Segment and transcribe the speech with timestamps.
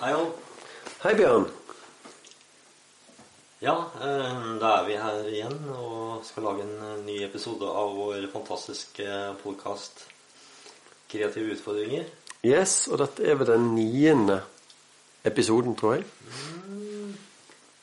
[0.00, 0.28] Hei, Jon.
[1.02, 1.46] Hei, Bjørn.
[3.62, 7.96] Ja, eh, da er vi her igjen og skal lage en eh, ny episode av
[7.96, 9.08] vår fantastiske
[9.42, 10.04] podkast
[11.10, 12.06] 'Kreative utfordringer'.
[12.46, 14.42] Yes, og dette er vel den niende
[15.26, 16.04] episoden, tror jeg.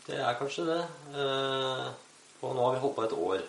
[0.08, 0.82] Det er kanskje det.
[1.16, 1.86] Eh,
[2.46, 3.40] Og nå har vi holdt på et år.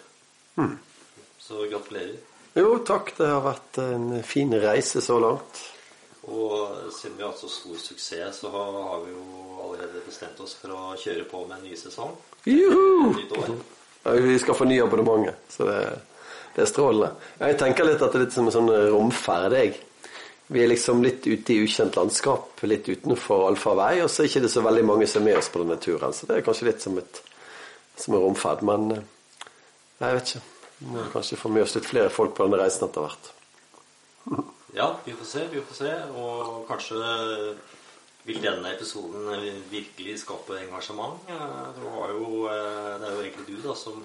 [1.39, 2.17] Så gratulerer.
[2.57, 3.11] Jo, takk.
[3.19, 5.59] Det har vært en fin reise så langt.
[6.27, 9.25] Og siden vi har hatt så stor suksess, så har vi jo
[9.63, 12.17] allerede bestemt oss for å kjøre på med en ny sesong.
[12.49, 13.13] Juhu!
[13.15, 13.53] Nytt år.
[14.03, 15.79] Ja, vi skal fornye abonnementet, så det,
[16.57, 17.13] det er strålende.
[17.43, 19.77] Jeg tenker litt at det er litt som en sånn romferd, jeg.
[20.47, 24.35] Vi er liksom litt ute i ukjent landskap, litt utenfor allfarvei, og så er det
[24.35, 26.15] ikke så veldig mange som er med oss på denne turen.
[26.15, 27.23] Så det er kanskje litt som, et,
[27.99, 28.63] som en romferd.
[28.67, 29.49] Men eh,
[30.03, 30.45] jeg vet ikke.
[30.77, 33.33] Vi må kanskje få med oss litt flere folk på denne reisen etter hvert.
[34.75, 35.93] Ja, vi får se, vi får se.
[36.19, 37.57] Og kanskje
[38.27, 39.29] vil denne episoden
[39.71, 41.21] virkelig skape engasjement.
[41.31, 44.05] Eh, Det, var jo, eh, det er jo egentlig du da som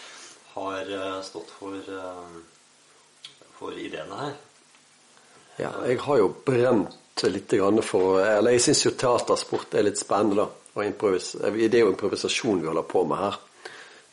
[0.56, 1.78] har eh, stått for,
[3.58, 4.34] for ideene her.
[5.58, 7.52] Ja, jeg har jo brent litt
[7.84, 10.48] for Eller jeg syns jo teatersport er litt spennende, da.
[10.74, 13.36] Og det er jo improvisasjon vi holder på med her.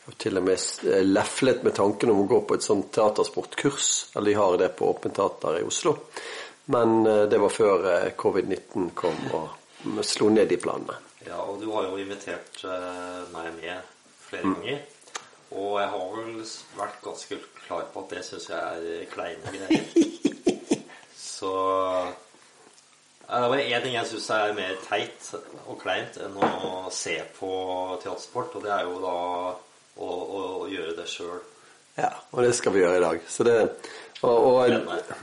[0.04, 3.90] Har til og med eh, leflet med tanken om å gå på et sånt teatersportkurs.
[4.14, 5.96] Eller de har det på Åpent Teater i Oslo.
[6.72, 10.96] Men eh, det var før eh, covid-19 kom og slo ned de planene.
[11.26, 12.62] Ja, og du har jo invitert
[13.32, 13.92] meg med
[14.24, 14.80] flere ganger.
[15.50, 16.42] Og jeg har vel
[16.78, 19.86] vært ganske klar på at det syns jeg er kleine greier.
[21.30, 21.52] Så
[23.30, 25.32] Det var én ting jeg syns er mer teit
[25.66, 27.50] og kleint enn å se på
[28.02, 29.18] teatersport, og det er jo da
[30.00, 31.40] å, og, og gjøre det sjøl.
[32.00, 33.24] Ja, og det skal vi gjøre i dag.
[33.28, 33.56] Så det,
[34.20, 34.70] og, og,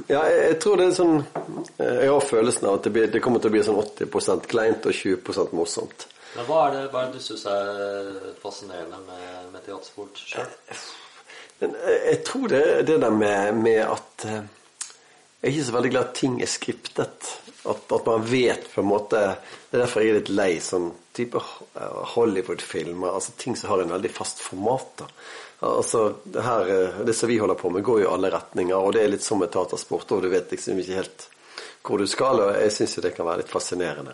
[0.09, 3.09] ja, jeg, jeg tror det er sånn eh, Jeg har følelsen av at det, blir,
[3.13, 6.07] det kommer til å bli sånn 80% kleint og 20% morsomt.
[6.33, 8.09] Men hva er det, hva er det du syns er
[8.41, 10.49] fascinerende med, med teatersport sjøl?
[11.61, 14.41] Jeg, jeg tror det er det der med, med at eh,
[15.37, 17.31] Jeg er ikke så veldig glad at ting er skriptet.
[17.67, 19.19] At, at man vet på en måte
[19.69, 23.15] Det er derfor jeg er litt lei sånn type eh, Hollywood-filmer.
[23.17, 24.91] altså Ting som har en veldig fast format.
[25.01, 25.07] da.
[25.67, 28.93] Altså, det her, eh, det som vi holder på med, går i alle retninger, og
[28.93, 31.27] det er litt som med teatersport, og du vet liksom ikke helt
[31.87, 34.13] hvor du skal, og jeg syns det kan være litt fascinerende.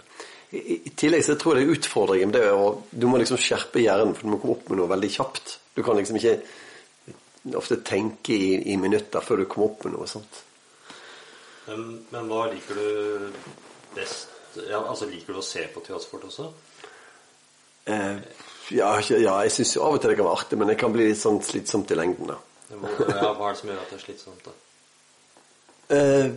[0.53, 3.39] I, I tillegg så tror jeg det er utfordringen det er å Du må liksom
[3.41, 5.57] skjerpe hjernen, for du må komme opp med noe veldig kjapt.
[5.73, 6.37] Du kan liksom ikke
[7.59, 10.43] ofte tenke i, i minutter før du kommer opp med noe sånt.
[11.67, 13.29] Men, men hva liker du
[13.95, 14.33] best
[14.69, 16.49] ja, altså Liker du å se på teatersport også?
[17.89, 18.19] Eh,
[18.71, 21.07] ja, ja, jeg syns av og til det kan være artig, men det kan bli
[21.09, 22.29] litt sånn slitsomt i lengden.
[22.29, 22.37] da.
[22.73, 24.45] Ja, hva er det som gjør at det er slitsomt?
[24.45, 24.53] da?
[25.93, 26.29] Eh,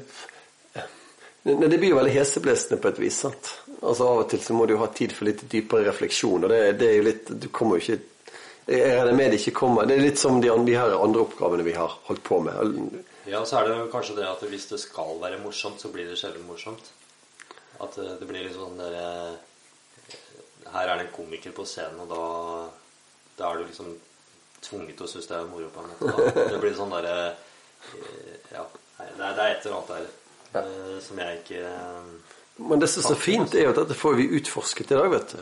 [1.46, 3.20] ne, det blir jo veldig heseblesende på et vis.
[3.26, 3.52] sant?
[3.78, 6.52] Altså Av og til så må du jo ha tid for litt dypere refleksjon, og
[6.52, 7.98] det, det er jo litt Du kommer jo ikke
[8.72, 11.66] Jeg regner med det ikke kommer Det er litt som de, de her andre oppgavene
[11.66, 12.96] vi har holdt på med.
[13.26, 16.18] Ja, så er det kanskje det at hvis det skal være morsomt, så blir det
[16.20, 16.92] sjelden morsomt.
[17.82, 20.12] At det, det blir litt sånn der eh,
[20.72, 22.20] Her er det en komiker på scenen, og da,
[23.38, 23.90] da er du liksom
[24.64, 26.12] tvunget til å synes det er moro på en måte.
[26.36, 26.46] Da.
[26.54, 28.66] Det blir sånn derre eh, Ja.
[28.96, 29.90] Det er, det er et eller annet
[30.54, 32.06] der eh, som jeg ikke eh,
[32.56, 35.10] Men det som er så fint, er jo at dette får vi utforsket i dag,
[35.12, 35.40] vet du.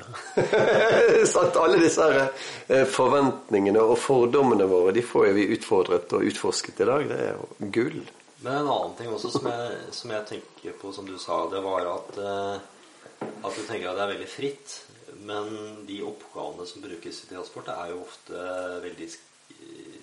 [1.44, 2.24] at Alle disse her
[2.66, 7.06] eh, forventningene og fordommene våre, de får vi utfordret og utforsket i dag.
[7.12, 8.00] Det er jo gull.
[8.42, 11.62] Men en annen ting også som jeg, som jeg tenker på, som du sa, det
[11.62, 14.76] var at, eh, at du tenker at det er veldig fritt.
[15.24, 15.54] Men
[15.86, 18.42] de oppgavene som brukes i transport, er jo ofte
[18.82, 19.08] veldig,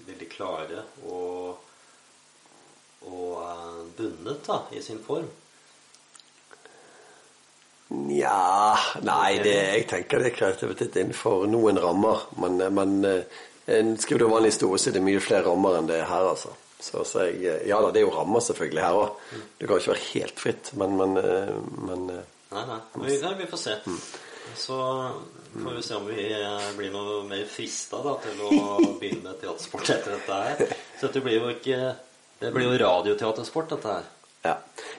[0.08, 1.60] veldig klare og,
[3.12, 5.28] og eh, bundet da, i sin form.
[7.92, 12.26] Nja Nei, det, jeg tenker det er kreativitet innenfor noen rammer.
[12.40, 16.00] Men, men eh, skriver du vanlig historie, så er det mye flere rammer enn det
[16.00, 16.54] er her, altså.
[16.82, 19.26] Så, så jeg, eh, ja da, det er jo rammer selvfølgelig her òg.
[19.60, 21.56] Det kan ikke være helt fritt, men, men, eh,
[21.88, 22.08] men
[22.52, 22.80] Nei, nei.
[23.00, 23.76] Men vi, vi får se.
[24.60, 24.78] Så
[25.54, 26.26] får vi se om vi
[26.76, 28.50] blir noe mer frista da, til å
[29.00, 30.74] begynne med teatersport etter dette her.
[30.98, 31.94] Så dette blir jo ikke
[32.42, 34.10] Det blir jo radioteatersport, dette her.
[34.44, 34.56] Ja,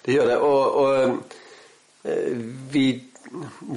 [0.06, 0.38] det gjør det.
[0.46, 1.41] Og, og
[2.02, 2.86] vi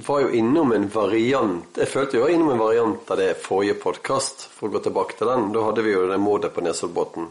[0.08, 3.78] var jo innom en variant Jeg følte vi var innom en variant av det forrige
[3.80, 5.52] podkast, for å gå tilbake til den.
[5.54, 7.30] Da hadde vi jo det mordet på Nesoddbotn.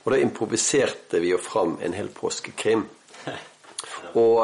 [0.00, 2.86] Og da improviserte vi jo fram en hel påskekrim.
[4.22, 4.40] Og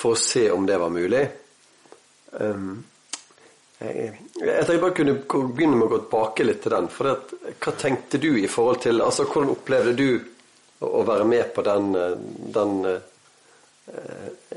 [0.00, 1.26] for å se om det var mulig.
[2.32, 2.80] Um,
[3.80, 5.14] jeg, jeg tenkte bare kunne
[5.52, 6.88] begynne med å gå tilbake litt til den.
[6.92, 10.08] For det, hva tenkte du i forhold til Altså, hvordan opplevde du
[10.80, 12.18] å, være med på den, eh,
[12.56, 13.09] den eh,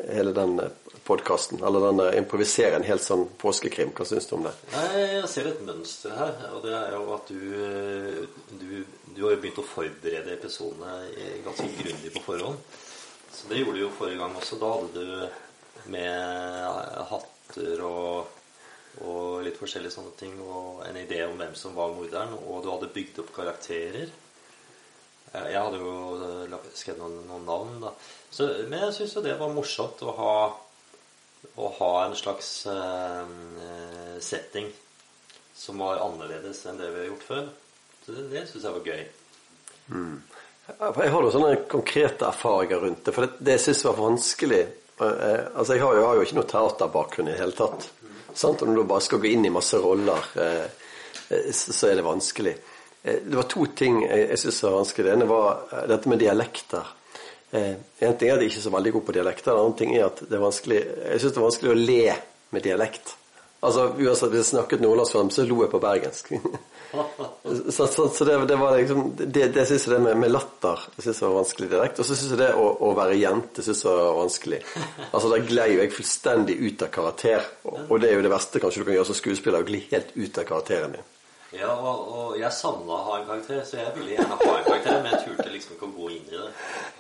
[0.10, 0.70] Hele den eh,
[1.04, 1.64] podkasten.
[1.64, 3.94] Eller denne improvisere en helt sånn påskekrim.
[3.96, 4.54] Hva syns du om det?
[4.74, 6.36] Nei, Jeg ser et mønster her.
[6.54, 7.42] Og det er jo at du,
[8.60, 8.70] du,
[9.16, 10.94] du har jo begynt å forberede episodene
[11.46, 12.62] ganske grundig på forhånd.
[13.34, 14.62] Så det gjorde du jo forrige gang også.
[14.62, 18.42] Da hadde du med hatter og,
[19.04, 20.36] og litt forskjellige sånne ting.
[20.44, 22.38] Og en idé om hvem som var morderen.
[22.44, 24.14] Og du hadde bygd opp karakterer.
[25.34, 25.94] Jeg hadde jo
[26.78, 27.94] skrevet noen, noen navn, da.
[28.30, 30.36] Så, men jeg syns jo det var morsomt å ha,
[31.58, 34.70] å ha en slags eh, setting
[35.58, 37.50] som var annerledes enn det vi har gjort før.
[38.06, 39.04] Så det, det syns jeg var gøy.
[39.94, 40.16] Mm.
[40.64, 44.62] Jeg har jo sånne konkrete erfaringer rundt det, for det, det syns jeg var vanskelig.
[45.02, 47.90] Eh, altså, Jeg har jo, har jo ikke noe teaterbakgrunn i det hele tatt.
[48.34, 48.62] Sant?
[48.62, 50.64] Og når du bare skal gå inn i masse roller, eh,
[51.34, 52.56] eh så er det vanskelig.
[53.04, 55.08] Eh, det var to ting jeg, jeg var vanskelig.
[55.08, 56.94] Det ene var eh, dette med dialekter.
[57.52, 59.52] Eh, en ting er at jeg ikke er så veldig god på dialekter.
[59.52, 62.06] En annen ting er at det er vanskelig Jeg syns det er vanskelig å le
[62.56, 63.18] med dialekt.
[63.64, 66.34] Altså, Uansett hvis jeg snakket nordlandsfilm, så lo jeg på bergensk.
[67.76, 70.84] så, så, så det, det, var liksom Det, det syns jeg det med, med latter
[70.98, 72.02] jeg synes var vanskelig dialekt.
[72.04, 74.62] Og så syns jeg det å, å, være jente synes jeg var vanskelig.
[75.10, 77.50] Altså, Da glei jo jeg fullstendig ut av karakter.
[77.68, 79.84] Og, og det er jo det verste kanskje du kan gjøre som skuespiller, å gli
[79.92, 81.10] helt ut av karakteren din.
[81.54, 84.66] Ja, og, og jeg savna å ha en karakter, så jeg ville gjerne ha en
[84.66, 86.48] karakter, men jeg turte liksom ikke å gå inn i det.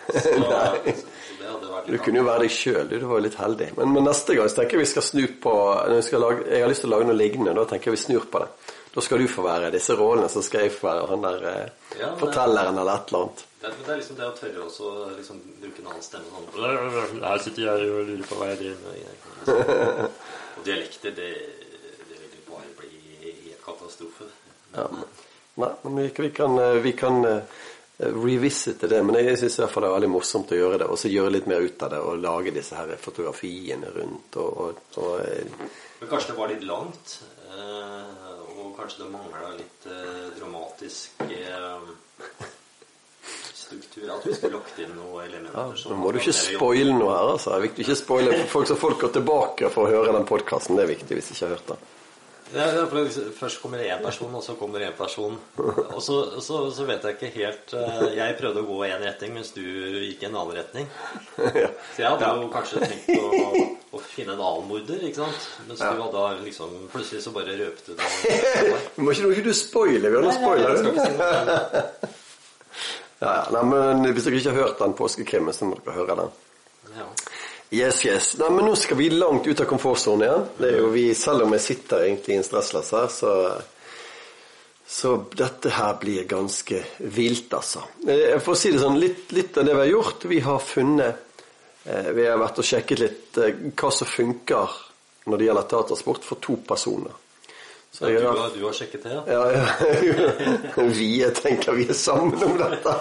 [0.05, 0.33] Så,
[0.99, 2.95] så det hadde vært litt Du kunne jo være deg sjøl, du.
[3.01, 3.69] Du var jo litt heldig.
[3.79, 6.85] Men, men, neste gang så tenker jeg vi skal snu på lage, Jeg har lyst
[6.85, 8.51] til å lage noe lignende, da tenker jeg vi snur på det.
[8.93, 11.97] Da skal du få være disse rollene, så skal jeg få være han der eh,
[11.97, 13.43] ja, fortelleren eller et eller annet.
[13.63, 17.41] Det, det er liksom det å tørre også liksom, bruke en annen stemme sånn Her
[17.41, 20.05] sitter jeg og lurer på hva jeg driver med.
[20.59, 21.31] Og dialekter, det,
[22.05, 22.91] det vil jo bare bli
[23.23, 24.29] helt katastrofe.
[24.73, 24.87] Ja,
[25.55, 27.41] nei, men vi, vi kan, eh, vi kan uh,
[27.97, 29.03] revisite det.
[29.03, 30.89] Men jeg syns det er veldig morsomt å gjøre det.
[30.89, 34.39] Og så gjøre litt mer ut av det og lage disse her fotografiene rundt.
[34.41, 35.69] Og, og, og, eh,
[36.01, 37.21] men kanskje det var litt langt?
[37.53, 39.85] og kanskje det mangla litt
[40.39, 41.21] dramatisk
[43.73, 44.09] struktur?
[44.09, 45.73] At vi skulle lagt inn noen elementer?
[45.75, 47.33] Ja, nå må du ikke spoile noe her.
[47.35, 47.51] altså.
[47.51, 50.79] Det er viktig ikke spoile folk, så folk går tilbake for å høre den podkasten.
[50.79, 51.91] Det er viktig hvis de ikke har hørt den.
[52.53, 52.85] Ja,
[53.39, 55.37] først kommer én person, og så kommer én person.
[55.57, 59.01] Og så, så, så, vet jeg ikke helt eh, Jeg prøvde å gå i én
[59.01, 60.89] retning, mens du gikk i en annen retning.
[61.35, 63.63] Så jeg hadde jo kanskje tenkt å,
[63.97, 65.47] å finne en annen morder, ikke sant?
[65.69, 68.01] Mens du hadde liksom Plutselig så bare røpte du
[69.03, 70.11] Må ikke, ikke du spoile?
[70.11, 71.89] Vi har noen spoiler.
[73.23, 73.43] Ja, ja.
[73.55, 76.33] Nei, men hvis dere ikke har hørt den påskekrimmen, så må dere høre den.
[76.97, 77.05] Ja.
[77.73, 78.35] Yes, yes.
[78.37, 80.43] Nei, men nå skal vi langt ut av komfortsonen igjen.
[80.59, 83.31] Det er jo vi, Selv om jeg sitter egentlig i en stressless her, så,
[84.85, 86.83] så dette her blir ganske
[87.15, 87.81] vilt, altså.
[88.05, 90.61] Eh, for å si det sånn, litt, litt av det vi har gjort Vi har
[90.61, 91.41] funnet
[91.89, 94.77] eh, Vi har vært og sjekket litt eh, hva som funker
[95.25, 97.22] når det gjelder teatersport for to personer.
[97.93, 99.23] Så ja, du, har, du, har, sjekket det, ja?
[99.27, 102.95] Ja, vi jeg tenker vi er sammen om dette.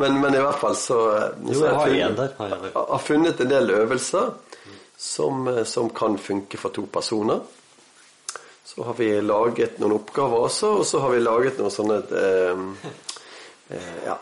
[0.00, 0.96] Men, men i hvert fall så,
[1.44, 2.30] så Jo, jeg har der.
[2.38, 4.30] Har, jeg har funnet en del øvelser
[4.96, 7.44] som, som, kan funke for to personer.
[8.64, 12.66] Så har vi laget noen oppgaver også, og så har vi laget noen sånne eh,
[13.76, 14.16] eh, ja,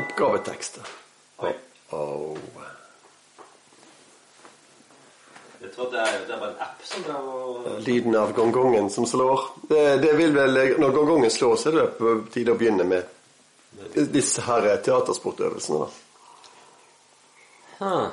[0.00, 0.92] oppgavetekster.
[1.44, 1.52] Oi.
[1.92, 2.36] Oh.
[5.60, 9.40] Vet tror det det bare en app som drar Lyden av gongongen som slår.
[9.68, 13.16] Det, det, vil vel, Når gongongen slår, så er det på tide å begynne med
[14.12, 15.78] disse her teatersportøvelsene.
[15.78, 15.88] da.
[17.80, 18.08] Huh.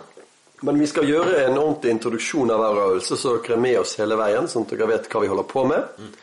[0.62, 3.98] Men vi skal gjøre en ordentlig introduksjon av hver øvelse, så dere er med oss
[4.00, 6.00] hele veien, sånn at dere vet hva vi holder på med.
[6.00, 6.14] Mm.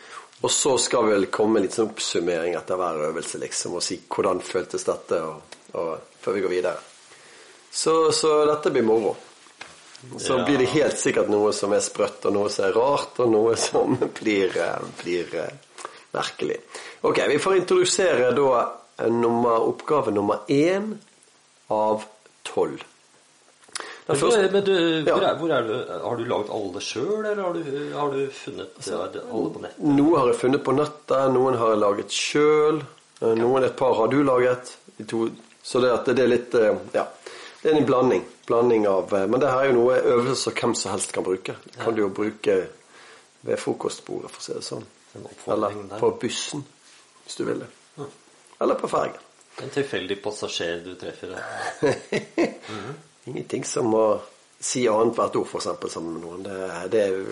[0.44, 4.00] Og så skal vi vel komme litt sånn oppsummering etter hver øvelse, liksom, og si
[4.10, 6.82] hvordan føltes dette, og, og, før vi går videre.
[7.70, 9.14] Så, så dette blir moro.
[10.18, 10.44] Så ja.
[10.44, 13.56] blir det helt sikkert noe som er sprøtt, og noe som er rart, og noe
[13.58, 15.84] som blir, eh, blir eh,
[16.14, 16.58] merkelig.
[17.04, 20.92] Ok, vi får introdusere da eh, nummer, oppgave nummer én
[21.74, 22.04] av
[22.46, 22.84] tolv.
[24.04, 24.74] Første, men du,
[25.06, 28.26] hvor, er, hvor er, du, Har du laget alle sjøl, eller har du, har du
[28.36, 29.86] funnet altså, alle på nettet?
[29.96, 32.82] Noe har jeg funnet på nettet, noen har jeg laget sjøl.
[33.24, 34.74] Noen, et par har du laget.
[35.64, 36.58] så det, det er litt
[36.92, 37.06] Ja.
[37.64, 38.24] Det er en blanding.
[38.46, 41.24] blanding av, eh, men det her er jo noe øvelser som hvem som helst kan
[41.24, 41.54] bruke.
[41.64, 41.96] Det kan ja.
[41.96, 42.56] du jo bruke
[43.40, 44.84] ved frokostbordet, for å si det sånn.
[45.48, 46.64] Eller på bussen,
[47.24, 47.70] hvis du vil det.
[47.96, 48.10] Ja.
[48.66, 49.16] Eller på fergen.
[49.62, 51.32] En tilfeldig passasjer du treffer.
[51.80, 51.94] mm
[52.66, 52.94] -hmm.
[53.24, 54.20] Ingenting som å
[54.60, 56.42] si annethvert ord, f.eks., sammen med noen.
[56.42, 57.24] Det, det, er jo,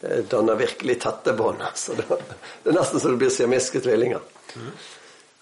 [0.00, 1.62] det danner virkelig tette bånd.
[1.62, 1.94] Altså.
[1.94, 2.04] Det,
[2.62, 4.20] det, er nesten så det blir siamesiske tvillinger.
[4.54, 4.70] Mm.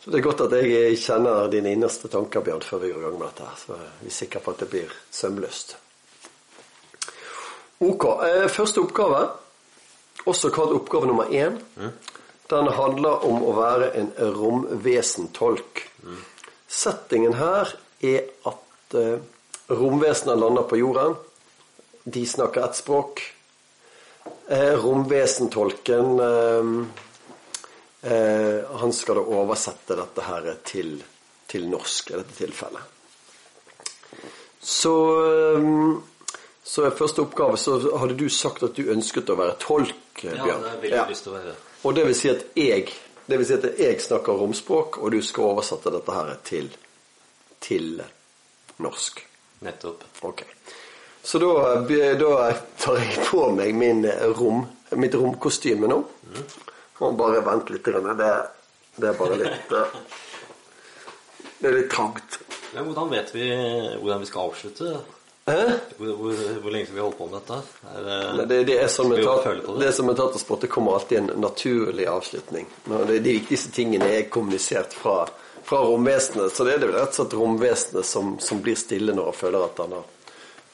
[0.05, 3.05] Så Det er godt at jeg kjenner dine innerste tanker, Bjørn, før vi går i
[3.07, 3.47] gang med dette.
[3.57, 5.77] Så vi er sikre på at det blir sømløst.
[7.81, 8.05] Ok.
[8.27, 9.23] Eh, første oppgave,
[10.29, 11.57] også kalt oppgave nummer én,
[12.53, 15.87] den handler om å være en romvesentolk.
[16.69, 17.73] Settingen her
[18.05, 19.25] er at eh,
[19.73, 21.17] romvesener lander på jorden.
[22.05, 23.25] De snakker ett språk.
[24.53, 26.21] Eh, romvesentolken
[28.05, 30.97] eh, eh, Han skal da oversette dette her til,
[31.49, 32.83] til norsk i dette tilfellet.
[34.61, 34.95] Så
[35.55, 36.03] eh,
[36.65, 40.63] så første oppgave så hadde du sagt at du ønsket å være tolk, Ja, Bjørn.
[40.63, 41.07] det vil jeg Ja.
[41.11, 41.55] lyst til å være.
[41.85, 42.93] Og det vil si at jeg
[43.29, 46.67] det vil si at jeg snakker romspråk, og du skal oversette dette her til,
[47.61, 48.03] til
[48.85, 49.23] norsk.
[49.65, 50.03] Nettopp.
[50.23, 50.43] Ok.
[51.25, 51.81] Så da,
[52.21, 54.05] da tar jeg på meg min
[54.37, 54.67] rom,
[55.01, 56.03] mitt romkostyme nå.
[57.03, 57.85] Og bare vent litt.
[57.85, 58.31] Det,
[59.03, 59.99] det er bare litt eh,
[61.59, 62.39] Det er litt trangt.
[62.75, 63.49] Men hvordan vet vi
[64.01, 64.97] hvordan vi skal avslutte?
[65.45, 67.57] Hvor, hvor, hvor lenge skal vi holde på med dette?
[67.93, 69.75] Er det, Nei, Det, det er som med føle det?
[69.91, 69.97] er
[70.73, 72.71] kommer alltid en naturlig avslutning.
[72.89, 75.19] De viktigste tingene er kommunisert fra,
[75.69, 76.55] fra romvesenet.
[76.57, 79.39] Så det er det vel rett og slett romvesenet som, som blir stille når han
[79.43, 80.09] føler at han har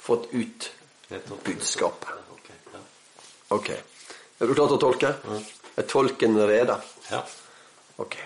[0.07, 0.71] fått ut
[1.45, 2.15] budskapet.
[3.51, 5.11] Ok, Er du klar til å tolke?
[5.81, 6.77] Er tolken rede?
[7.11, 7.23] ja.
[8.01, 8.17] Ok.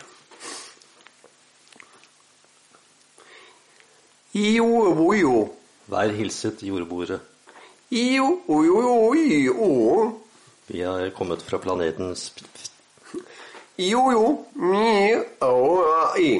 [4.34, 5.34] Jo, jo, jo.
[5.90, 7.20] Vær hilset jordbordet.
[7.94, 8.80] Jo, jo,
[9.14, 10.20] jo, jo.
[10.66, 12.46] Vi har kommet fra planeten Sp-
[13.78, 14.25] Jo, jo.
[14.54, 15.84] Mi, o,
[16.18, 16.30] i.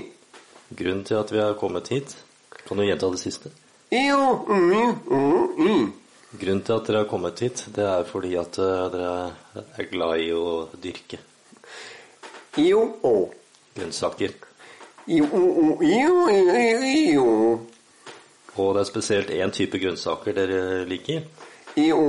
[0.75, 2.17] Grunnen til at vi har kommet hit
[2.65, 3.51] Kan du gjenta det siste?
[3.95, 5.93] Io, mm, mm, mm.
[6.35, 10.23] Grunnen til at dere har kommet hit, det er fordi at eh, dere er glad
[10.25, 11.21] i å dyrke
[12.59, 12.81] Jo,
[13.77, 14.35] grønnsaker.
[15.07, 15.29] Jo,
[15.85, 16.25] jo,
[17.15, 17.29] jo.
[18.55, 20.61] Og det er spesielt én type grønnsaker dere
[20.91, 21.23] liker.
[21.79, 22.03] Jo,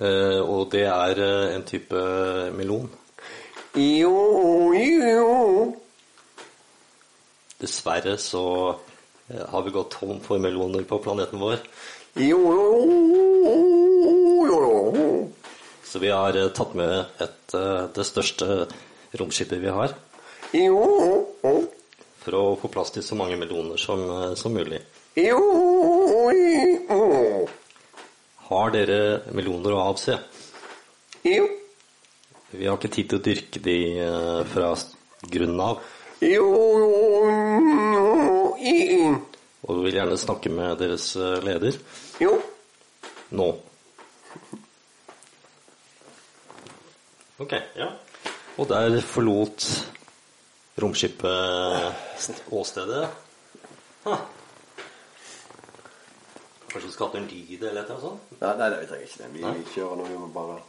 [0.00, 2.04] eh, Og det er eh, en type
[2.58, 2.90] melon.
[3.76, 4.12] Jo,
[4.76, 5.72] jo.
[7.62, 8.44] Dessverre så
[9.32, 11.62] har vi gått tom for meloner på planeten vår.
[12.14, 12.72] Jo, jo.
[15.84, 18.66] Så vi har eh, tatt med et, eh, det største
[19.20, 19.94] romskipet vi har,
[20.52, 20.80] Jo,
[22.20, 24.80] for å få plass til så mange meloner som, eh, som mulig.
[25.16, 25.40] Jo,
[26.32, 27.48] jo.
[28.48, 30.18] Har dere meloner å avse?
[31.24, 31.48] Jo,
[32.52, 33.76] Vi har ikke tid til å dyrke de
[34.52, 34.74] fra
[35.32, 35.78] grunnen av,
[36.20, 36.48] jo,
[38.60, 39.31] jo.
[39.62, 41.76] Og du vil gjerne snakke med deres eh, leder
[42.20, 42.36] Jo.
[43.30, 43.48] nå.
[47.42, 47.88] Ok, ja.
[48.60, 49.64] Og der forlot
[50.82, 53.06] romskipet åstedet.
[54.04, 54.16] Ha.
[56.72, 58.30] Kanskje vi skal ha en lyd eller noe sånt?
[58.40, 59.30] Nei, nei, vi trenger ikke det.
[59.34, 60.60] Vi, vi kjører nå, vi må bare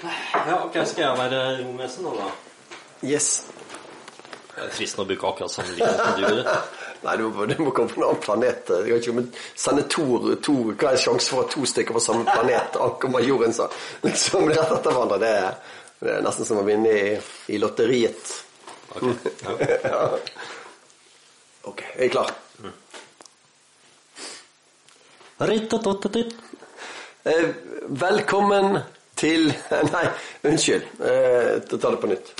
[0.00, 2.30] Ja, ok, skal jeg være romvesen nå, da?
[3.06, 3.28] Yes.
[4.54, 6.56] Det er fristende å bruke akkurat samme lyd som du gjorde.
[7.00, 8.70] Nei, du må, du må komme på en annen planet.
[8.84, 12.02] Jeg vet ikke om sende to, to Hva er sjansen for at to stykker på
[12.04, 13.70] samme planet ankommer jorden så
[14.04, 15.18] liksom rett etter hverandre?
[15.22, 17.16] Det er, det er nesten som å vinne i,
[17.54, 18.36] i lotteriet.
[18.96, 19.56] Ok, ja.
[19.90, 20.04] Ja.
[21.68, 22.30] Ok, er jeg klar?
[25.40, 26.32] Rittatototit.
[27.24, 27.48] Eh,
[28.00, 28.78] velkommen
[29.16, 29.50] til
[29.94, 30.06] Nei,
[30.48, 30.88] unnskyld.
[31.00, 32.32] Eh, ta det på nytt.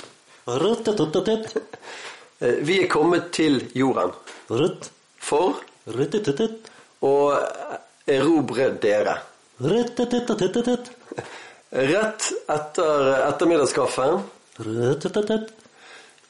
[2.41, 4.11] Eh, vi er kommet til jorden.
[4.49, 4.89] Rutt.
[5.21, 5.61] for
[7.05, 7.13] å
[8.09, 9.13] erobre dere.
[11.71, 14.17] Rett etter ettermiddagskaffen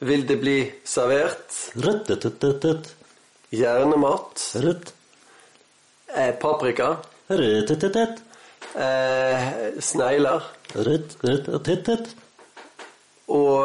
[0.02, 1.56] vil det bli servert
[3.56, 4.44] hjernemat,
[6.16, 6.98] eh, paprika,
[8.76, 10.44] eh, snegler.
[13.28, 13.64] Og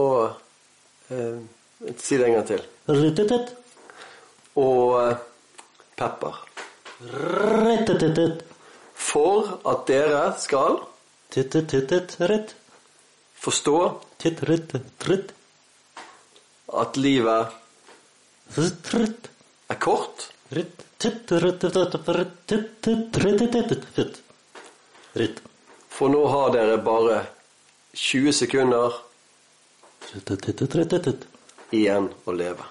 [0.00, 1.40] Og eh,
[1.96, 2.62] Si det en gang til.
[2.88, 3.52] Rutetet.
[4.60, 5.16] Og eh,
[5.96, 6.40] pepper.
[7.00, 8.42] Ruttatotit.
[9.00, 10.82] For at dere skal
[11.30, 12.54] Tittititit.
[13.40, 13.76] Forstå
[14.20, 14.42] Titt.
[16.82, 17.46] At livet.
[18.56, 19.30] Rutt.
[19.70, 20.28] er kort.
[20.52, 20.84] Ritt.
[25.88, 27.22] for nå har dere bare
[27.94, 29.40] 20 sekunder Ritt, ritt, ritt, ritt, ritt, ritt.
[31.70, 32.64] Igjen å leve.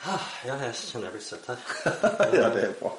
[0.00, 1.62] Ja, jeg kjenner jeg blir søtt her.
[2.34, 2.92] ja, det er bra.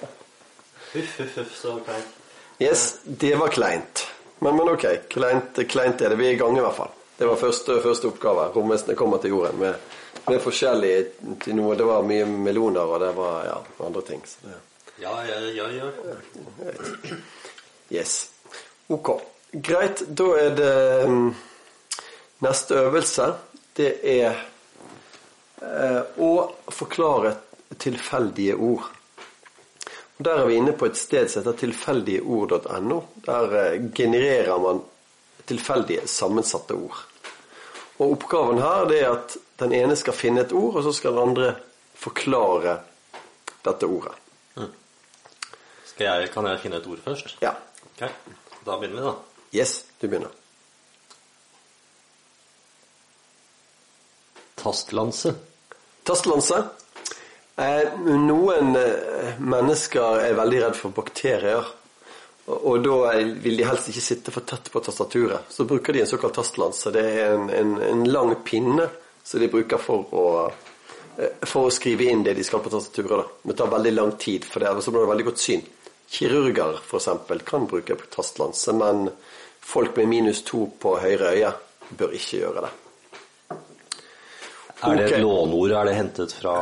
[0.94, 2.18] Huff, huff, huff, så kleint.
[2.62, 4.06] Yes, det var kleint.
[4.40, 6.20] Men, men ok, kleint, kleint er det.
[6.22, 6.94] Vi er i gang i hvert fall.
[7.18, 8.48] Det var første, første oppgave.
[8.56, 9.92] Romvesenet kommer til jorden med,
[10.30, 10.94] med forskjellig
[11.44, 11.76] til noe.
[11.78, 14.24] Det var mye meloner, og det var ja, andre ting.
[14.26, 14.60] Så det,
[15.02, 15.88] Ja, ja, ja, ja.
[17.92, 18.31] yes.
[18.92, 19.12] Ok.
[19.52, 20.04] Greit.
[20.08, 21.32] Da er det mm,
[22.42, 23.28] Neste øvelse,
[23.78, 24.32] det er
[25.62, 26.32] eh, å
[26.74, 27.36] forklare
[27.78, 28.88] tilfeldige ord.
[30.18, 32.98] Og Der er vi inne på et sted som heter tilfeldigeord.no.
[33.28, 34.82] Der eh, genererer man
[35.46, 37.06] tilfeldige, sammensatte ord.
[38.02, 41.14] Og oppgaven her det er at den ene skal finne et ord, og så skal
[41.14, 41.54] den andre
[41.94, 42.80] forklare
[43.62, 44.18] dette ordet.
[45.92, 47.36] Skal jeg, Kan jeg finne et ord først?
[47.46, 47.54] Ja.
[47.92, 48.08] Ok,
[48.66, 49.16] Da begynner vi, da.
[49.52, 50.30] Yes, du begynner.
[54.56, 55.34] Tastlanse.
[56.04, 56.64] Tastlanse.
[57.56, 61.66] Eh, noen eh, mennesker er veldig redd for bakterier.
[62.46, 65.50] Og, og da vil de helst ikke sitte for tett på tastaturet.
[65.50, 66.94] Så bruker de en såkalt tastlanse.
[66.94, 68.88] Det er en, en, en lang pinne
[69.24, 70.26] som de bruker for å,
[71.18, 73.18] eh, for å skrive inn det de skal på tastaturet.
[73.18, 73.50] Da.
[73.50, 75.66] Det tar veldig lang tid, for det, så blir det veldig godt syn.
[76.12, 77.08] Kirurger f.eks.
[77.48, 79.10] kan bruke tastlanse, men
[79.62, 81.52] folk med minus to på høyre øye
[81.98, 82.72] bør ikke gjøre det.
[84.82, 85.72] Er det et låneord?
[85.78, 86.56] Er det hentet fra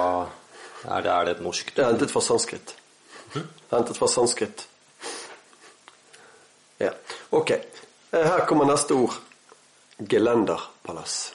[0.86, 2.75] Er det, er det et norsk Det er hentet fra sanskrit.
[3.72, 4.65] Hentet fra sanskrit.
[6.79, 6.91] Ja.
[7.32, 7.51] Ok.
[7.51, 9.18] Eh, Her kommer neste ord.
[10.00, 11.34] Gelenderpalass.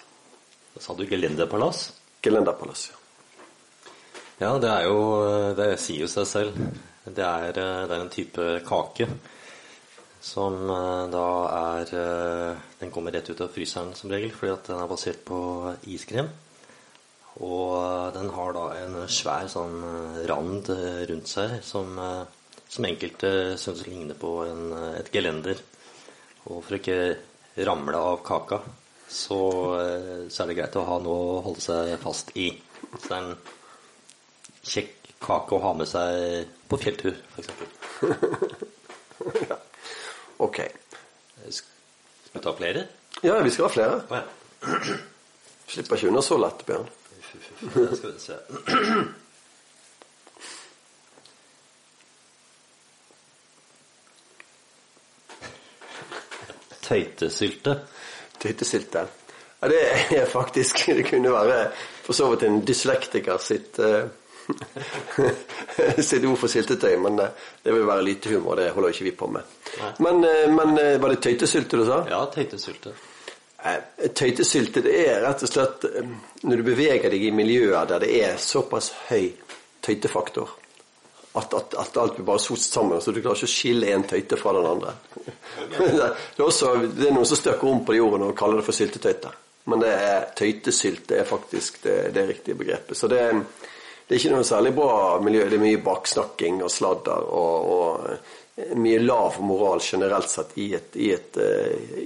[0.80, 1.92] Sa du gelenderpalass?
[2.25, 3.00] Gelenderpalass, ja.
[4.42, 4.99] Ja, det er jo
[5.56, 6.64] Det sier jo seg selv.
[7.04, 9.06] Det er, eh, det er en type kake
[10.25, 14.70] som eh, da er eh, Den kommer rett ut av fryseren som regel, fordi at
[14.70, 15.40] den er basert på
[15.84, 16.30] iskrem.
[17.44, 19.76] Og den har da en svær sånn
[20.30, 20.70] rand
[21.11, 21.99] rundt seg som,
[22.70, 25.58] som enkelte syns ligner på en, et gelender.
[26.46, 28.61] Og for å ikke ramle av kaka,
[29.11, 29.40] så,
[30.30, 32.52] så er det greit å ha noe å holde seg fast i.
[32.94, 33.34] Så det er en
[34.62, 37.49] kjekk kake å ha med seg på fjelltur, f.eks.
[40.45, 40.58] Ok.
[41.49, 42.87] Skal vi ta flere?
[43.23, 44.02] Ja, vi skal ha flere.
[44.10, 44.23] Oh, ja.
[45.75, 46.89] Slipper ikke unna så lett, Bjørn.
[47.75, 48.34] Det skal vi se.
[56.84, 57.78] Tøytesylte.
[58.43, 59.06] Tøytesylte.
[59.63, 59.80] Ja, det
[60.19, 61.71] er faktisk Det kunne være
[62.04, 64.04] for så vidt en dyslektiker sitt eh,
[66.09, 68.59] sitt ord for syltetøy, men eh, det vil være lite humor.
[68.61, 69.54] Det holder ikke vi på med.
[70.04, 72.02] Men, eh, men eh, var det tøytesylte du sa?
[72.11, 72.95] Ja, tøytesylte.
[74.13, 75.87] Tøytesylte det er rett og slett
[76.45, 79.30] når du beveger deg i miljøer der det er såpass høy
[79.80, 80.50] tøytefaktor
[81.35, 84.04] at, at, at alt blir bare sost sammen, så du klarer ikke å skille en
[84.07, 84.93] tøyte fra den andre.
[85.78, 88.67] det, er også, det er noen som støkker om på de ordene og kaller det
[88.69, 89.33] for syltetøyte.
[89.73, 93.00] Men det er tøytesylte er faktisk det, det riktige begrepet.
[93.00, 93.73] Så det, er-
[94.04, 95.47] det er ikke noe særlig bra miljø.
[95.49, 100.99] Det er mye baksnakking og sladder og, og mye lav moral generelt sett i et,
[101.00, 102.02] i et eh,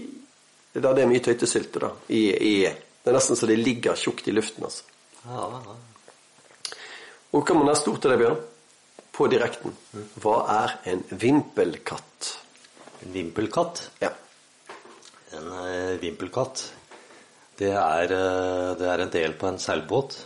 [0.78, 1.90] der det er mye tøytesylte, da.
[2.14, 4.86] I, i, det er nesten så det ligger tjukt i luften, altså.
[5.24, 5.76] Ja, ja.
[7.34, 8.38] Og hva med neste ord til deg, Bjørn?
[9.18, 9.74] På direkten.
[10.22, 12.30] Hva er en vimpelkatt?
[13.02, 13.82] En vimpelkatt.
[14.04, 14.12] Ja.
[15.34, 16.62] En eh, vimpelkatt,
[17.58, 20.20] det er, eh, det er en del på en seilbåt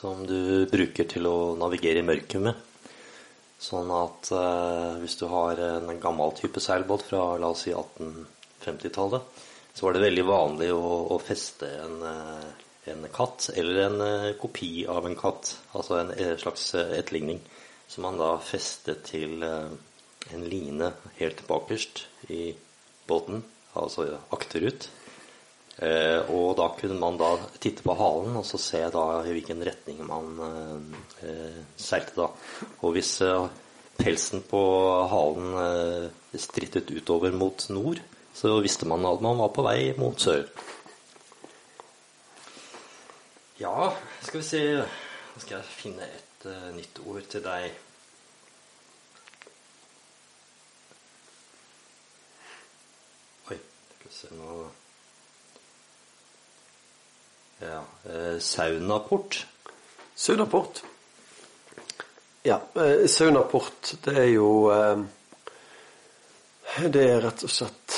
[0.00, 2.66] som du bruker til å navigere i mørket med.
[3.60, 9.42] Sånn at eh, hvis du har en gammel type seilbåt fra la oss si 1850-tallet,
[9.74, 12.48] så var det veldig vanlig å, å feste en, eh,
[12.92, 17.42] en katt eller en eh, kopi av en katt, altså en slags eh, etterligning,
[17.90, 22.52] som man da festet til en line helt bakerst i
[23.08, 23.42] båten,
[23.74, 24.86] altså akterut.
[25.80, 29.62] Eh, og da kunne man da titte på halen og så se da i hvilken
[29.64, 32.26] retning man eh, eh, seilte da.
[32.84, 33.14] Og hvis
[34.00, 34.60] pelsen på
[35.12, 38.00] halen strittet utover mot nord,
[38.36, 40.44] så visste man at man var på vei mot sør.
[43.60, 43.90] Ja,
[44.24, 44.62] skal vi se
[45.30, 47.68] Nå skal jeg finne et uh, nytt ord til deg.
[53.46, 53.58] Oi,
[53.94, 54.56] skal vi se nå
[57.60, 59.46] Ja, eh, saunaport.
[60.14, 60.84] Saunaport.
[62.42, 64.98] Ja, eh, saunaport, det er jo eh,
[66.88, 67.96] Det er rett og slett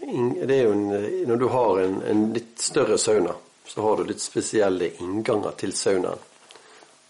[0.00, 0.86] Det er jo en
[1.28, 3.34] Når du har en, en litt større sauna,
[3.66, 6.24] så har du litt spesielle innganger til saunaen.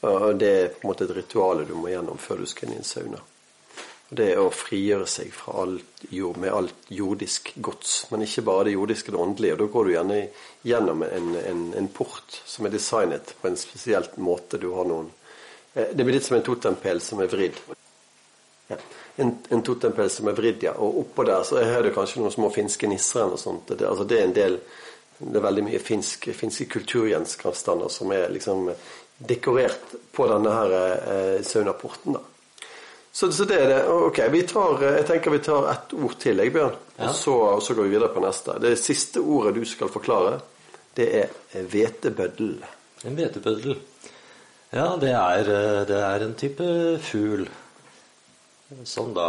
[0.00, 2.78] Og det er på en måte et ritual du må gjennom før du skal inn
[2.78, 3.22] i en sauna.
[4.14, 8.04] Det er å frigjøre seg fra alt jord, med alt jordisk gods.
[8.12, 9.56] Men ikke bare det jordiske det åndelige.
[9.56, 10.18] Og da går du gjerne
[10.62, 14.60] gjennom en, en, en port som er designet på en spesielt måte.
[14.62, 15.08] Du har noen
[15.74, 17.58] eh, Det blir litt som en totempæl som er vridd.
[18.68, 18.78] Ja.
[19.16, 20.74] En, en totempæl som er vridd, ja.
[20.78, 23.72] Og oppå der så er det kanskje noen små finske nisser eller noe sånt.
[23.72, 24.60] Det, altså det er en del
[25.14, 28.66] Det er veldig mye finsk, finske kulturgjenstander som er liksom
[29.18, 32.18] dekorert på denne her eh, saunaporten.
[32.18, 32.22] da.
[33.14, 33.80] Så, så, det er det.
[33.86, 36.72] Ok, vi tar, eh, jeg tenker vi tar ett ord til, jeg, Bjørn.
[36.96, 37.08] Ja.
[37.08, 38.56] Og, så, og så går vi videre på neste.
[38.62, 40.40] Det siste ordet du skal forklare,
[40.98, 42.56] det er hvetebøddel.
[43.06, 43.78] En hvetebøddel.
[44.74, 46.66] Ja, det er, eh, det er en type
[47.06, 47.46] fugl.
[48.88, 49.28] Som da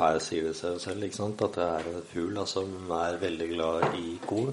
[0.00, 3.22] Her sier det seg selv ikke sant, at det er en fugl da, som er
[3.22, 4.50] veldig glad i korn.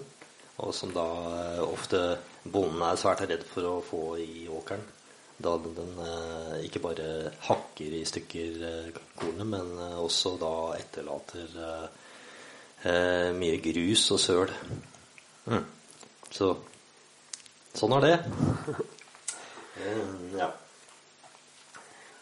[0.61, 1.07] Og som da
[1.39, 2.03] eh, ofte
[2.43, 4.85] bonden er svært redd for å få i åkeren.
[5.39, 8.87] Da den, den eh, ikke bare hakker i stykker eh,
[9.19, 11.57] kornet, men eh, også da etterlater
[13.35, 14.51] mye grus og søl.
[15.51, 15.63] Mm.
[16.31, 16.53] Så
[17.75, 18.15] sånn er det.
[20.35, 20.49] Ja.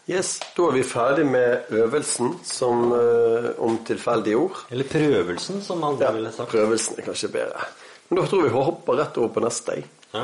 [0.06, 4.60] Yes, Da er vi ferdig med øvelsen som, om tilfeldige ord.
[4.70, 6.52] Eller prøvelsen, som andre Ja, ville sagt.
[6.52, 7.66] prøvelsen er kanskje bedre.
[8.08, 9.80] Men da tror jeg vi hopper rett over på neste.
[10.14, 10.22] Ja.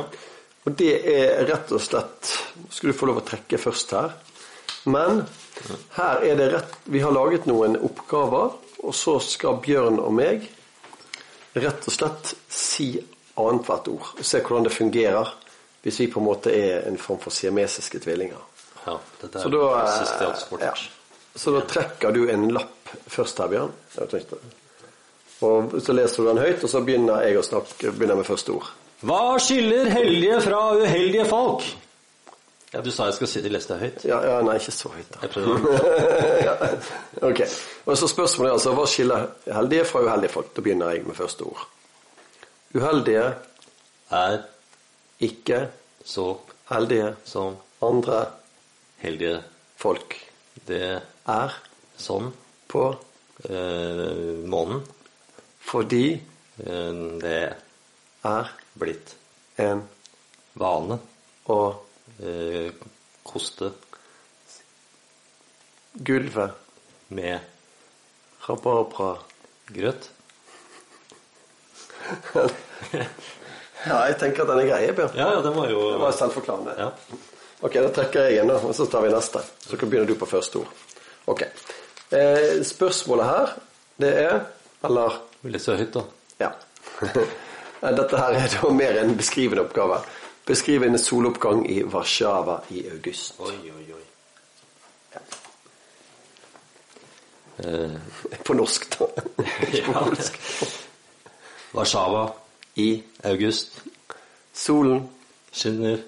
[0.65, 2.31] Og det er rett og slett
[2.73, 4.15] skal du få lov å trekke først her.
[4.89, 5.25] Men
[5.97, 10.49] her er det rett Vi har laget noen oppgaver, og så skal Bjørn og meg
[11.55, 12.89] rett og slett si
[13.41, 14.11] annethvert ord.
[14.19, 15.33] Og se hvordan det fungerer
[15.85, 18.41] hvis vi på en måte er en form for siamesiske tvillinger.
[18.87, 20.75] ja dette Så er da, eh, klassisk ja.
[21.37, 23.73] Så da trekker du en lapp først her, Bjørn.
[25.41, 28.53] Og så leser du den høyt, og så begynner jeg å snakke begynner med første
[28.55, 28.71] ord.
[29.05, 31.65] Hva skiller heldige fra uheldige folk?
[32.75, 34.03] Ja, Du sa jeg skal si det, leste høyt.
[34.09, 35.11] Ja, ja, nei, ikke så høyt.
[35.15, 35.19] da.
[35.23, 36.81] Jeg prøvde.
[37.29, 37.41] Ok,
[37.87, 40.49] og så Spørsmålet er altså hva skiller heldige fra uheldige folk?
[40.57, 41.67] Da begynner jeg med første ord.
[42.75, 43.29] Uheldige,
[44.11, 44.39] Er
[45.21, 45.69] ikke
[46.05, 46.37] så
[46.71, 48.25] heldige, som andre
[49.01, 49.39] heldige
[49.77, 50.17] folk.
[50.69, 51.55] det Er
[51.99, 52.33] sånn
[52.69, 52.83] på
[53.49, 54.83] eh, månen
[55.65, 57.39] fordi eh, det
[58.25, 59.15] er blitt
[59.61, 59.83] en
[60.59, 60.99] vane
[61.51, 61.59] å
[62.23, 62.71] eh,
[63.27, 63.71] koste
[65.95, 66.51] gulvet
[67.15, 67.41] med
[68.49, 70.11] rabarbragrøt.
[73.85, 75.17] Ja, jeg tenker at den er grei, Bjørn.
[75.19, 76.73] Ja, ja, den var jo Det var selvforklarende.
[76.79, 77.19] ja.
[77.65, 79.41] Ok, da trekker jeg igjen, da, og så tar vi neste.
[79.61, 80.71] Så begynner du på første ord.
[81.29, 81.45] Ok.
[82.13, 83.53] Eh, spørsmålet her,
[84.01, 84.35] det er
[84.85, 86.03] Eller Vi leser høyt, da.
[86.41, 86.51] Ja.
[87.85, 89.99] Dette her er da mer en beskrivende oppgave.
[90.47, 93.35] Beskriv en soloppgang i Warszawa i august.
[93.41, 94.01] Oi, oi, oi.
[97.59, 97.91] Eh,
[98.45, 99.07] På norsk, da.
[99.69, 100.05] Ikke på Ja.
[100.05, 100.39] polsk.
[101.75, 102.25] Warszawa
[102.77, 103.81] I august
[104.53, 105.09] solen
[105.53, 106.03] skinner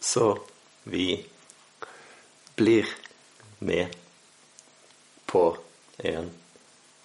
[0.00, 0.38] så
[0.84, 1.24] vi
[2.56, 2.88] blir
[3.58, 3.86] med
[5.26, 5.56] på
[5.98, 6.30] en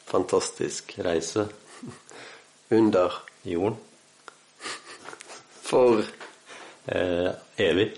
[0.06, 1.48] fantastisk reise
[2.70, 3.14] under
[3.48, 3.80] jorden
[5.68, 6.04] for
[6.88, 7.90] eh, evig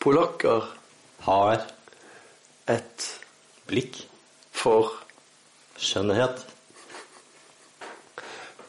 [0.00, 0.68] polakker
[1.26, 1.66] har
[2.68, 3.08] et
[3.68, 4.06] blikk.
[4.60, 4.90] for
[5.80, 6.42] skjønnhet.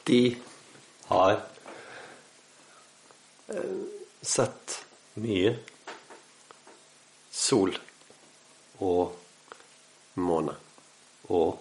[0.08, 0.38] De
[1.10, 1.34] har
[4.24, 4.78] sett
[5.20, 5.52] mye.
[7.32, 7.76] sol
[8.80, 9.18] og
[10.16, 10.56] måne.
[11.28, 11.60] og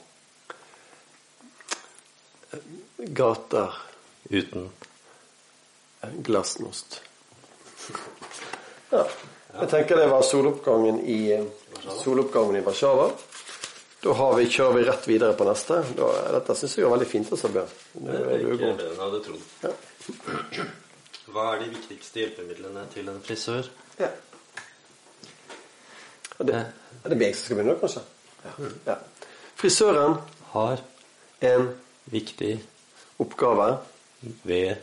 [2.97, 3.75] Gater
[4.31, 4.71] uten
[6.27, 7.01] glasnost.
[8.91, 9.05] Ja.
[9.53, 11.47] Jeg tenker det var soloppgangen i,
[12.03, 13.11] soloppgangen i Warszawa.
[14.01, 15.83] Da har vi, kjører vi rett videre på neste.
[15.99, 16.09] Da,
[16.39, 17.33] dette syns jeg var veldig fint.
[17.35, 17.75] Altså, Bjørn.
[18.07, 19.43] Det er ikke bedre enn jeg hadde trodd.
[19.67, 20.69] Ja.
[21.31, 23.69] Hva er de viktigste hjelpemidlene til en frisør?
[24.01, 24.09] Ja.
[26.41, 26.63] Det,
[27.05, 28.03] er det meg som skal begynne, kanskje?
[28.47, 28.71] Ja.
[28.87, 28.97] ja.
[29.61, 30.17] Frisøren
[30.55, 30.81] Har
[31.45, 31.69] en
[32.11, 32.61] viktig
[33.21, 33.79] oppgave
[34.45, 34.77] ved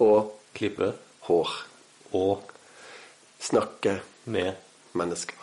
[0.00, 0.92] å klippe
[1.28, 1.50] hår.
[2.12, 2.52] og
[3.40, 4.54] Snakke med
[4.92, 5.36] mennesker.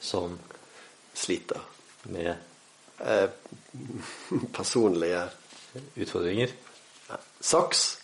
[0.00, 0.38] som
[1.14, 1.60] Sliter.
[2.04, 2.36] med
[3.00, 3.28] Eh,
[4.54, 5.30] personlige
[5.96, 6.48] utfordringer.
[7.40, 7.98] Saks.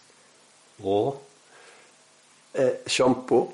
[0.83, 1.23] og
[2.53, 3.53] Eh, Sjampo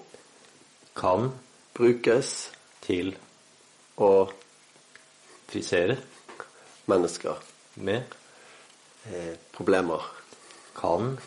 [0.97, 1.29] kan
[1.75, 3.11] brukes til
[4.01, 4.31] å
[5.49, 5.99] frisere
[6.89, 7.37] mennesker.
[7.77, 8.03] med
[9.13, 10.03] Eh, problemer.
[10.75, 11.19] kan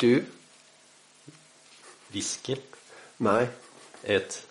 [0.00, 0.24] Du,
[2.12, 2.56] viske
[3.18, 3.48] meg,
[4.04, 4.46] et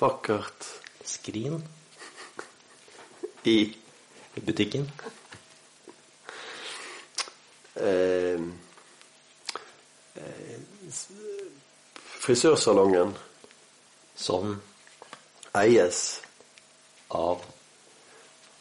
[0.00, 0.66] vakkert
[1.04, 1.62] skrin
[3.44, 3.76] i
[4.46, 4.90] butikken.
[7.76, 8.40] eh,
[12.20, 13.16] Frisørsalongen
[14.16, 14.62] Som
[15.54, 16.20] eies
[17.10, 17.44] av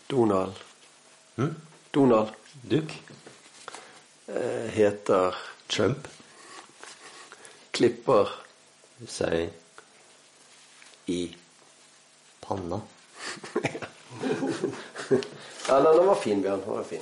[0.09, 0.53] Donald.
[1.35, 1.55] hm?
[1.93, 3.01] Donald Duck.
[4.27, 5.35] eh, heter
[5.67, 6.07] Trump.
[7.71, 8.29] Klipper
[9.07, 9.49] Seg
[11.05, 11.35] i
[12.41, 12.81] panna.
[15.69, 16.61] Ja, den den var fin, Bjørn.
[16.65, 17.01] Den var fin.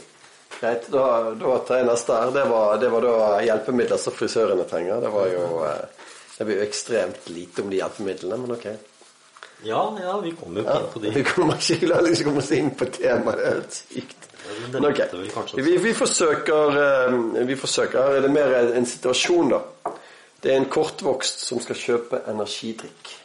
[0.60, 1.04] Greit, da,
[1.38, 2.32] da tar jeg neste her.
[2.34, 5.02] Det var, det var da hjelpemidler som frisørene trenger.
[5.04, 8.66] Det var jo eh, Det blir jo ekstremt lite om de hjelpemidlene, men ok.
[9.66, 11.12] Ja, ja, vi kommer jo Ja, ikke inn på de.
[11.16, 13.38] vi kommer ikke la liksom komme oss inn på temaet.
[13.38, 14.28] Det er helt sykt.
[14.62, 15.00] Men Men det ok.
[15.00, 19.54] vet vel kanskje Vi, vi forsøker eh, Vi forsøker Her er det mer en situasjon,
[19.54, 19.94] da.
[20.44, 23.16] Det er en kortvokst som skal kjøpe energidrikk.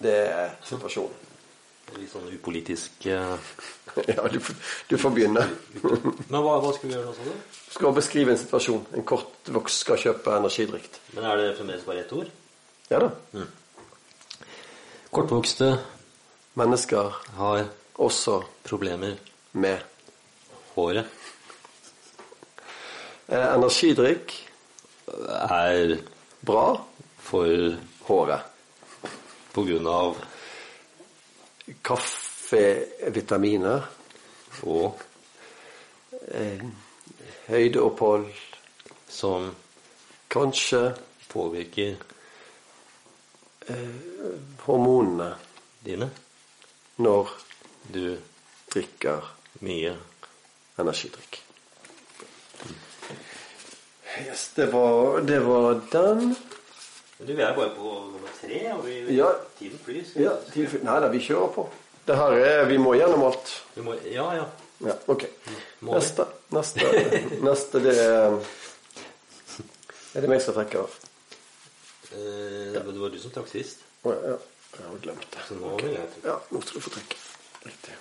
[0.00, 1.20] Det er situasjonen.
[1.98, 3.36] Litt sånn upolitisk uh...
[4.08, 4.40] Ja, du,
[4.88, 5.44] du får begynne.
[6.30, 7.60] Men hva, hva skal vi gjøre nå, sa du?
[7.74, 8.80] Skal beskrive en situasjon.
[8.96, 10.88] En kortvokst skal kjøpe energidrikk.
[11.14, 12.32] Men er det fremdeles bare ett ord?
[12.90, 13.12] Ja da.
[15.14, 15.70] Kortvokste
[16.58, 19.18] Mennesker har også problemer
[19.54, 19.78] med
[20.74, 21.06] håret.
[23.28, 24.34] eh, energidrikk.
[25.50, 25.98] Er
[26.44, 26.84] Bra.
[27.18, 28.40] for Håret.
[29.54, 30.16] på grunn av
[31.84, 33.82] Kaffevitaminer.
[34.62, 35.00] og
[36.28, 36.60] Eh,
[37.48, 38.26] høydeopphold.
[39.08, 39.54] som
[40.30, 40.94] Kanskje
[41.28, 41.96] påvirker
[44.66, 45.34] hormonene
[45.84, 46.10] dine.
[46.96, 47.28] når
[47.92, 48.16] Du
[48.72, 49.20] drikker
[49.62, 49.94] mye
[50.78, 51.40] energidrikk.
[54.26, 56.34] Yes, det var, det var den.
[57.18, 59.30] Du, vi er bare på nummer tre, og vi, Ja.
[59.58, 60.02] tiden flyr.
[60.22, 61.68] Ja, tilf- Nei da, vi kjører på.
[62.06, 63.52] Det her er, Vi må gjennom alt.
[63.74, 64.44] Vi må, ja, ja.
[64.84, 65.24] Ja, ok.
[65.80, 65.94] Må?
[65.94, 66.26] Neste.
[66.52, 66.80] Neste,
[67.48, 68.34] neste det er
[70.14, 70.90] Er det meg som trekker av?
[72.12, 73.78] Eh, Det var du som trakk sist.
[74.04, 74.38] Å ja, ja.
[74.74, 75.42] Jeg har glemt det.
[75.48, 76.28] Så nå vil jeg trekke.
[76.28, 77.16] Ja, nå skal du få trekke.
[77.64, 77.94] Riktig.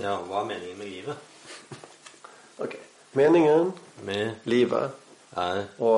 [0.00, 1.16] Ja, hva er meningen med livet?
[2.64, 2.74] Ok.
[3.12, 3.72] Meningen,
[4.04, 4.92] Med livet
[5.36, 5.92] er å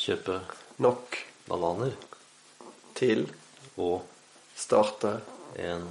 [0.00, 0.38] kjøpe
[0.80, 1.16] nok
[1.48, 1.92] bananer
[2.96, 3.26] til
[3.80, 3.88] å
[4.56, 5.14] starte
[5.60, 5.84] en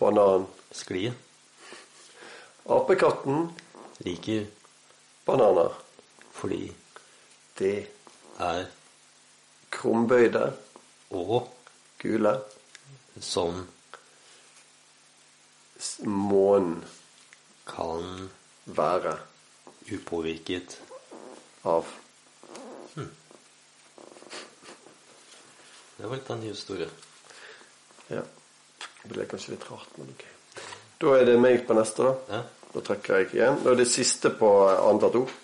[0.00, 1.12] banansklie.
[2.68, 3.48] Apekatten,
[4.04, 4.46] Liker
[5.26, 5.72] bananer.
[6.32, 6.72] fordi
[7.58, 7.72] De
[8.38, 8.66] er
[9.70, 10.52] krumbøyde,
[11.10, 11.48] og
[11.98, 12.38] gule.
[13.20, 13.66] som
[16.08, 16.84] Månen
[17.68, 18.28] kan
[18.64, 19.14] være
[19.92, 20.80] upåvirket
[21.62, 21.86] av
[25.98, 26.86] Det var litt av en ny historie.
[28.06, 28.20] Ja.
[29.02, 30.22] Det ble kanskje litt rart, men ok.
[31.02, 32.36] Da er det meg på neste, da.
[32.36, 32.70] Ja.
[32.70, 33.58] Da trekker jeg igjen.
[33.64, 35.34] Da er det siste på annethvert ord.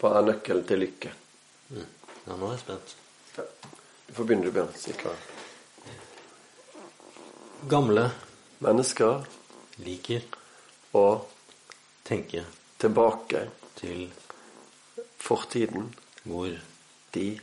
[0.00, 1.12] Hva er nøkkelen til lykke?
[1.68, 1.86] Mm.
[2.26, 2.98] ja, nå er jeg spent.
[3.36, 3.48] Ja.
[4.06, 5.35] Du får begynne, du, Bjørn.
[7.66, 8.10] Gamle
[8.62, 9.24] Mennesker
[9.82, 10.22] liker
[10.94, 11.02] å
[12.06, 12.44] tenke
[12.78, 13.40] tilbake
[13.74, 14.06] til
[15.18, 15.88] fortiden.
[16.22, 16.50] hvor
[17.12, 17.40] De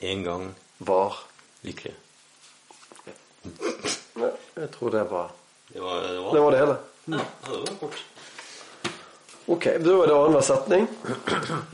[0.00, 1.16] en gang var
[1.62, 1.94] lykkelige.
[4.56, 5.30] Jeg tror det var
[5.68, 6.18] Det var det.
[6.18, 6.32] Var.
[6.32, 6.76] Det var det hele.
[7.04, 8.02] Ja, det var kort.
[9.46, 10.88] Ok, da er det annenhver setning.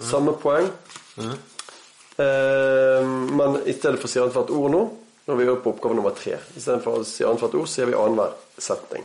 [0.00, 0.68] Samme poeng.
[2.18, 4.82] Eh, men i stedet for å si annethvert ord nå,
[5.28, 8.32] når vi er på oppgave nummer tre Istedenfor å si annethvert ord, sier vi annenhver
[8.58, 9.04] setning.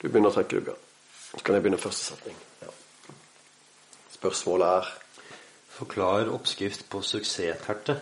[0.00, 0.72] Du begynner å trekke, du,
[1.30, 2.36] Så kan jeg begynne første setning.
[2.62, 2.72] Ja.
[4.16, 4.90] Spørsmålet er
[5.70, 8.00] Forklar oppskrift på suksessterte.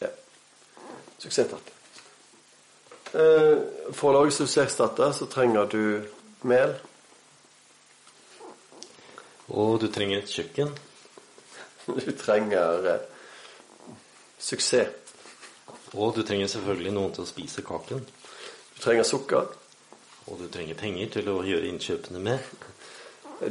[0.00, 0.10] ja.
[1.18, 1.72] Suksessterte.
[3.14, 3.62] Eh,
[3.94, 6.02] for å lage suksessterte så trenger du
[6.42, 6.74] mel.
[9.48, 10.74] Og du trenger et kjøkken.
[11.86, 13.02] Du trenger eh,
[14.42, 15.05] suksess.
[15.96, 18.02] Og du trenger selvfølgelig noen til å spise kaken.
[18.76, 19.48] Du trenger sukker.
[20.26, 22.52] Og du trenger penger til å gjøre innkjøpene med.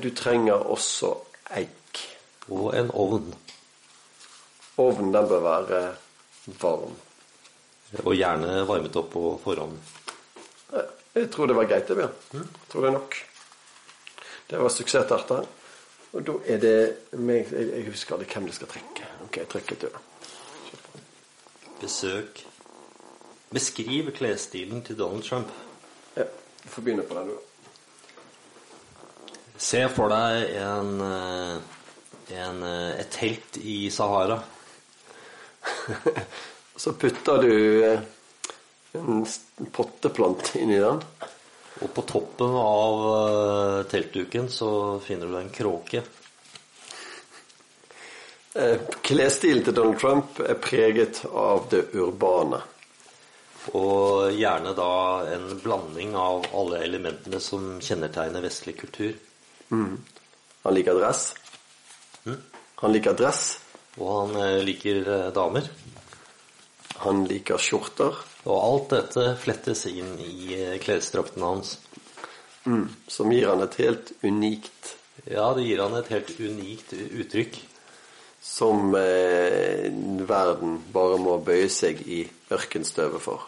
[0.01, 1.13] Du trenger også
[1.57, 2.01] egg.
[2.51, 3.31] Og en ovn.
[4.81, 5.81] Ovnen den bør være
[6.61, 6.97] varm.
[8.03, 9.77] Og gjerne varmet opp på forhånd.
[11.15, 12.15] Jeg tror det var greit, det, Bjørn.
[12.33, 13.15] Jeg tror det er nok.
[14.49, 15.45] Det var suksessterter.
[16.15, 16.75] Og da er det
[17.19, 19.07] meg Jeg jeg husker aldri hvem det skal trekke.
[19.25, 19.95] Ok, jeg trekker til.
[21.81, 22.45] Besøk
[23.55, 25.51] Beskriv klesstilen til Donald Trump.
[26.15, 26.23] Ja,
[26.63, 27.37] du får begynne på den, du.
[29.57, 31.53] Se for deg en, eh,
[32.35, 34.41] en, eh, et telt i Sahara.
[36.75, 37.99] Så putter du eh,
[38.95, 39.25] En
[39.75, 41.01] potteplante inni den.
[41.83, 44.69] Og på toppen av teltduken så
[45.03, 45.99] finner du en kråke.
[48.55, 52.61] Eh, Klesstilen til Donald Trump er preget av det urbane.
[53.75, 54.91] Og gjerne da
[55.33, 59.11] en blanding av alle elementene som kjennetegner vestlig kultur.
[60.63, 61.25] Han liker dress.
[62.79, 63.43] Han liker dress.
[63.99, 65.67] Og han eh, liker eh, damer.
[67.03, 68.23] Han liker skjorter.
[68.45, 71.75] Og alt dette flettes inn i klesdrakten hans.
[73.11, 74.95] Som gir han et helt unikt
[75.27, 77.57] Ja, det gir han et helt unikt uttrykk.
[78.45, 79.89] Som eh,
[80.29, 82.21] verden bare må bøye seg i
[82.53, 83.47] ørkenstøvet for.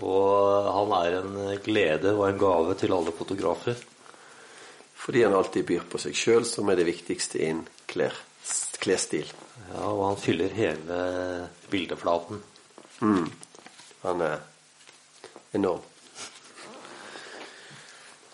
[0.00, 3.78] Og han er en glede og en gave til alle fotografer.
[5.00, 8.18] Fordi han alltid byr på seg sjøl, som er det viktigste innen en
[8.80, 9.28] klesstil.
[9.72, 10.98] Ja, og han fyller hele
[11.72, 12.42] bildeflaten.
[13.00, 13.28] Mm.
[14.02, 14.40] Han er
[15.56, 15.84] enorm.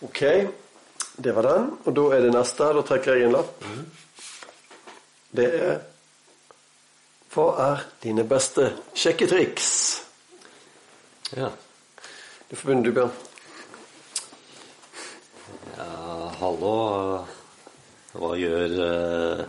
[0.04, 0.22] Ok,
[1.16, 1.70] det var den.
[1.84, 2.70] Og da er det neste.
[2.76, 3.62] Da trekker jeg en lapp.
[5.36, 5.78] Det er
[7.36, 9.66] Hva er dine beste sjekketriks?
[11.36, 11.50] Ja.
[12.48, 13.12] Du får begynne, du, Bjørn.
[15.76, 16.72] ja hallo.
[18.16, 19.44] Hva gjør eh,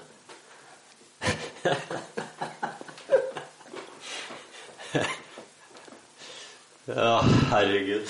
[6.91, 7.23] Ja,
[7.55, 8.07] herregud.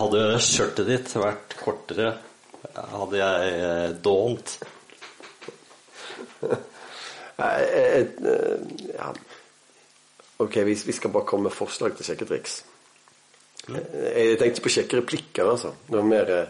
[0.00, 2.16] Hadde skjørtet ditt vært kortere,
[2.72, 4.56] hadde jeg eh, dånt.
[7.42, 9.12] Nei, jeg- jeg- ja.
[10.42, 12.60] Ok, vi, vi skal bare komme med forslag til kjekke triks.
[13.70, 15.70] Jeg tenkte på sjekkereplikker, altså.
[15.86, 16.48] Det var mer eh,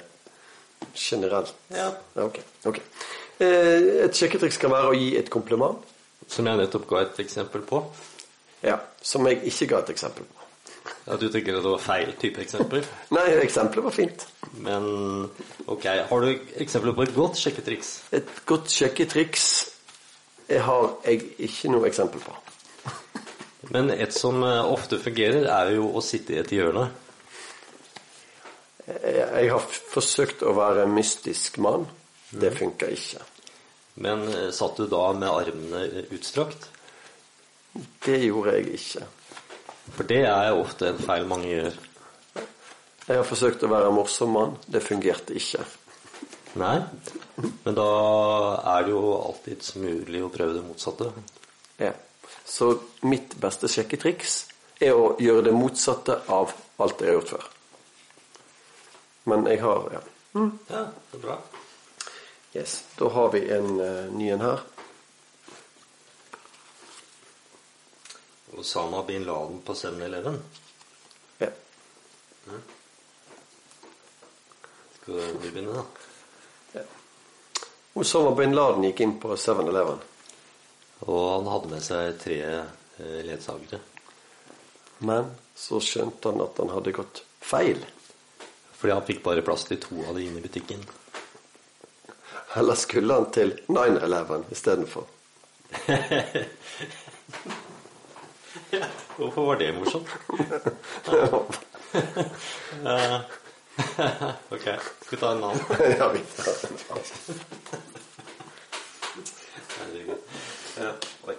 [0.97, 1.53] generelt.
[1.75, 1.91] Ja.
[2.17, 2.39] Ok.
[2.65, 2.79] ok.
[3.43, 5.83] Eh, Et sjekketriks kan være å gi et kompliment.
[6.29, 7.83] Som jeg nettopp ga et eksempel på.
[8.65, 10.39] Ja, Som jeg ikke ga et eksempel på.
[11.13, 12.85] At Du tenker at det var feil type eksempel?
[13.17, 14.25] Nei, eksempelet var fint.
[14.63, 14.87] Men
[15.67, 16.31] ok, har du
[16.63, 17.93] eksempler på et godt sjekketriks?
[18.13, 19.47] Et godt sjekketriks
[20.51, 22.35] har jeg ikke noe eksempel på.
[23.75, 26.89] Men et som eh, ofte fungerer, er jo å sitte i et hjørne.
[28.83, 31.87] Jeg, har forsøkt å være mystisk mann.
[32.33, 33.23] Det funka ikke.
[34.03, 36.69] Men eh, satt du da med armene utstrakt?
[38.05, 39.07] Det gjorde jeg ikke.
[39.93, 41.79] For det er ofte en feil mange gjør.
[43.03, 44.57] Jeg har forsøkt å være en morsom mann.
[44.67, 45.65] Det fungerte ikke.
[46.61, 46.77] Nei,
[47.43, 47.89] men da
[48.77, 51.11] er det jo alltids mulig å prøve det motsatte.
[51.81, 51.93] Ja.
[52.45, 52.75] Så
[53.07, 54.37] mitt beste sjekketriks
[54.83, 57.49] er å gjøre det motsatte av alt jeg har gjort før.
[59.31, 60.03] Men jeg har ja.
[60.35, 61.39] Ja, det er bra.
[62.53, 62.83] Yes.
[62.99, 64.65] Da har vi en uh, ny en her.
[68.59, 70.39] Osama bin Laden på 7-Eleven.
[71.41, 71.49] Ja.
[75.01, 76.12] Skal du begynne, da?
[77.95, 79.99] Osama bin Laden gikk inn på 7-Eleven.
[81.05, 83.81] Og han hadde med seg tre eh, ledsagere.
[85.05, 85.25] Men
[85.59, 87.81] så skjønte han at han hadde gått feil.
[88.79, 90.81] Fordi han fikk bare plass til to av de inne i butikken.
[92.57, 95.05] Eller skulle han til 9-Eleven istedenfor?
[99.17, 100.09] Hvorfor var det morsomt?
[104.55, 105.61] Ok, skal vi ta en annen?
[105.99, 107.05] ja, vi tar en annen.
[110.77, 110.93] Ja,
[111.29, 111.35] oi.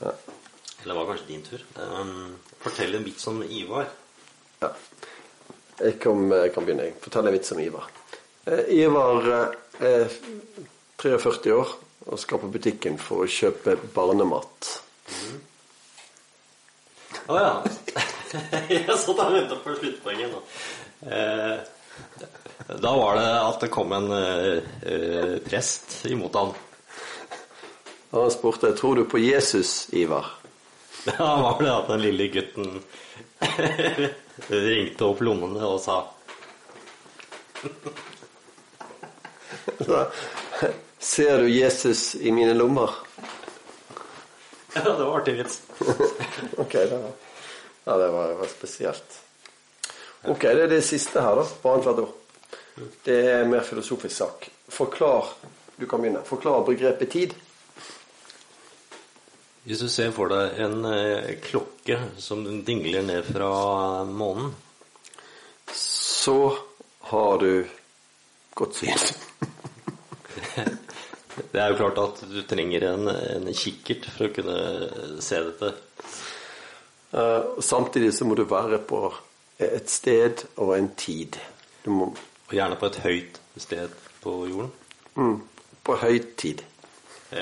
[0.00, 1.64] Eller det var kanskje din tur.
[1.76, 3.88] Um, fortell en vits om Ivar.
[4.60, 4.72] Ja.
[5.78, 6.88] Jeg, kom, jeg kan begynne.
[6.90, 7.90] Jeg forteller en vits om Ivar.
[8.44, 9.28] Eh, Ivar
[9.80, 10.08] eh, er
[10.96, 11.74] 43 år
[12.08, 14.70] og skal på butikken for å kjøpe barnemat.
[17.28, 17.52] Å ja.
[18.68, 20.40] Jeg satt og venta på sluttpoenget nå.
[21.00, 21.56] Eh,
[22.80, 26.52] da var det at det kom en eh, eh, prest imot han.
[28.10, 30.26] Og han spurte tror du på Jesus, Ivar.
[31.04, 32.82] Da var det at den lille gutten
[34.50, 36.02] ringte opp lommene og sa
[40.98, 42.90] Ser du Jesus i mine lommer?
[44.74, 45.62] Ja, det var artig vits.
[46.58, 47.10] Ok, det var,
[47.84, 49.20] ja, det var, det var spesielt.
[50.26, 51.44] Ok, det er det siste her, da.
[51.62, 52.14] På annethvert år.
[53.04, 54.48] Det er en mer filosofisk sak.
[54.68, 55.24] Forklar
[55.78, 56.24] Du kan begynne.
[56.26, 57.34] Forklar begrepet tid.
[59.62, 64.54] Hvis du ser for deg en eh, klokke som dingler ned fra månen,
[65.70, 66.56] Så
[67.10, 67.66] har du
[68.54, 68.96] godt syn.
[71.52, 74.56] Det er jo klart at du trenger en, en kikkert for å kunne
[75.22, 75.72] se dette.
[77.12, 79.12] Eh, samtidig så må du være på
[79.58, 81.36] et sted og en tid.
[81.84, 82.12] Du må
[82.48, 83.88] Og gjerne på et høyt sted
[84.22, 84.70] på jorden.
[85.16, 85.40] mm,
[85.84, 86.62] På høyt tid.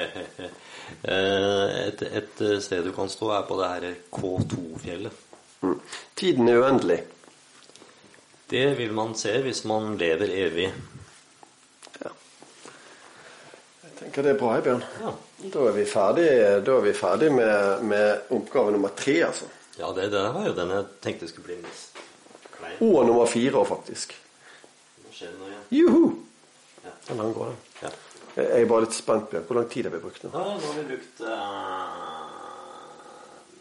[1.07, 5.12] Et, et sted du kan stå, er på det her K2-fjellet.
[5.62, 5.81] Mm.
[6.17, 6.99] Tiden er uendelig.
[8.51, 10.69] Det vil man se hvis man lever evig.
[12.05, 12.12] Ja.
[13.83, 14.85] Jeg tenker det er bra, Bjørn.
[15.03, 15.14] Ja,
[15.53, 16.29] Da er vi ferdig,
[16.67, 19.45] da er vi ferdig med, med oppgave nummer tre, altså.
[19.79, 21.99] ja det, det var jo den jeg tenkte skulle bli mest.
[22.81, 24.14] Og nummer fire, faktisk.
[25.05, 25.64] Nå skjer det noe igjen.
[25.71, 26.11] Juhu!
[26.85, 26.91] Ja.
[27.09, 27.57] Den lang går den.
[27.83, 27.91] Ja.
[28.37, 29.45] Jeg er bare litt spent, Bjørn.
[29.49, 30.31] Hvor lang tid har vi brukt nå?
[30.35, 31.31] Ja, nå har vi brukt eh,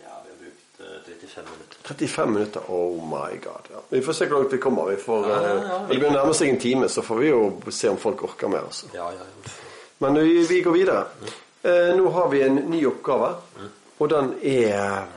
[0.04, 1.78] Ja, vi har brukt eh, 35 minutter.
[1.88, 2.62] 35 minutter.
[2.76, 3.70] Oh my god.
[3.72, 3.84] Ja.
[3.90, 4.90] Vi får se hvor langt vi kommer.
[4.92, 5.80] Vi får, Ja, ja, eh, ja.
[5.80, 7.42] Når det begynner å nærme seg en time, så får vi jo
[7.72, 8.68] se om folk orker mer.
[8.68, 8.92] Altså.
[8.94, 9.56] Ja, ja, ja.
[10.04, 11.06] Men vi, vi går videre.
[11.66, 13.32] Eh, nå har vi en ny oppgave,
[13.98, 15.08] og den er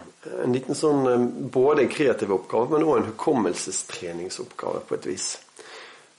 [0.45, 5.27] en liten sånn eh, både en kreativ oppgave, men også en hukommelsestreningsoppgave på et vis.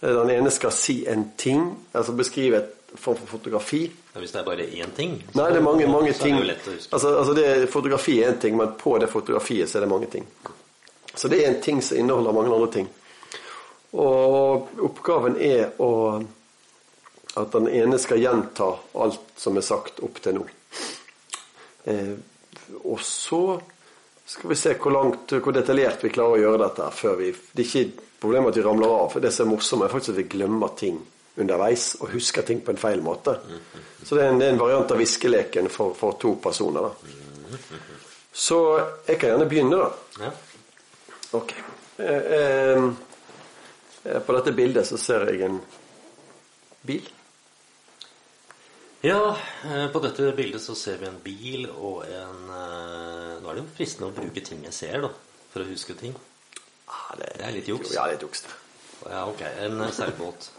[0.01, 3.83] Eh, Den ene skal si en ting, altså beskrive et form for fotografi.
[4.13, 6.39] Ja, Hvis det er bare én ting Nei, det er mange, mange ting.
[6.39, 6.55] er.
[6.91, 10.07] Altså, altså det, fotografi er en ting, men på det fotografiet så er det mange
[10.09, 10.25] ting.
[11.13, 12.89] Så det er en ting som inneholder mange andre ting.
[13.93, 15.91] Og oppgaven er å
[17.37, 20.45] at den ene skal gjenta alt som er sagt opp til nå.
[21.85, 22.15] Eh,
[22.83, 23.59] og så
[24.30, 26.89] skal vi se hvor langt, hvor detaljert vi klarer å gjøre dette.
[26.93, 29.11] før vi, Det er ikke problemet at vi ramler av.
[29.11, 30.99] for Det som er morsomt, er faktisk at vi glemmer ting
[31.39, 33.38] underveis og husker ting på en feil måte.
[34.03, 36.82] Så det er en, det er en variant av viskeleken for, for to personer.
[36.82, 37.17] da.
[38.34, 38.59] Så
[39.07, 40.32] jeg kan gjerne begynne, da.
[41.32, 41.53] Ok.
[41.97, 42.05] Eh,
[42.38, 42.84] eh,
[44.03, 45.59] eh, på dette bildet så ser jeg en
[46.86, 47.09] bil.
[49.01, 53.55] Ja, eh, på dette bildet så ser vi en bil og en eh, Nå er
[53.55, 55.09] det jo fristende å bruke ting jeg ser, da,
[55.53, 56.17] for å huske ting.
[56.91, 57.93] Ah, Det er litt juks.
[57.95, 58.43] Ja, litt juks.
[59.05, 59.45] Ja, ok.
[59.63, 60.49] En eh, seilbåt.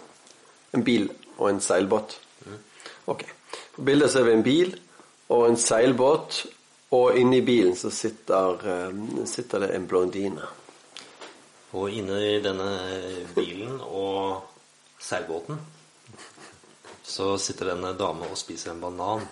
[0.73, 2.17] En bil og en seilbåt.
[3.13, 3.27] Ok.
[3.75, 4.73] På bildet ser vi en bil
[5.29, 6.41] og en seilbåt,
[6.97, 8.65] og inni bilen så sitter,
[9.29, 10.49] sitter det en blondine.
[11.77, 12.71] Og inni denne
[13.37, 14.41] bilen og
[14.99, 15.61] seilbåten
[17.11, 19.27] så sitter det en dame og spiser en banan.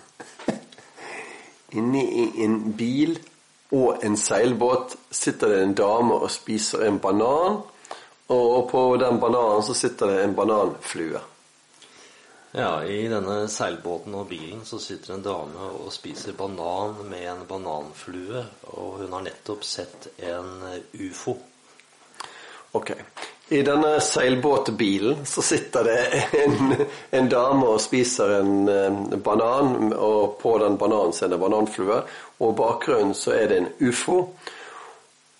[1.79, 3.15] Inni i en bil
[3.71, 7.59] og en seilbåt sitter det en dame og spiser en banan,
[8.29, 11.21] og på den bananen så sitter det en bananflue.
[12.51, 17.43] Ja, i denne seilbåten og bilen så sitter en dame og spiser banan med en
[17.49, 18.41] bananflue,
[18.73, 20.65] og hun har nettopp sett en
[20.97, 21.37] ufo.
[22.73, 22.95] Ok.
[23.49, 26.75] I denne seilbåtbilen så sitter det en,
[27.17, 31.97] en dame og spiser en eh, banan, og på den bananen så er det bananflue,
[32.45, 34.19] og bakgrunnen så er det en ufo.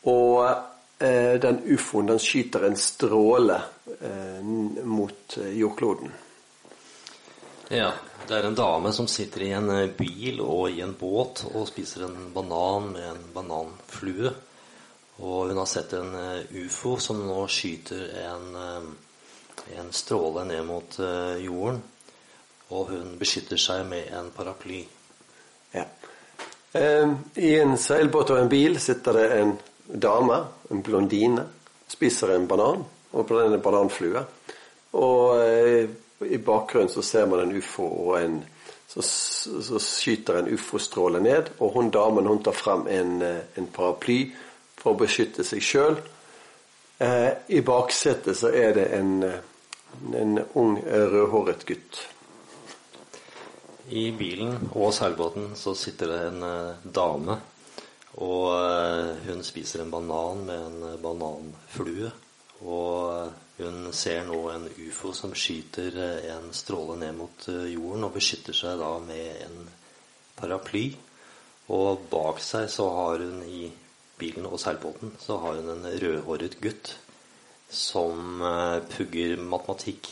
[0.09, 0.41] Og
[0.97, 3.61] eh, den ufoen den skyter en stråle
[4.01, 6.09] eh, mot eh, jordkloden.
[7.69, 7.91] Ja,
[8.25, 11.69] det er en dame som sitter i en eh, bil og i en båt og
[11.69, 14.33] spiser en banan med en bananflue.
[15.19, 20.63] Og hun har sett en eh, ufo som nå skyter en, eh, en stråle ned
[20.67, 21.81] mot eh, jorden.
[22.69, 24.79] Og hun beskytter seg med en paraply.
[25.73, 25.83] Ja.
[26.71, 29.55] Eh, I en seilbåt og en bil sitter det en
[29.89, 31.47] dame, en blondine,
[31.89, 34.23] spiser en banan, og på den er bananflue.
[34.99, 38.39] Og i bakgrunnen så ser man en ufo og en
[38.89, 39.03] så,
[39.61, 44.31] så skyter en ufo-stråle ned, og hun damen hun tar frem en, en paraply
[44.79, 45.99] for å beskytte seg sjøl.
[46.99, 52.01] Eh, I baksetet så er det en, en ung rødhåret gutt.
[53.89, 57.39] I bilen og seilbåten så sitter det en eh, dame.
[58.19, 62.11] Og eh, hun spiser en banan med en bananflue.
[62.67, 65.95] Og hun ser nå en ufo som skyter
[66.33, 69.61] en stråle ned mot jorden og beskytter seg da med en
[70.35, 70.89] paraply.
[71.71, 73.69] Og bak seg så har hun i
[74.19, 76.95] bilen og seilbåten så har hun en rødhåret gutt
[77.69, 80.09] som eh, pugger matematikk.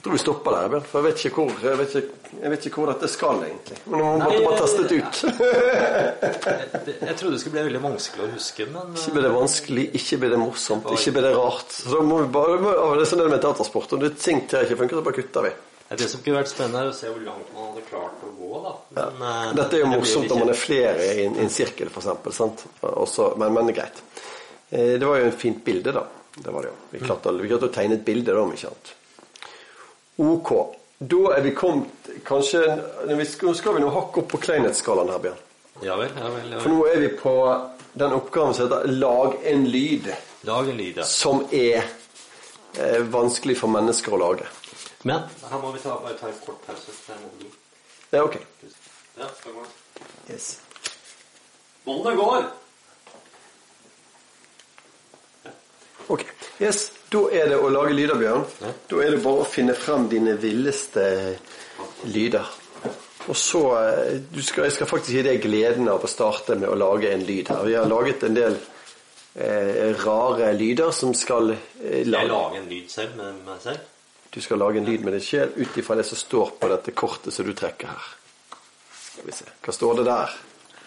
[0.00, 2.50] Jeg tror vi stopper der, Bjørn, for jeg vet ikke hvor, jeg vet ikke, jeg
[2.54, 3.76] vet ikke hvor dette skal, egentlig.
[3.84, 5.18] Men nå må man bare teste det ut.
[5.20, 9.84] Jeg, jeg trodde det skulle bli veldig vanskelig å huske, men Ikke blir det vanskelig,
[10.00, 11.74] ikke blir det morsomt, ikke blir det rart.
[11.82, 13.92] Så da må vi bare, Det er sånn det med teatersport.
[13.98, 15.52] Om det ting til ikke funker, så bare kutter vi.
[15.90, 18.39] eh, det som kunne vært spennende, er å se hvor langt man hadde klart å.
[18.66, 18.72] Da.
[18.96, 21.90] Men, eh, Dette er jo morsomt når man er flere i en, i en sirkel,
[21.92, 22.64] f.eks.
[23.36, 24.02] Men, men det er greit.
[24.70, 26.04] Eh, Det var jo et fint bilde, da.
[26.36, 26.76] Det var det jo.
[26.90, 28.92] Vi klarte, vi klarte å tegne et bilde, da, om ikke annet.
[30.20, 30.52] Ok.
[31.00, 32.60] Da er vi kommet kanskje
[33.08, 35.38] Nå skal vi nå hakke opp på kleinhetsskalaen her, Bjørn.
[35.82, 36.50] Ja vel, ja vel.
[36.52, 37.32] Ja For nå er vi på
[37.92, 40.10] den oppgaven som heter 'lag en lyd',
[40.44, 41.04] Lag en lyd, ja.
[41.04, 41.82] som er
[42.78, 44.46] eh, vanskelig for mennesker å lage.
[45.02, 46.92] Men her må vi ta, bare ta en kort pause.
[48.12, 48.36] Jeg bli- Ja, ok.
[49.18, 50.34] Ja, det.
[50.34, 50.60] Yes.
[51.84, 52.48] Båndet går!
[56.10, 56.24] Ok,
[56.60, 56.90] yes.
[57.10, 58.44] Da er det å lage lyder, Bjørn.
[58.62, 58.70] Ja.
[58.90, 61.04] Da er det bare å finne frem dine villeste
[62.10, 62.46] lyder.
[63.30, 66.70] Og så eh, du skal, Jeg skal faktisk gi deg gleden av å starte med
[66.70, 67.64] å lage en lyd her.
[67.66, 68.56] Vi har laget en del
[69.36, 73.84] eh, rare lyder som skal eh, Jeg lage lager en lyd selv med meg selv.
[74.30, 76.92] Du skal lage en lyd med din sjel ut ifra det som står på dette
[76.94, 78.04] kortet som du trekker her.
[79.10, 79.44] Skal vi se.
[79.64, 80.36] Hva står det der?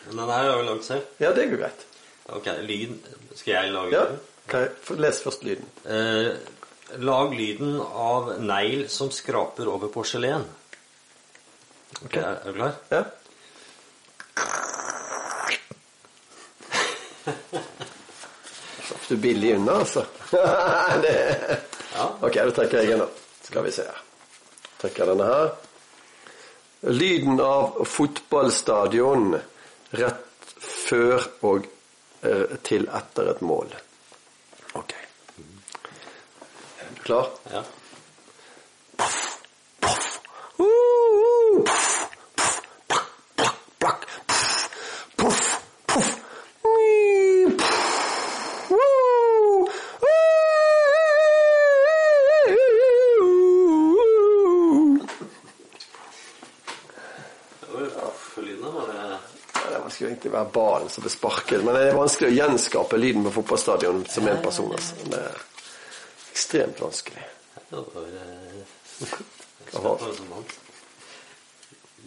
[0.08, 1.10] Den her har jeg lagd selv.
[1.24, 1.84] Ja, det går greit.
[2.32, 2.94] Ok, lyd
[3.36, 4.20] Skal jeg lage Ja, den?
[4.48, 4.54] ok,
[5.04, 5.66] Les først lyden.
[5.84, 6.32] Eh,
[7.04, 10.46] lag lyden av negl som skraper over porselen.
[12.06, 12.74] Ok, er, er du klar?
[12.92, 13.04] Ja?
[18.84, 20.06] Slapp du billig unna, altså?
[21.04, 21.16] det...
[21.94, 22.08] Ja.
[22.22, 23.08] Ok, da trekker jeg en, da.
[23.54, 23.84] Skal vi se.
[24.82, 25.52] Trekker denne her.
[26.90, 29.36] Lyden av fotballstadion
[30.02, 31.70] rett før og
[32.26, 33.78] eh, til etter et mål.
[34.82, 34.98] Ok.
[37.06, 37.30] Klar?
[37.54, 37.62] Ja.
[58.38, 59.20] Lyden var det
[60.34, 64.26] Det ball som ble sparket, men det er vanskelig å gjenskape lyden på fotballstadion som
[64.28, 64.72] en person.
[64.74, 64.96] Altså.
[65.12, 65.44] Det er
[66.32, 67.26] ekstremt vanskelig.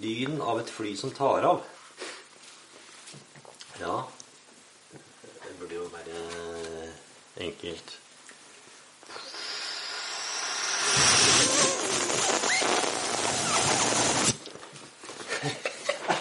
[0.03, 1.63] Lyden av et fly som tar av.
[3.79, 3.97] Ja
[5.45, 6.19] Det burde jo være
[7.47, 7.99] enkelt.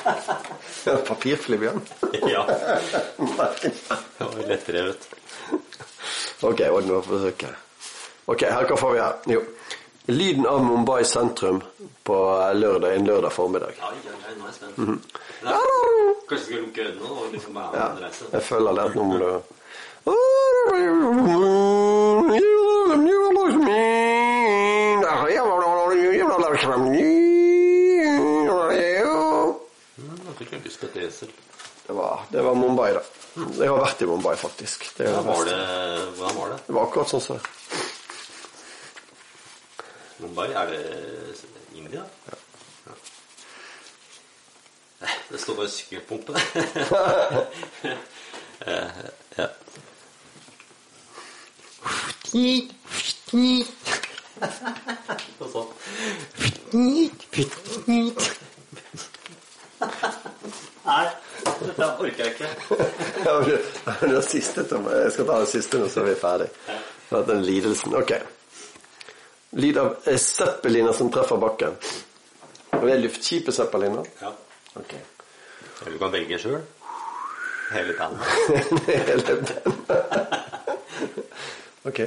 [0.06, 0.35] Papirfly,
[0.86, 1.82] Bjørn.
[2.30, 5.08] Ja, det var lettrevet.
[6.46, 7.50] Ok, Odd, nå får vi søke.
[8.30, 9.14] Ok, her hva får vi her?
[9.34, 9.42] Jo.
[10.14, 11.64] Lyden av Mumbai sentrum
[12.06, 12.18] på
[12.54, 13.74] lørdag, en lørdag formiddag.
[13.82, 14.78] Ja, ja, ja, nå er jeg spent.
[15.46, 15.58] Nei,
[16.30, 18.30] Kanskje jeg skal lukke øynene og liksom være Ja, reise.
[18.34, 18.86] jeg føler det.
[18.96, 19.30] Nå må du
[26.46, 27.35] Mm,
[30.76, 31.30] Jeg fikk jeg lyst på et esel.
[31.88, 33.02] Det var, det var Mumbai, da.
[33.56, 34.98] Jeg har vært i Mumbai, faktisk.
[34.98, 35.56] Det, Hvordan var det?
[36.20, 36.58] Var det?
[36.68, 37.44] det var akkurat sånn som det.
[40.20, 40.82] Mumbai, er det
[41.80, 42.04] India?
[42.28, 42.36] Ja.
[42.88, 42.94] ja.
[45.30, 46.32] Det står bare sykkelpumpe.
[46.36, 46.44] der.
[49.40, 49.48] ja.
[55.40, 55.70] Og sånn.
[60.86, 61.06] Nei,
[61.44, 62.50] dette orker jeg ikke.
[64.06, 66.50] Jeg skal ta det siste nå, så er vi ferdig.
[67.30, 67.96] Den lidelsen.
[67.98, 68.14] Ok.
[69.56, 71.78] Lyd av eh, som treffer bakken.
[72.76, 74.06] Og det er luftskipet zeppeliner.
[74.22, 74.34] Ja.
[74.76, 74.94] Ok.
[75.82, 76.62] Eller du kan velge sjøl.
[77.72, 78.20] Hele tanna.
[78.88, 80.02] Hele tanna.
[81.86, 82.00] Ok.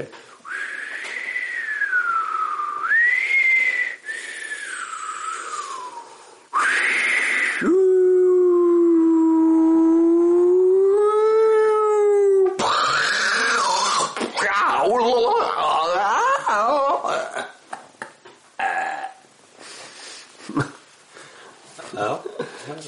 [21.99, 22.19] Ja.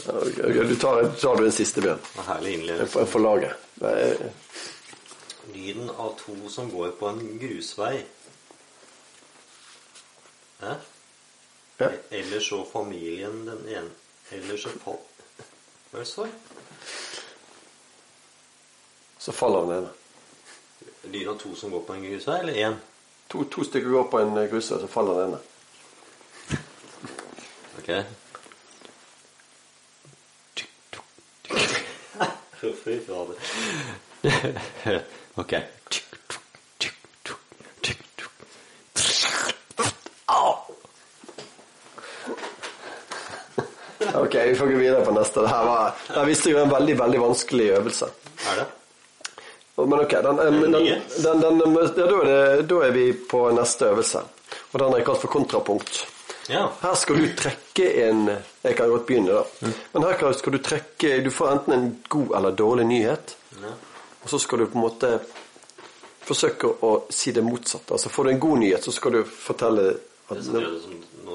[0.08, 2.00] Ok, ok, Du tar, tar du en siste, Bjørn.
[2.26, 2.92] Herlig En innlevelse.
[2.92, 3.52] for, for laget.
[3.80, 4.30] Er-
[5.54, 8.04] Lyden av to som går på en grusvei.
[10.60, 10.74] Hæ?
[11.80, 11.88] Ja.
[12.10, 13.90] Eller så familien den ene
[14.30, 14.98] Eller så fall...
[15.90, 16.28] Hva er det står?
[19.18, 19.88] Så faller den ene.
[21.10, 22.76] Lyden av to som går på en grusvei, eller én?
[23.32, 25.40] To, to stykker går på en grusvei, så faller den ene.
[27.80, 27.90] Ok.
[32.60, 33.34] Fy fader.
[35.34, 35.54] ok.
[44.14, 45.40] Ok, vi får gå videre på neste.
[45.40, 48.06] Det her var, der viste jo en veldig, veldig vanskelig øvelse.
[48.50, 48.66] Er det?
[49.76, 50.96] Men ok, den, den, den, den, ja,
[52.62, 54.20] da er vi på neste øvelse.
[54.72, 56.02] Og den er kalt for kontrapunkt.
[56.50, 56.64] Ja.
[56.82, 59.70] Her skal du trekke en Jeg kan godt begynne, da.
[59.92, 63.36] Men her skal du trekke Du får enten en god eller dårlig nyhet.
[63.62, 63.72] Ja.
[64.22, 65.12] Og så skal du på en måte
[66.26, 67.94] forsøke å si det motsatte.
[67.96, 69.88] Altså Får du en god nyhet, så skal du fortelle
[70.30, 70.38] at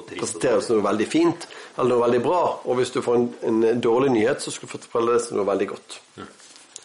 [0.05, 1.45] Presentere det som noe veldig fint
[1.77, 2.41] eller noe veldig bra.
[2.67, 5.47] Og hvis du får en, en dårlig nyhet, så skal du fortelle det som noe
[5.47, 5.97] veldig godt.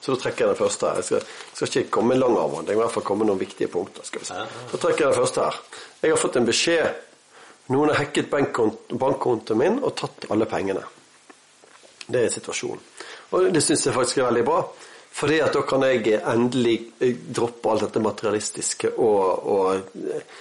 [0.00, 1.00] Så da trekker jeg den første her.
[1.02, 1.24] Jeg skal,
[1.58, 2.70] skal ikke komme lang avhandling.
[2.70, 4.06] Det må i hvert fall komme noen viktige punkter.
[4.06, 4.46] skal vi ja.
[4.70, 5.58] Da trekker jeg den første her.
[6.00, 7.02] Jeg har fått en beskjed.
[7.70, 10.82] Noen har hacket bankkont- bankkontoen min og tatt alle pengene.
[12.10, 12.86] Det er situasjonen.
[13.30, 14.62] Og det syns jeg faktisk er veldig bra.
[15.10, 20.38] Fordi at da kan jeg endelig eh, droppe alt dette materialistiske og, og eh,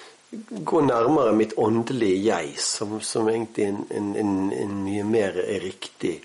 [0.72, 5.62] gå nærmere mitt åndelige jeg, som, som egentlig en, en, en, en mye mer er
[5.66, 6.20] riktig.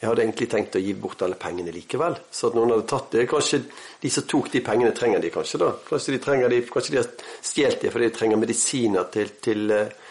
[0.00, 2.18] Jeg hadde egentlig tenkt å gi bort alle pengene likevel.
[2.34, 3.28] Så at noen hadde tatt det.
[3.30, 3.62] Kanskje
[4.02, 5.70] de som tok de pengene, trenger de kanskje da.
[5.86, 7.08] Kanskje de, trenger de, kanskje de har
[7.40, 10.03] stjålet de fordi de trenger medisiner til, til, eh,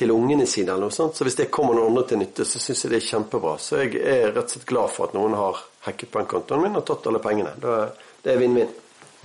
[0.00, 1.14] til ungene sine eller noe sånt.
[1.18, 3.54] Så hvis det kommer noen andre til nytte, så syns jeg det er kjempebra.
[3.60, 6.86] Så jeg er rett og slett glad for at noen har hacket bankkontoen min og
[6.88, 7.52] tatt alle pengene.
[7.60, 8.72] Det er vinn-vinn.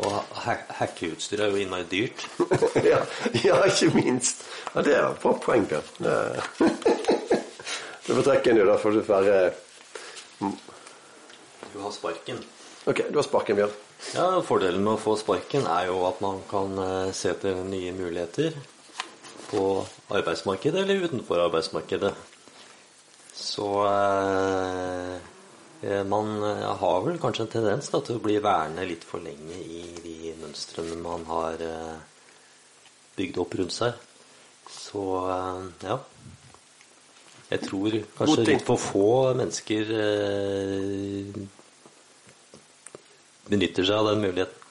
[0.04, 0.12] Og
[0.44, 2.26] ha- hackeutstyr er jo innmari dyrt.
[2.92, 3.00] ja,
[3.46, 4.44] ja, ikke minst.
[4.74, 5.88] Ja, det er et bra poeng, Bjørn.
[8.06, 9.38] Du får trekke inn, du, da får du være
[11.74, 12.38] Du har sparken.
[12.86, 13.72] Ok, du har sparken, Bjørn.
[14.14, 17.96] Ja, Fordelen med å få sparken er jo at man kan eh, se etter nye
[17.96, 18.54] muligheter
[19.50, 19.64] på
[20.14, 22.14] arbeidsmarkedet eller utenfor arbeidsmarkedet.
[23.36, 25.16] Så eh,
[25.82, 29.24] eh, man eh, har vel kanskje en tendens da, til å bli værende litt for
[29.24, 31.96] lenge i de mønstrene man har eh,
[33.18, 33.98] bygd opp rundt seg.
[34.72, 36.00] Så eh, ja.
[37.46, 41.44] Jeg tror kanskje litt for få mennesker eh,
[43.50, 44.62] benytter seg av den muligheten.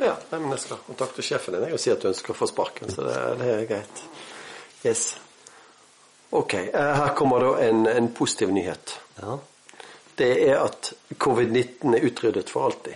[0.00, 2.48] Ja, nei, men jeg skal kontakte sjefen din og si at du ønsker å få
[2.48, 4.04] sparken, så det, det er greit.
[4.84, 5.16] Yes.
[6.30, 8.96] Ok, eh, her kommer da en, en positiv nyhet.
[9.20, 9.38] Ja.
[10.20, 12.94] Det er at covid-19 er utryddet for alltid.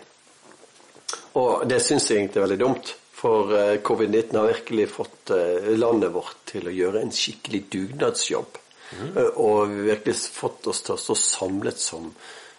[1.40, 2.92] Og det syns jeg egentlig er veldig dumt.
[3.14, 8.60] For eh, covid-19 har virkelig fått eh, landet vårt til å gjøre en skikkelig dugnadsjobb.
[8.94, 9.14] Mm.
[9.42, 12.10] Og virkelig fått oss til å stå samlet som,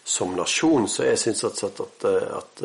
[0.04, 0.90] som nasjon.
[0.92, 2.08] Så jeg syns at, at, at,
[2.42, 2.64] at,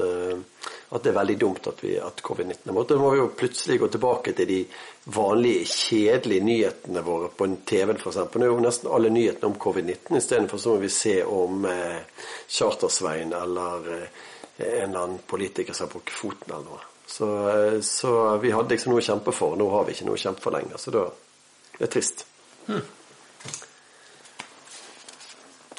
[0.91, 2.97] at det er veldig dumt at, vi- at covid-19 er borte.
[2.97, 4.59] Da må vi jo plutselig gå tilbake til de
[5.05, 8.17] vanlige, kjedelige nyhetene våre på TV-en f.eks.
[8.17, 10.19] Nå er jo nesten alle nyhetene om covid-19.
[10.19, 12.03] Istedenfor så må vi se om eh,
[12.49, 14.21] Chartersveien eller eh,
[14.59, 16.85] en eller annen politiker som har brukket foten eller noe.
[17.07, 19.57] Så, eh, så vi hadde liksom noe å kjempe for.
[19.57, 20.79] Nå har vi ikke noe å kjempe for lenger.
[20.79, 21.09] Så da
[21.79, 22.27] det er trist.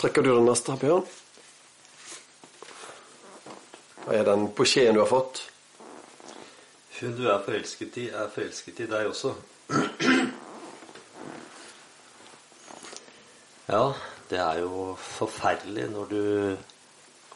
[0.01, 1.05] Trekker du den neste, Bjørn?
[4.01, 5.43] Hva er den beskjeden du har fått?
[7.01, 9.33] Hun du er forelsket i, er forelsket i deg også.
[13.71, 13.85] Ja,
[14.29, 16.21] det er jo forferdelig når du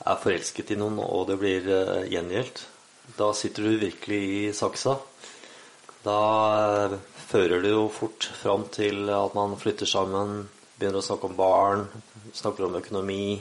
[0.06, 2.62] er forelsket i noen, og det blir eh, gjengjeldt.
[3.18, 4.98] Da sitter du virkelig i saksa.
[6.06, 6.20] Da
[6.60, 6.98] eh,
[7.30, 10.44] fører det jo fort fram til at man flytter sammen,
[10.78, 11.88] begynner å snakke om barn,
[12.38, 13.40] snakker om økonomi.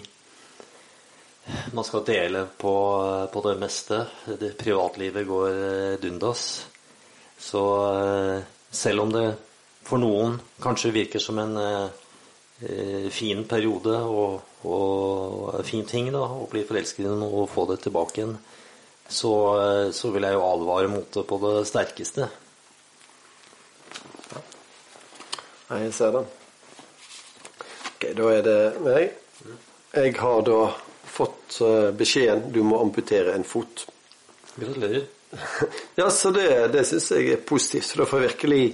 [1.74, 2.74] Man skal dele på,
[3.32, 4.04] på det meste.
[4.38, 6.44] Det privatlivet går eh, dundas.
[7.38, 7.62] Så
[7.94, 9.24] eh, selv om det
[9.84, 11.88] for noen kanskje virker som en eh,
[12.62, 17.50] eh, fin periode og, og en fin ting da, å bli forelsket i noen og
[17.52, 18.38] få det tilbake igjen,
[19.04, 19.34] så,
[19.92, 22.30] så vil jeg jo advare mot det på det sterkeste.
[25.68, 26.32] Nei, jeg ser den.
[27.90, 29.20] Ok, da er det meg.
[29.92, 30.58] Jeg har da
[31.14, 33.86] fått eh, beskjeden du må amputere en fot.
[34.56, 35.04] Gratulerer.
[35.98, 37.88] Ja, så det, det syns jeg er positivt.
[37.88, 38.64] Så da får jeg virkelig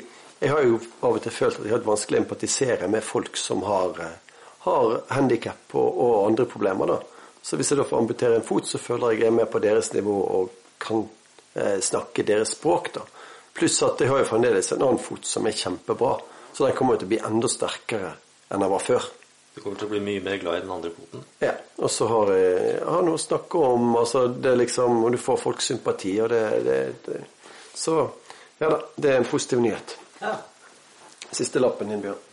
[0.41, 3.05] Jeg har jo av og til følt at jeg har hatt vanskelig å empatisere med
[3.05, 6.95] folk som har, eh, har handikap og, og andre problemer.
[6.95, 7.27] da.
[7.43, 9.61] Så hvis jeg da får amputere en fot, så føler jeg jeg er med på
[9.61, 11.05] deres nivå og kan
[11.55, 12.89] eh, snakke deres språk.
[12.97, 13.05] da.
[13.53, 16.17] Pluss at jeg har jo fremdeles en annen fot som er kjempebra.
[16.53, 18.15] Så den kommer jo til å bli enda sterkere
[18.49, 19.13] enn den var før.
[19.55, 21.25] Du kommer til å bli mye mer glad i den andre poten.
[21.43, 23.89] Ja, og så har jeg, jeg har noe å snakke om.
[23.99, 27.21] altså det er liksom, og Du får folks sympati, og det, det, det
[27.75, 27.97] Så
[28.61, 29.97] ja da, det er en positiv nyhet.
[30.21, 30.35] Ja.
[31.33, 32.27] Siste lappen din, Bjørn.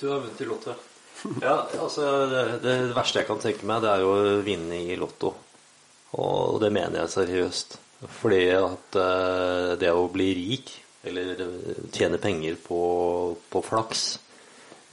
[0.00, 0.76] Du har vunnet i Lotto.
[1.42, 4.96] Ja, altså det, det verste jeg kan tenke meg, det er jo å vinne i
[4.96, 5.34] Lotto.
[6.16, 7.76] Og det mener jeg seriøst.
[8.20, 10.72] Fordi at eh, det å bli rik,
[11.04, 12.80] eller eh, tjene penger på,
[13.50, 14.06] på flaks,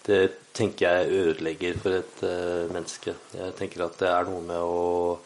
[0.08, 0.22] det
[0.55, 3.14] tenker jeg ødelegger for et uh, menneske.
[3.36, 5.18] Jeg tenker at det er noe med å,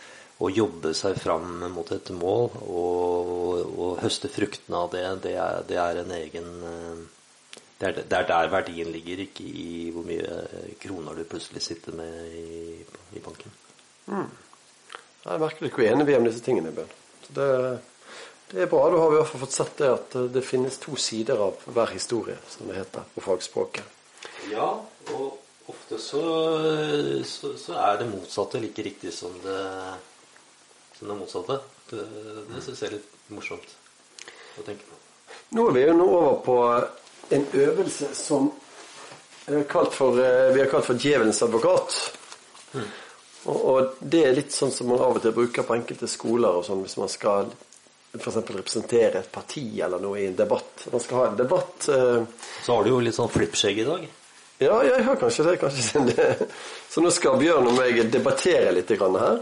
[0.41, 5.03] å jobbe seg fram mot et mål og, og høste fruktene av det.
[5.27, 7.03] Det er, det er en egen uh,
[7.81, 11.95] Det er, det er der verdien ligger, ikke i hvor mye kroner du plutselig sitter
[11.97, 12.75] med i,
[13.17, 13.55] i banken.
[14.11, 16.93] Jeg merker ikke hvor enige vi er om disse tingene, Bjørn.
[17.33, 17.47] Det,
[18.51, 18.83] det er bra.
[18.89, 21.65] Da har vi i hvert fall fått sett det at det finnes to sider av
[21.73, 23.97] hver historie, som det heter på fagspråket.
[24.51, 24.69] Ja,
[25.15, 26.23] og ofte så,
[27.27, 29.59] så, så er det motsatte like riktig som det,
[30.97, 31.59] som det motsatte.
[31.91, 32.07] Det,
[32.49, 33.77] det syns jeg er litt morsomt
[34.59, 34.99] å tenke på.
[35.55, 36.57] Nå er vi jo nå over på
[37.35, 38.51] en øvelse som
[39.45, 41.97] vi har kalt for, eh, vi har kalt for djevelens advokat.
[43.43, 46.59] Og, og det er litt sånn som man av og til bruker på enkelte skoler
[46.59, 47.49] og sånn, hvis man skal
[48.11, 48.37] f.eks.
[48.51, 50.85] representere et parti eller noe i en debatt.
[50.91, 52.23] Man skal ha en debatt eh,
[52.61, 54.09] Så har du jo litt sånn flippskjegg i dag.
[54.61, 55.57] Ja, jeg har kanskje det.
[55.57, 56.47] kanskje det.
[56.89, 59.39] Så nå skal Bjørn og meg debattere litt her.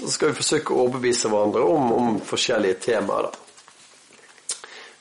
[0.00, 3.30] Så skal vi forsøke å overbevise hverandre om, om forskjellige temaer.
[3.30, 3.46] da.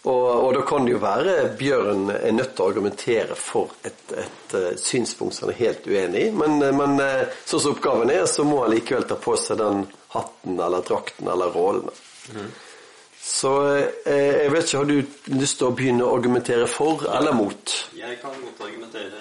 [0.07, 3.99] Og, og da kan det jo være Bjørn er nødt til å argumentere for et,
[4.16, 6.32] et, eh, synspunkt som han er helt uenig i.
[6.32, 9.60] Men, eh, men eh, sånn som oppgaven er, så må han likevel ta på seg
[9.60, 9.84] den
[10.16, 11.91] hatten eller drakten eller rollen.
[13.22, 13.51] Så
[14.05, 17.76] eh, jeg vet ikke, har du lyst til å begynne å argumentere for eller mot?
[17.97, 19.20] Jeg kan godt argumentere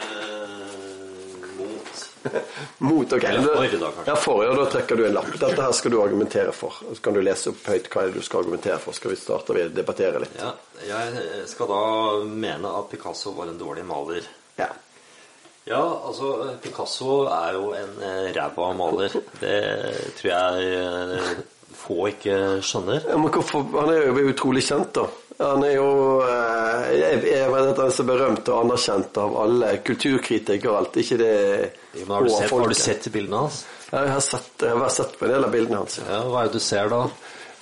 [1.58, 2.04] mot.
[2.78, 3.24] Mot, ok.
[3.24, 4.06] Eller for, da, kanskje.
[4.06, 5.30] Ja, for, ja, da trekker du en lapp.
[5.38, 6.80] Dette her skal du argumentere for.
[6.92, 8.96] Så kan du lese opp høyt hva du skal argumentere for.
[8.96, 10.38] Skal vi starte ved å debattere litt?
[10.38, 10.52] Ja,
[10.86, 11.82] jeg skal da
[12.26, 14.26] mene at Picasso var en dårlig maler.
[14.58, 14.70] Ja.
[15.68, 19.18] Ja, altså Picasso er jo en eh, ræva maler.
[19.42, 19.58] Det
[20.20, 21.32] tror jeg eh,
[21.78, 23.06] få ikke skjønner.
[23.08, 23.64] Ja, men hvorfor?
[23.78, 25.06] Han er jo utrolig kjent, da.
[25.38, 25.90] Han er jo
[26.26, 30.78] eh, Jeg, jeg vet at han er så berømt og anerkjent av alle kulturkritikere og
[30.80, 30.98] alt.
[31.04, 33.62] Ikke det ja, har, du sett, har du sett bildene hans?
[33.88, 36.00] Jeg har sett, jeg har sett på en del av bildene hans.
[36.02, 36.08] Ja.
[36.16, 37.04] Ja, Hva er det du ser da?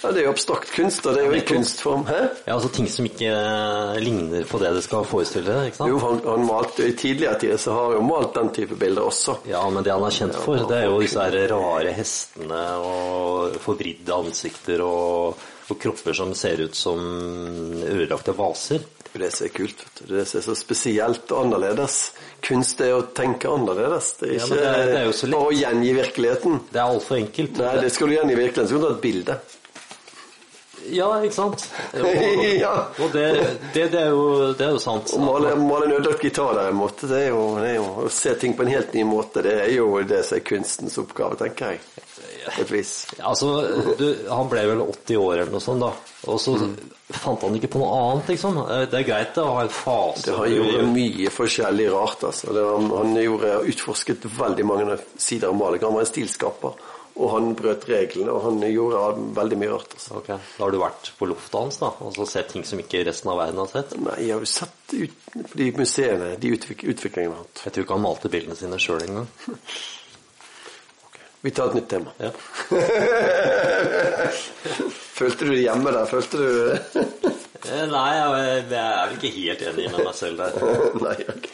[0.02, 2.02] Ja, det er jo abstrakt kunst, og det er jo i kunstform.
[2.06, 2.18] Hæ?
[2.46, 5.54] Ja, altså Ting som ikke eh, ligner på det det skal forestille.
[5.70, 5.90] ikke sant?
[5.90, 9.08] Jo, han, han malte I tidligere tider så har han jo malt den type bilder
[9.08, 9.38] også.
[9.48, 13.56] Ja, men det han er kjent for, det er jo disse her rare hestene og
[13.64, 15.40] forvridde ansikter og,
[15.70, 17.00] og kropper som ser ut som
[17.86, 18.84] ødelagte vaser.
[19.16, 19.78] Det som er kult.
[19.80, 20.10] vet du.
[20.12, 21.94] Det som er så spesielt og annerledes.
[22.44, 24.10] Kunst er å tenke annerledes.
[24.20, 25.38] Det er ikke ja, det er- det er jo så lett.
[25.38, 26.58] bare å gjengi virkeligheten.
[26.68, 27.56] Det er altfor enkelt.
[27.64, 29.38] Nei, det skal du gjengi virkeligheten, så kan du ta et bilde.
[30.94, 31.66] Ja, ikke sant?
[31.96, 32.72] Og, ja.
[33.00, 33.24] og det,
[33.74, 35.12] det, det, er jo, det er jo sant.
[35.16, 38.34] Å male, male en ødelagt gitar derimot, det er, jo, det er jo å se
[38.40, 39.42] ting på en helt ny måte.
[39.46, 41.84] Det er jo det som er kunstens oppgave, tenker jeg.
[42.46, 42.52] Ja,
[43.26, 43.48] Altså,
[43.98, 45.90] du, Han ble vel 80 år eller noe sånt, da.
[46.30, 46.76] Og så Mm.
[47.10, 48.56] fant han ikke på noe annet, liksom.
[48.90, 52.22] Det er greit å ha en fase Det, han gjorde mye forskjellig rart.
[52.30, 52.52] Altså.
[52.54, 55.82] Det, han, han gjorde, utforsket veldig mange sider av maling.
[55.82, 56.78] Han var en stilskaper,
[57.16, 59.94] og han brøt reglene, og han gjorde veldig mye rart.
[59.96, 60.18] Altså.
[60.20, 60.38] Okay.
[60.58, 63.32] Da har du vært på loftet hans da, og så sett ting som ikke resten
[63.32, 63.94] av verden har sett?
[64.04, 67.62] Nei, jeg har jo sett ut på de museene, de utvik utviklingene hatt.
[67.64, 69.30] Jeg tror ikke han malte bildene sine sjøl engang.
[71.46, 72.10] Vi tar et nytt tema.
[72.18, 72.30] Ja.
[75.16, 76.08] Følte du det hjemme der?
[76.10, 76.46] Følte du
[77.66, 80.52] Eh, Nei, jeg, jeg er vel ikke helt enig med meg selv der.
[81.02, 81.48] Nei, ok.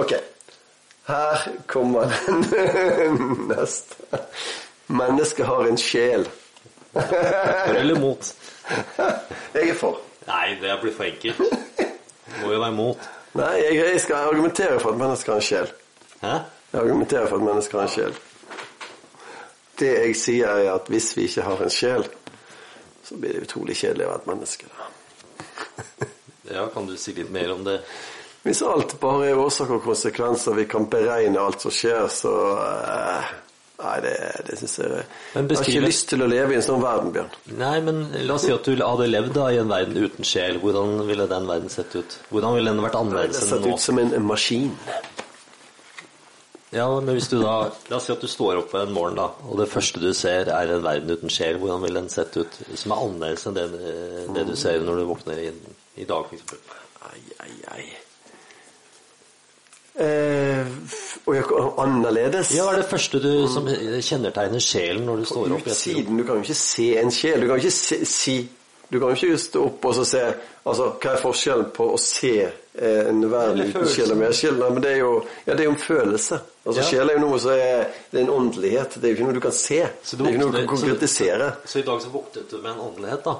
[0.00, 0.14] Ok.
[1.06, 3.20] Her kommer den
[3.52, 4.24] neste.
[4.86, 6.26] Mennesket har en sjel.
[6.92, 8.34] For eller mot?
[9.54, 10.00] Jeg er for.
[10.26, 11.38] Nei, det blir for enkelt.
[11.76, 13.08] Det må jo være mot.
[13.36, 15.68] Nei, jeg, jeg skal argumentere for at mennesket har en sjel.
[16.22, 16.32] Hæ?
[16.72, 18.16] Jeg argumenterer for at mennesket har en sjel.
[19.78, 22.06] Det jeg sier, er at hvis vi ikke har en sjel,
[23.04, 24.70] så blir det utrolig kjedelig å være et menneske.
[24.72, 26.06] Da.
[26.46, 27.80] Ja, kan du si litt mer om det?
[28.46, 33.32] Hvis alt bare er årsak og konsekvenser, vi kan beregne alt som skjer, så eh,
[33.76, 34.12] Nei, det,
[34.46, 35.02] det syns jeg
[35.34, 37.34] Men Jeg har ikke lyst til å leve i en sånn verden, Bjørn.
[37.60, 40.56] Nei, men la oss si at du hadde levd da i en verden uten sjel.
[40.62, 42.16] Hvordan ville den verden sett ut?
[42.30, 43.74] Hvordan ville den vært annerledes enn nå?
[43.74, 44.72] ut som en, en maskin.
[46.74, 49.28] Ja, men hvis du da La oss si at du står opp en morgen, da,
[49.44, 51.60] og det første du ser, er en verden uten sjel.
[51.60, 52.58] Hvordan ville den sett ut?
[52.72, 53.68] Som er annerledes enn det,
[54.40, 55.52] det du ser når du våkner i,
[56.00, 56.58] i dag, f.eks.
[57.06, 57.86] Ai, ai, ai.
[59.98, 60.66] Eh,
[61.24, 61.44] og jeg,
[61.80, 62.50] annerledes?
[62.52, 65.70] Ja, hva er det første du som kjennetegner sjelen når du står opp?
[65.72, 66.18] Siden.
[66.20, 67.40] Du kan jo ikke se en sjel.
[67.40, 68.36] Du kan jo ikke se, si
[68.86, 70.20] Du kan jo ikke stå opp og se
[70.66, 74.60] Altså, hva er forskjellen på å se eh, en verden uten sjel og med sjel?
[74.60, 75.10] Nei, men det er jo
[75.46, 76.38] Ja, det er en følelse.
[76.66, 76.86] Altså, Ja.
[76.90, 79.00] Sjel er jo noe som er Det er en åndelighet.
[79.00, 79.80] Det er jo ikke noe du kan se.
[79.80, 81.52] Det er ikke noe du kan konkretisere.
[81.64, 83.38] Så, så i dag så voktet du med en åndelighet, da?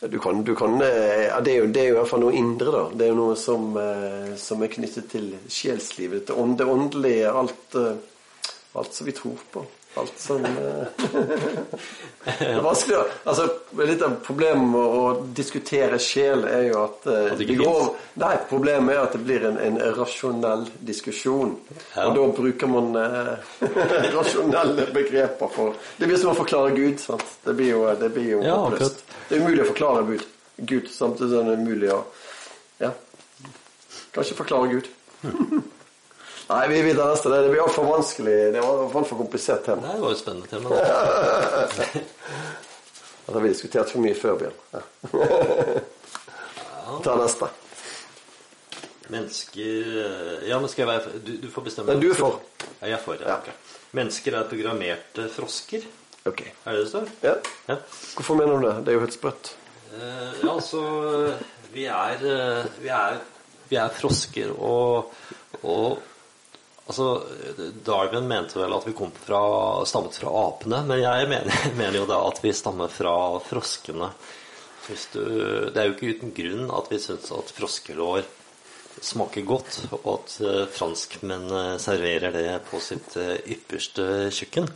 [0.00, 2.24] Du kan, du kan eh, ja, det, er jo, det er jo i hvert fall
[2.24, 2.82] noe indre, da.
[2.92, 6.26] Det er jo noe som, eh, som er knyttet til sjelslivet.
[6.28, 9.62] Det åndelige, alt, eh, alt som vi tror på.
[9.96, 10.42] Alt sånn
[12.24, 13.44] Det er vanskelig å Altså,
[13.78, 15.02] litt av problemet med å
[15.36, 17.84] diskutere sjel er jo at, eh, At det går
[18.22, 21.54] Nei, problemet er at det blir en, en rasjonell diskusjon.
[21.94, 22.06] Ja.
[22.08, 23.54] Og da bruker man eh,
[24.16, 27.26] rasjonelle begreper for Det blir som å forklare Gud, sant.
[27.44, 29.04] Det blir jo, det blir jo Ja, håpløst.
[29.28, 30.26] Det er umulig å forklare Gud,
[30.58, 32.02] Gud samtidig som det er umulig å
[32.82, 32.90] Ja.
[34.14, 34.90] Kanskje forklare Gud.
[36.48, 37.28] Nei, vi videre neste.
[37.32, 38.36] Det blir altfor vanskelig.
[38.52, 39.94] Det var altfor komplisert tema.
[39.94, 40.68] Det var jo spennende tema.
[40.68, 40.76] da.
[43.26, 44.56] At har vi diskutert for mye før, Bjørn.
[44.74, 44.80] Ja.
[47.04, 47.48] Ta neste.
[49.12, 51.92] Mennesker eh, Ja, men skal jeg være Du, du får bestemme.
[51.92, 52.40] Men du er for.
[52.80, 53.20] Ja, jeg er for.
[53.20, 53.28] Ja.
[53.28, 53.40] Ja.
[53.40, 53.48] ok.
[53.96, 55.84] Mennesker er programmerte frosker.
[56.28, 56.40] Ok.
[56.44, 57.10] Er det det står?
[57.24, 57.34] Ja.
[57.68, 57.76] Ja.
[58.16, 58.74] Hvorfor mener du det?
[58.84, 59.54] Det er jo helt sprøtt.
[59.94, 60.80] Eh, ja, altså
[61.74, 63.20] Vi er eh, Vi er,
[63.70, 65.12] vi er frosker, og,
[65.62, 66.02] og
[66.84, 67.08] Altså,
[67.84, 68.92] Darwin mente vel at vi
[69.24, 69.42] fra,
[69.88, 74.10] stammet fra apene, men jeg mener, mener jo da at vi stammer fra froskene.
[75.14, 75.20] Du,
[75.72, 78.26] det er jo ikke uten grunn at vi syns at froskelår
[79.00, 81.48] smaker godt, og at eh, franskmenn
[81.82, 84.68] serverer det på sitt eh, ypperste kjøkken.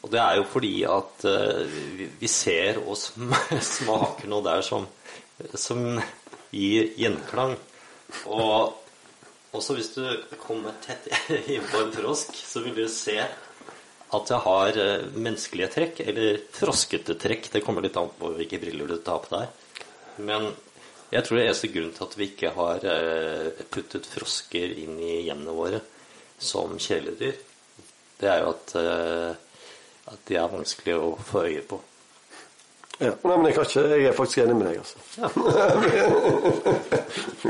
[0.00, 1.74] Og det er jo fordi at eh,
[2.20, 2.96] vi ser og
[3.74, 4.86] smaker noe der som,
[5.54, 6.00] som
[6.54, 7.56] gir gjenklang.
[8.26, 8.79] Og
[9.56, 10.04] også hvis du
[10.42, 11.08] kommer tett
[11.54, 13.18] innpå en frosk, så vil du se
[14.10, 17.50] at jeg har eh, menneskelige trekk, eller froskete trekk.
[17.52, 19.46] Det kommer litt an på hvilke briller du tar på deg.
[20.26, 20.50] Men
[21.10, 25.20] jeg tror det eneste grunnen til at vi ikke har eh, puttet frosker inn i
[25.28, 25.80] hjemmene våre
[26.40, 27.38] som kjæledyr,
[28.20, 29.32] det er jo at, eh,
[30.12, 31.80] at de er vanskelig å få øye på.
[33.00, 33.14] Ja.
[33.24, 34.98] Nei, men jeg, ikke, jeg er faktisk enig med deg, altså.
[35.16, 35.28] Ja.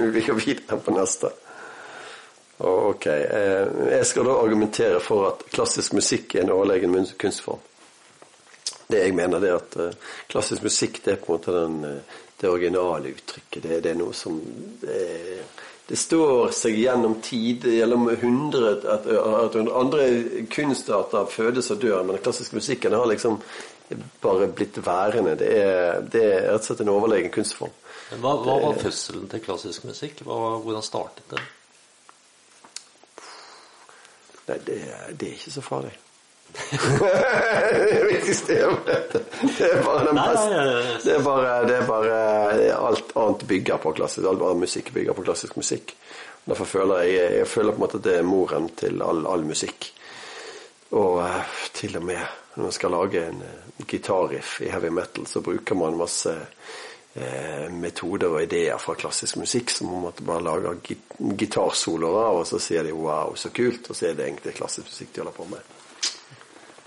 [0.14, 1.32] Vi går videre på neste.
[2.60, 3.06] Ok.
[3.06, 7.62] eh, Jeg skal da argumentere for at klassisk musikk er en overlegen kunstform.
[8.90, 11.84] Det jeg mener, det er at eh, klassisk musikk det er på en måte den,
[11.84, 13.62] eh, det originale uttrykket.
[13.62, 14.36] Det, det er noe som
[14.82, 15.00] det,
[15.88, 20.08] det står seg gjennom tid, gjennom hundre at, at Andre
[20.52, 23.40] kunstarter fødes og dør, men den klassiske musikken har liksom
[24.22, 25.36] bare blitt værende.
[25.38, 27.72] Det er, det er rett og slett en overlegen kunstform.
[28.20, 30.22] Hva, hva var fødselen til klassisk musikk?
[30.26, 31.42] Hva, hvordan startet det?
[34.50, 34.78] Nei, det,
[35.14, 35.92] det er ikke så farlig.
[36.50, 38.72] det viktigste er.
[38.82, 40.48] Det er bare den beste.
[40.50, 40.96] nei, nei.
[41.04, 42.16] Det er bare, det er bare
[42.74, 45.94] Alt annet bygger på klassisk Alt annet musikk bygger på klassisk musikk.
[46.50, 49.46] Derfor føler jeg Jeg føler på en måte at det er moren til all, all
[49.46, 49.92] musikk.
[50.98, 52.22] Og eh, til og med
[52.54, 56.72] når man skal lage en uh, gitarriff i heavy metal, så bruker man masse eh,
[57.74, 62.46] metoder og ideer fra klassisk musikk som hun måtte bare lage git gitarsoloer av, og
[62.46, 65.36] så sier de 'wow, så kult', og så er det egentlig klassisk musikk de holder
[65.36, 65.60] på med.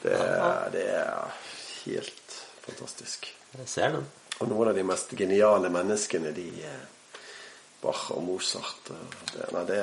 [0.03, 0.15] Det
[0.71, 1.33] det er
[1.85, 3.35] helt fantastisk.
[3.57, 4.05] Jeg ser den.
[4.39, 6.85] Og noen av de mest geniale menneskene, de eh,
[7.83, 9.81] Bach og Mozart det, nei, det,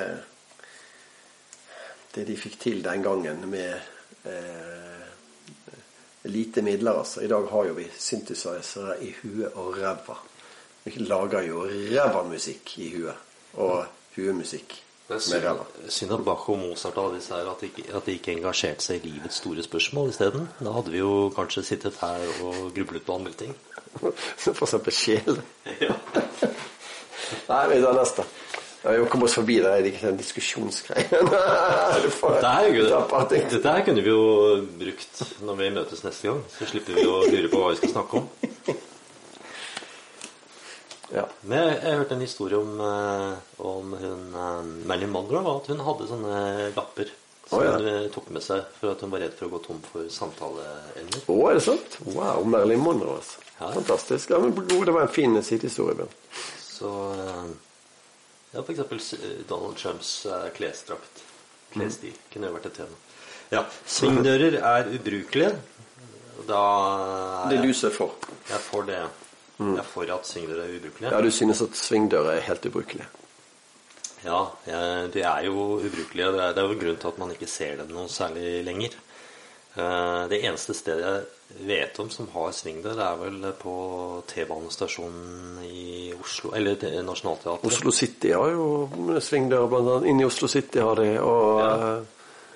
[2.15, 3.77] det de fikk til den gangen med
[4.25, 5.07] eh,
[6.23, 7.21] lite midler, altså.
[7.21, 10.17] I dag har jo vi synthesizere i huet og ræva.
[10.83, 13.27] Vi lager jo ræva musikk i huet.
[13.53, 14.77] Og huemusikk
[15.09, 15.65] med ræva.
[15.89, 18.83] synd, at Bach og Mozart og disse her, at de, ikke, at de ikke engasjerte
[18.83, 20.49] seg i livets store spørsmål isteden.
[20.59, 23.55] Da hadde vi jo kanskje sittet her og grublet på andre ting.
[24.43, 25.41] For eksempel sjel.
[25.81, 25.93] Ja.
[27.51, 28.25] Nei, vi tar neste.
[28.81, 29.93] Vi kommer oss forbi det.
[30.01, 31.09] Den diskusjonsgreien.
[33.51, 36.41] Dette her kunne vi jo brukt når vi møtes neste gang.
[36.57, 38.31] Så slipper vi å lure på hva vi skal snakke om.
[41.11, 41.25] Ja.
[41.41, 45.57] Men jeg, jeg hørte en historie om, eh, om hun eh, Marilyn Monroe.
[45.57, 46.37] At hun hadde sånne
[46.77, 47.11] lapper
[47.49, 47.73] som oh, ja.
[47.75, 50.07] hun eh, tok med seg for at hun var redd for å gå tom for
[50.13, 51.25] samtaleemner.
[51.25, 51.99] Å, er det sant?
[52.07, 53.43] Wow, Marilyn Monroe, altså.
[53.57, 53.73] Ja.
[53.75, 54.31] Fantastisk.
[54.33, 56.15] Ja, men Det var en fin sidehistorie, Bjørn.
[56.65, 56.93] Så
[58.51, 58.99] Ja, for eksempel
[59.47, 60.25] Donald Trumps
[60.57, 61.21] klesdrakt.
[61.71, 62.97] Klesstil kunne jo vært et tema.
[63.51, 63.61] Ja.
[63.87, 65.53] Svingdører er ubrukelige.
[66.47, 66.63] Da
[67.45, 68.15] er Det du ser er for.
[68.47, 69.01] jeg er for det.
[69.61, 71.11] Jeg er for at svingdører er ubrukelige.
[71.13, 73.07] Ja, du synes at svingdører er helt ubrukelige.
[74.25, 74.41] Ja,
[75.13, 76.31] de er jo ubrukelige.
[76.33, 78.97] Det er, det er jo grunn til at man ikke ser dem noe særlig lenger.
[79.77, 86.13] Eh, Det eneste stedet jeg vet om som har svingdør, er vel på T-banestasjonen i
[86.21, 86.51] Oslo.
[86.55, 87.65] Eller Nationaltheatret.
[87.71, 88.89] Oslo City har jo
[89.19, 90.09] svingdører, blant annet.
[90.09, 91.99] Inne i Oslo City har de, og Ja.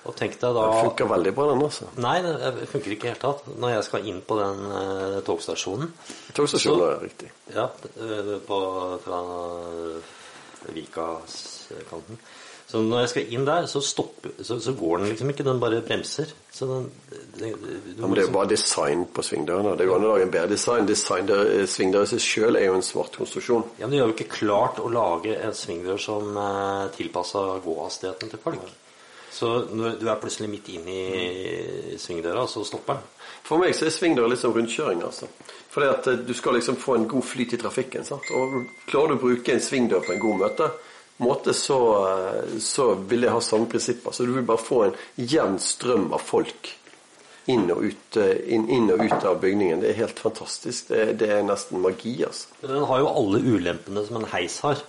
[0.06, 1.90] Eh, Og tenk deg da det funker veldig bra, den, altså.
[2.02, 3.50] Nei, det funker ikke i det hele tatt.
[3.56, 5.92] Når jeg skal inn på den eh, togstasjonen
[6.36, 7.30] Togstasjonen er riktig.
[7.54, 8.60] Ja, eh, på,
[9.04, 9.20] fra
[10.74, 12.18] Vikas-kanten.
[12.66, 15.44] Så når jeg skal inn der, så, stopper, så, så går den liksom ikke.
[15.46, 16.32] Den bare bremser.
[16.50, 16.88] Så den,
[17.38, 19.76] den, Ja, men det er jo bare design på svingdørene.
[19.78, 20.88] Det går an å lage en bedre design.
[20.88, 23.68] design der, eh, svingdør i seg sjøl er jo en svart konstruksjon.
[23.78, 28.34] Ja, men De har jo ikke klart å lage en svingdør som er tilpassa gåhastigheten
[28.34, 28.74] til folk.
[29.32, 33.12] Så når du er plutselig midt inn i svingdøra, så stopper den.
[33.46, 35.02] For meg så er svingdøra litt som rundkjøring.
[35.06, 35.28] altså.
[35.70, 38.04] Fordi at eh, Du skal liksom få en god flyt i trafikken.
[38.04, 38.30] sant?
[38.34, 40.70] Og Klarer du å bruke en svingdør på en god møte,
[41.22, 44.12] måte, så, eh, så vil det ha samme prinsipper.
[44.12, 46.72] Så du vil bare få en jevn strøm av folk
[47.46, 49.80] inn og ut, eh, inn, inn og ut av bygningen.
[49.80, 50.88] Det er helt fantastisk.
[50.88, 52.16] Det, det er nesten magi.
[52.26, 52.48] altså.
[52.62, 54.82] Den har jo alle ulempene som en heis har.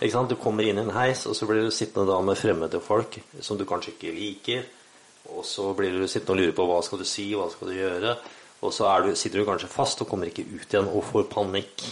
[0.00, 3.18] Du kommer inn i en heis, og så blir du sittende da med fremmede folk
[3.44, 4.62] som du kanskje ikke liker.
[5.36, 7.76] Og så blir du sittende og lure på hva skal du si, hva skal du
[7.76, 8.14] gjøre.
[8.64, 11.84] Og så du, sitter du kanskje fast og kommer ikke ut igjen og får panikk.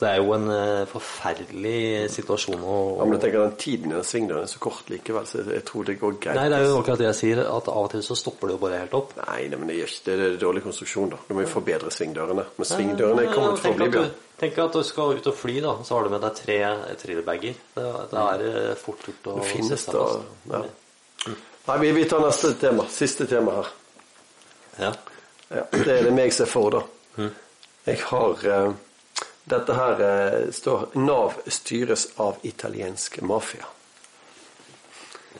[0.00, 4.06] Det er jo en eh, forferdelig situasjon å Ja, men jeg tenker den tiden den
[4.06, 6.38] svingdøren er så kort likevel, så jeg, tror det går greit.
[6.38, 8.56] Nei, det er jo akkurat det jeg sier, at av og til så stopper det
[8.56, 9.12] jo bare helt opp.
[9.20, 10.16] Nei, nei, men det gjør ikke det.
[10.30, 11.20] Er dårlig konstruksjon, da.
[11.28, 12.46] Du må jo forbedre svingdørene.
[12.56, 15.58] Men svingdørene er kommet for å bli, at Tenk at du skal ut og fly,
[15.60, 15.76] da.
[15.84, 16.58] Så har du med deg tre
[17.02, 17.60] trillebager.
[17.76, 20.04] Det, det er eh, fort gjort å Det finnes da
[20.54, 20.62] ja.
[21.66, 22.86] Nei, vi, vi tar neste tema.
[22.88, 23.72] Siste tema her.
[24.80, 24.94] Ja.
[25.50, 27.28] Ja, det er det meg som er for, da.
[27.84, 28.70] Jeg har eh,
[29.44, 33.66] Dette her eh, står Nav styres av italiensk mafia.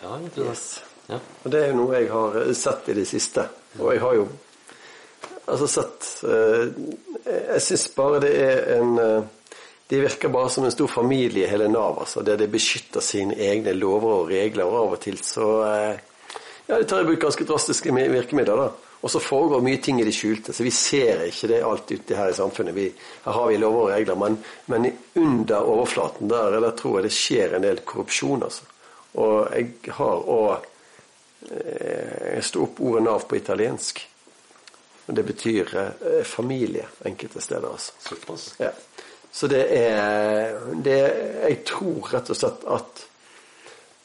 [0.03, 0.81] ja, yes.
[1.11, 1.19] Ja.
[1.43, 3.47] Og det er jo noe jeg har eh, sett i det siste.
[3.79, 4.29] Og jeg har jo
[5.51, 6.73] altså sett eh,
[7.27, 9.57] Jeg syns bare det er en eh,
[9.91, 13.75] De virker bare som en stor familie, hele Nav, altså, der de beskytter sine egne
[13.75, 14.65] lover og regler.
[14.65, 15.49] Og av og til så
[16.71, 18.90] Ja, de tar i bruk ganske drastiske virkemidler, da.
[19.01, 22.17] Og så foregår mye ting i det skjulte, så vi ser ikke det alt ute
[22.19, 22.77] her i samfunnet.
[22.77, 22.89] Vi,
[23.25, 24.37] her har vi lover og regler, men,
[24.69, 28.69] men under overflaten der, der tror jeg det skjer en del korrupsjon, altså.
[29.21, 30.69] Og jeg har òg
[31.41, 34.03] jeg sto opp ordet Nav på italiensk.
[35.07, 37.93] Og det betyr eh, familie enkelte steder, altså.
[37.99, 38.55] Såpass.
[38.61, 38.71] Ja.
[39.33, 43.07] Så det er, det er Jeg tror rett og slett at eh,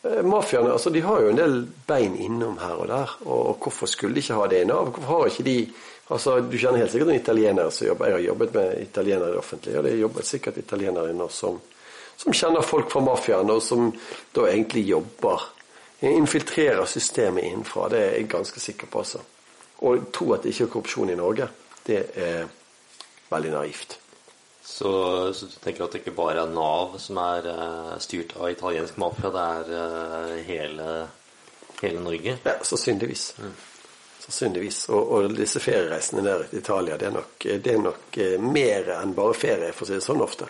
[0.06, 1.56] mafiaene altså de har jo en del
[1.88, 3.14] bein innom her og der.
[3.26, 4.68] Og, hvorfor skulle de ikke ha det i?
[4.70, 5.60] Hvorfor har ikke de
[6.14, 9.32] altså Du kjenner helt sikkert en italienere som jobber Jeg har jobbet med italienere i
[9.32, 11.58] det offentlige, og det jobbet sikkert italienere inne som,
[12.18, 13.89] som kjenner folk fra mafiaen, og som
[14.36, 15.51] da egentlig jobber
[16.06, 17.88] Infiltrerer systemet innenfra.
[17.89, 18.99] Det er jeg ganske sikker på.
[18.99, 19.20] altså.
[19.88, 21.47] Og tro at det ikke er korrupsjon i Norge,
[21.88, 22.47] det er
[23.32, 23.97] veldig naivt.
[24.66, 28.49] Så, så du tenker at det ikke bare er Nav som er uh, styrt av
[28.49, 30.88] italiensk mafia, det er uh, hele,
[31.84, 32.34] hele Norge?
[32.41, 33.28] Ja, sannsynligvis.
[34.26, 34.80] Sannsynligvis.
[34.89, 38.89] Og, og disse feriereisene der til Italia, det er nok, det er nok eh, mer
[38.97, 40.49] enn bare ferie, for å si det sånn ofte.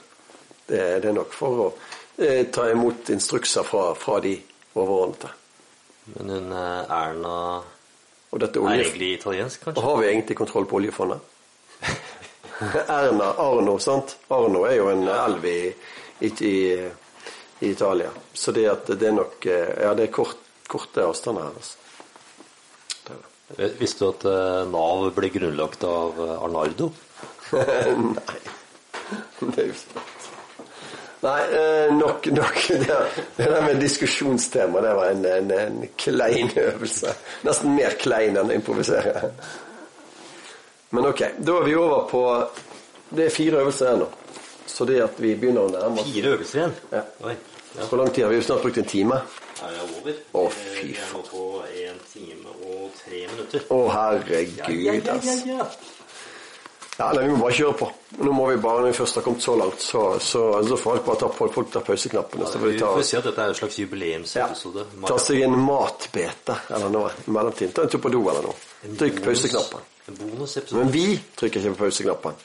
[0.63, 1.70] Det, det er nok for å
[2.16, 4.38] eh, ta imot instrukser fra, fra de
[4.80, 5.36] overordnede.
[6.16, 7.38] Men hun Erna
[8.32, 9.82] Og dette er egentlig italiensk, kanskje?
[9.82, 11.35] Og har vi egentlig kontroll på oljefondet?
[12.62, 14.18] Erna Arno, sant?
[14.32, 15.60] Arno er jo en elv i,
[16.20, 16.56] i, i,
[17.60, 18.12] i Italia.
[18.34, 20.39] Så det at det er nok eh, Ja, det er kort,
[20.72, 21.82] korte avstander her, altså.
[23.06, 23.72] Det.
[23.80, 26.91] Visste du at eh, Nav ble grunnlagt av eh, Arnardo?
[27.56, 28.43] Nei.
[29.56, 30.30] Det er jo sant.
[31.26, 32.58] Nei, eh, nok, nok.
[32.86, 32.97] Det,
[33.38, 37.14] det der med diskusjonstema, det var en, en, en klein øvelse.
[37.45, 39.32] Nesten mer klein enn å improvisere.
[40.90, 42.22] Men ok, da er vi over på
[43.10, 44.08] Det er fire øvelser igjen nå.
[44.76, 46.78] Så det at vi begynner å nærme oss Fire øvelser igjen?
[46.92, 47.04] Ja.
[47.30, 47.36] Oi.
[47.76, 47.86] Ja.
[47.90, 48.42] Hvor lang tid har vi?
[48.42, 49.20] snart brukt en time?
[49.66, 50.16] Er over?
[50.32, 51.44] Å, fy fy Vi er nå på
[51.84, 53.68] en time og tre minutter.
[53.72, 55.30] Å, herregud, ass.
[55.48, 55.68] ja.
[56.96, 57.88] Ja, nei, vi må bare kjøre på.
[58.24, 61.02] Nå må vi bare, Når vi først har kommet så langt, så, så, så får
[61.02, 62.48] folk bare ta, folk ta pauseknappene.
[62.48, 63.80] Så får Vi får si at dette er en slags
[64.38, 64.48] ja,
[65.10, 67.76] ta seg en matbete eller noe i mellomtiden.
[67.76, 68.56] Ta en tur på do eller noe.
[68.96, 69.92] Trykk pauseknappen.
[70.06, 72.39] Men vi trykker ikke på pauseknappen.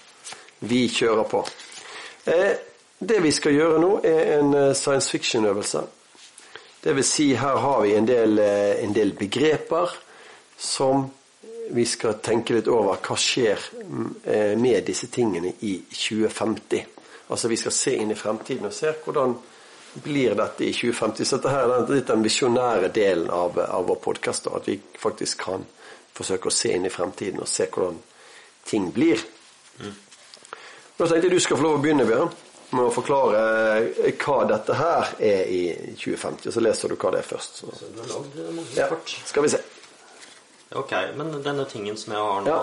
[0.71, 1.45] Vi kjører på.
[2.25, 2.53] Eh,
[2.99, 5.83] det vi skal gjøre nå, er en eh, science fiction-øvelse.
[6.81, 9.93] Det vil si, her har vi en del, eh, en del begreper
[10.57, 11.07] som
[11.71, 16.85] vi skal tenke litt over hva skjer mm, eh, med disse tingene i 2050.
[17.31, 19.37] Altså vi skal se inn i fremtiden og se hvordan
[20.03, 21.29] blir dette i 2050.
[21.29, 24.49] Så dette er litt den visjonære delen av, av vår podkast.
[24.51, 25.65] At vi faktisk kan
[26.21, 27.99] forsøke å se inn i fremtiden og se hvordan
[28.69, 29.21] ting blir.
[29.81, 32.31] Da tenkte jeg du skal få lov å begynne, Bjørn,
[32.77, 33.39] med å forklare
[34.05, 35.61] eh, hva dette her er i
[35.97, 36.53] 2050.
[36.55, 37.63] Så leser du hva det er først.
[37.63, 37.71] Så.
[37.97, 38.87] Du har mange Ja,
[39.27, 39.63] skal vi se.
[40.79, 42.61] Ok, men denne tingen som jeg har nå Ja.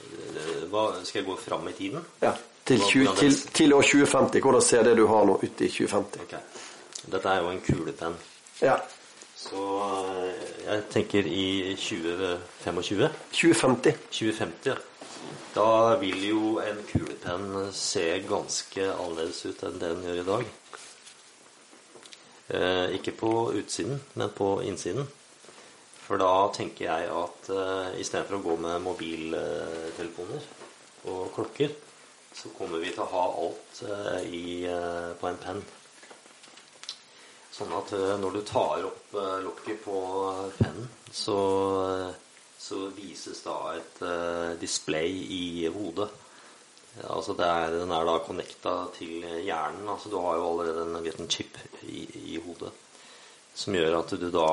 [0.00, 2.02] eh, hva, Skal jeg gå fram i tiden?
[2.24, 2.32] Ja,
[2.66, 4.40] til, 20, til, til år 2050.
[4.42, 6.24] Hvordan ser det du har nå ute i 2050?
[6.26, 6.34] Ok.
[7.12, 8.16] Dette er jo en kulepenn.
[8.64, 8.80] Ja.
[9.46, 13.96] Så eh, jeg tenker i 2025 2050.
[14.10, 14.76] 2050, ja.
[15.56, 20.50] Da vil jo en kulepenn se ganske annerledes ut enn det den gjør i dag.
[22.48, 25.08] Eh, ikke på utsiden, men på innsiden.
[26.06, 30.44] For da tenker jeg at eh, istedenfor å gå med mobiltelefoner
[31.10, 31.72] og klokker,
[32.36, 35.64] så kommer vi til å ha alt eh, i, eh, på en penn.
[37.56, 39.98] Sånn at eh, når du tar opp eh, lokket på
[40.58, 41.36] pennen, så,
[41.88, 46.10] eh, så vises da et eh, display i hodet.
[47.12, 49.88] Altså det er, den er da connecta til hjernen.
[49.88, 51.56] Altså du har jo allerede en liten chip
[51.88, 52.04] i,
[52.34, 52.72] i hodet
[53.56, 54.50] som gjør at du da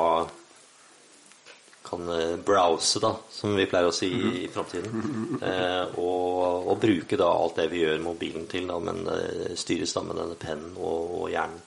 [1.84, 4.14] kan eh, browse, da, som vi pleier å si
[4.46, 4.96] i framtiden.
[5.44, 9.02] Eh, og, og bruke da alt det vi gjør mobilen til, da, men
[9.60, 11.60] styres da med denne pennen og, og hjernen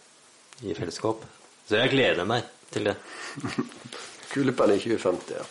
[0.62, 1.24] i fellesskap.
[1.66, 2.96] Så jeg gleder meg til det.
[4.32, 5.44] Kulepenn i 2050, ja.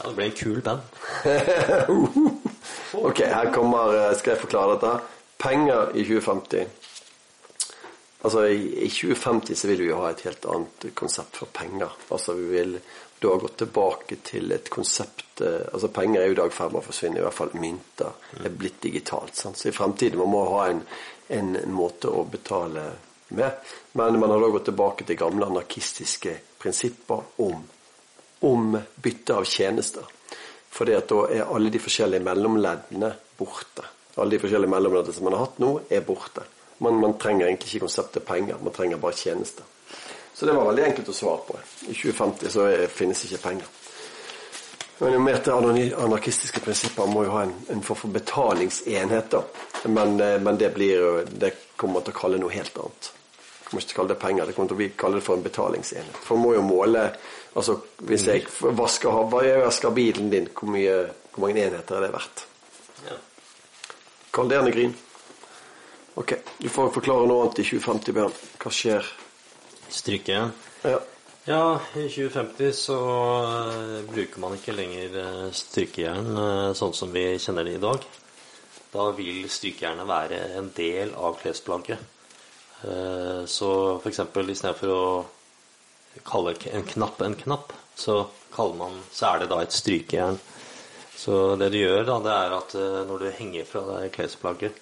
[0.00, 0.80] Ja, det blir en kul band.
[2.92, 4.94] Ok, her kommer eh, Skal jeg forklare dette?
[5.40, 6.64] Penger i 2050.
[8.20, 11.94] Altså, i, i 2050 så vil vi jo ha et helt annet konsept for penger.
[12.10, 12.74] Altså, vi vil
[13.20, 16.74] da gå tilbake til et konsept eh, Altså, penger er jo i dag i ferd
[16.74, 17.20] med å forsvinne.
[17.20, 19.36] I hvert fall mynter er blitt digitalt.
[19.38, 19.60] Sant?
[19.60, 20.82] Så i fremtiden man må ha en,
[21.36, 22.90] en, en måte å betale
[23.36, 23.74] med.
[23.92, 27.60] Men man har da gått tilbake til gamle anarkistiske prinsipper om
[28.40, 30.04] om bytte av tjenester.
[30.70, 33.84] Fordi da er alle de forskjellige mellomleddene borte.
[34.16, 36.46] Alle de forskjellige mellomleddene som man har hatt nå, er borte.
[36.80, 39.66] Man, man trenger egentlig ikke konseptet penger, man trenger bare tjenester.
[40.32, 41.58] Så det var veldig enkelt å svare på.
[41.90, 43.68] I 2050 så er, finnes ikke penger.
[45.00, 45.52] Men jo mer til
[46.00, 49.44] anarkistiske prinsipper må jo ha en, en form for betalingsenhet, da.
[49.88, 53.12] Men, eh, men det blir jo Det kommer man til å kalle noe helt annet.
[53.70, 55.44] Jeg kommer ikke kalle det penger, det kommer til å bli, kalle det for en
[55.44, 56.16] betalingsenhet.
[56.26, 57.04] For man må jo måle
[57.50, 58.44] Altså hvis jeg
[58.78, 60.92] vasker, hva jeg vasker bilen din, hvor, mye,
[61.32, 62.44] hvor mange enheter er det verdt?
[63.08, 63.16] Ja.
[64.30, 64.92] Kalderende grin.
[66.14, 68.36] Ok, du får forklare noe annet i 2050, Bjørn.
[68.62, 69.08] Hva skjer?
[69.90, 70.54] Stryke igjen.
[70.86, 71.00] Ja.
[71.48, 72.96] Ja, i 2050 så
[73.72, 78.04] eh, bruker man ikke lenger eh, strykejern eh, sånn som vi kjenner det i dag.
[78.92, 82.19] Da vil strykejernet være en del av klesplagget.
[82.84, 83.70] Eh, Så
[84.00, 84.20] f.eks.
[84.20, 85.04] istedenfor å
[86.26, 88.22] kalle en knapp en knapp, så,
[88.76, 90.38] man, så er det da et strykejern.
[91.20, 94.78] Så det du gjør, da, det er at eh, når du henger fra deg klesplagget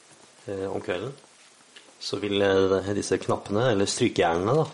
[0.47, 1.15] eh, om kvelden,
[1.99, 2.39] så vil
[2.95, 4.69] disse knappene, eller strykejernene, da,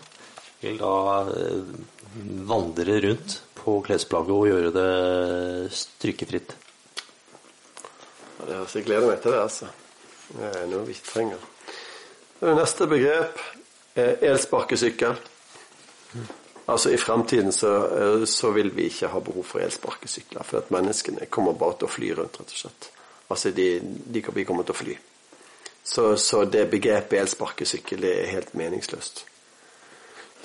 [0.61, 0.91] vil da
[2.45, 6.53] vandre rundt på klesplagget og gjøre det strykefritt.
[8.37, 9.71] Ja, det, altså, jeg gleder meg til det, altså.
[10.35, 11.41] Det er noe vi trenger.
[12.39, 13.39] Det neste begrep
[13.95, 15.15] er elsparkesykkel.
[16.67, 20.71] Altså I fremtiden så, eh, så vil vi ikke ha behov for elsparkesykler, for at
[20.73, 22.89] menneskene kommer bare til å fly rundt, rett og slett.
[23.29, 24.97] Altså de, de, vi kommer til å fly.
[25.85, 29.25] Så, så det begrepet elsparkesykkel det er helt meningsløst.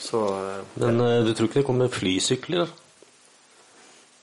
[0.00, 1.22] Så eh, Men ja.
[1.24, 2.68] du tror ikke det kommer flysykler?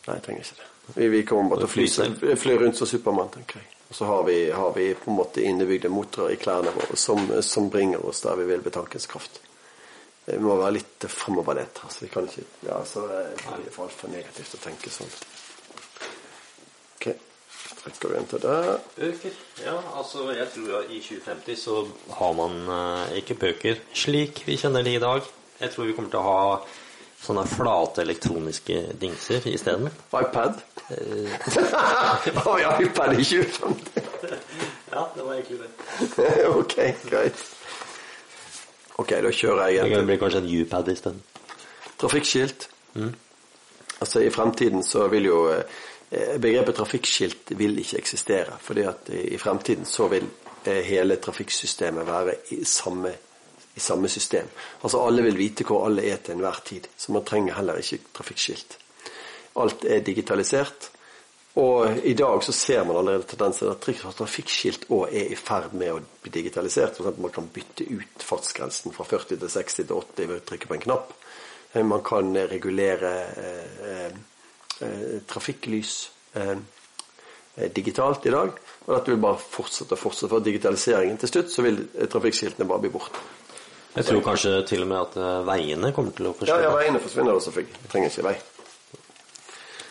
[0.08, 0.70] Nei, jeg trenger ikke det.
[0.96, 1.88] Vi, vi kommer bare til å fly,
[2.22, 3.77] Fly fly rundt som Supermann, tenker jeg.
[3.88, 7.30] Og så har vi, har vi på en måte innebygde motorer i klærne våre som,
[7.42, 9.40] som bringer oss der vi vil ved tankens kraft.
[10.28, 11.80] Vi må være litt framoverlent.
[11.88, 13.30] Altså, vi kan ikke ja, så er
[13.64, 15.14] Det for altfor negativt å tenke sånn.
[16.98, 17.08] Ok,
[17.84, 18.58] trekker vi en til det.
[18.98, 19.38] Bøker?
[19.64, 21.78] Ja, altså jeg tror at i 2050 så
[22.20, 25.24] har man eh, ikke bøker slik vi kjenner de i dag.
[25.62, 26.44] Jeg tror vi kommer til å ha
[27.22, 29.90] sånne flate elektroniske dingser isteden.
[30.14, 30.60] iPad.
[32.46, 34.02] Har vi iPad i 2050?
[34.92, 36.48] Ja, det var egentlig det.
[36.62, 36.76] ok,
[37.10, 37.42] greit.
[38.98, 40.06] Ok, da kjører jeg Det igjen.
[40.08, 41.20] blir kanskje en U-pad isteden.
[42.00, 42.70] Trafikkskilt.
[44.00, 48.58] Altså I fremtiden så vil jo eh, Begrepet trafikkskilt vil ikke eksistere.
[48.62, 50.26] fordi at i i fremtiden så vil
[50.66, 53.12] eh, hele trafikksystemet være i samme,
[53.78, 54.50] i samme system.
[54.82, 56.90] Altså alle vil vite hvor alle er til enhver tid.
[56.98, 58.78] Så man trenger heller ikke trafikkskilt.
[59.58, 60.92] Alt er digitalisert.
[61.58, 65.90] Og i dag så ser man allerede tendenser at trafikkskilt òg er i ferd med
[65.96, 67.00] å bli digitalisert.
[67.00, 70.70] For man kan bytte ut fartsgrensen fra 40 til 60 til 80 ved å trykke
[70.70, 71.16] på en knapp.
[71.74, 74.20] Eh, Man kan regulere eh,
[74.86, 75.96] eh, trafikklys
[76.38, 76.54] eh,
[77.56, 78.54] eh, digitalt i dag.
[78.86, 80.30] Og dette vil bare fortsette og fortsette.
[80.36, 83.26] For digitaliseringen til slutt så vil eh, trafikkskiltene bare bli borte.
[83.98, 86.68] Jeg tror kanskje til og med at eh, veiene kommer til å forsvinne.
[86.68, 87.82] ja, veiene forsvinner også, selvfølgelig.
[87.82, 88.36] Vi trenger ikke vei.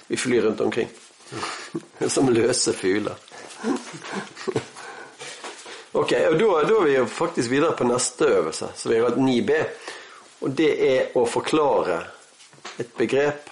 [0.06, 0.92] Vi flyr rundt omkring.
[2.14, 3.18] Som løse fugler.
[5.96, 9.06] Ok, og da, da er vi jo faktisk videre på neste øvelse, så vi har
[9.06, 9.54] hatt 9B.
[10.44, 12.02] Og det er å forklare
[12.76, 13.48] et begrep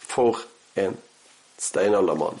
[0.00, 0.40] for
[0.80, 0.96] en
[1.60, 2.40] steinaldermann.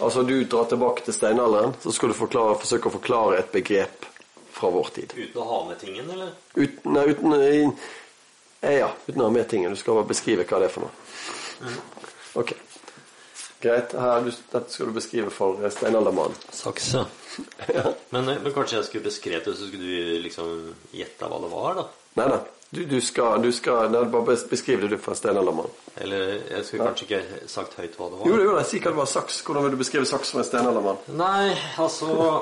[0.00, 4.08] Altså du drar tilbake til steinalderen, så skal du forklare, forsøke å forklare et begrep
[4.58, 5.14] fra vår tid.
[5.16, 6.32] Uten å ha med tingen, eller?
[6.54, 7.36] Uten, nei, uten,
[8.60, 9.74] eh, ja, uten å ha med tingen.
[9.74, 11.76] Du skal bare beskrive hva det er for noe.
[12.38, 12.54] Ok.
[13.60, 13.94] Greit.
[13.98, 16.36] Her, du, dette skal du beskrive for eh, steinaldermannen.
[16.54, 17.06] Sakse.
[17.78, 17.88] ja.
[18.14, 20.54] men, men kanskje jeg skulle beskrevet det, så skulle du liksom
[20.94, 21.88] gjette hva det var, da?
[22.18, 22.40] Nei, nei.
[22.70, 25.70] Du, du skal, du skal nei, Bare beskriv det du for en steinaldermann.
[26.04, 28.28] Eller jeg skulle kanskje ikke sagt høyt hva det var?
[28.28, 29.08] Jo, jo, si hva det var.
[29.10, 29.40] Saks.
[29.46, 31.00] Hvordan vil du beskrive saks for en steinaldermann?
[31.18, 32.34] Nei, altså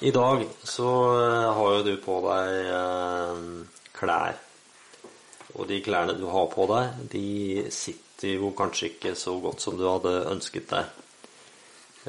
[0.00, 3.38] I dag så eh, har jo du på deg eh,
[3.96, 4.36] klær.
[5.56, 9.78] Og de klærne du har på deg, de sitter jo kanskje ikke så godt som
[9.78, 10.90] du hadde ønsket deg.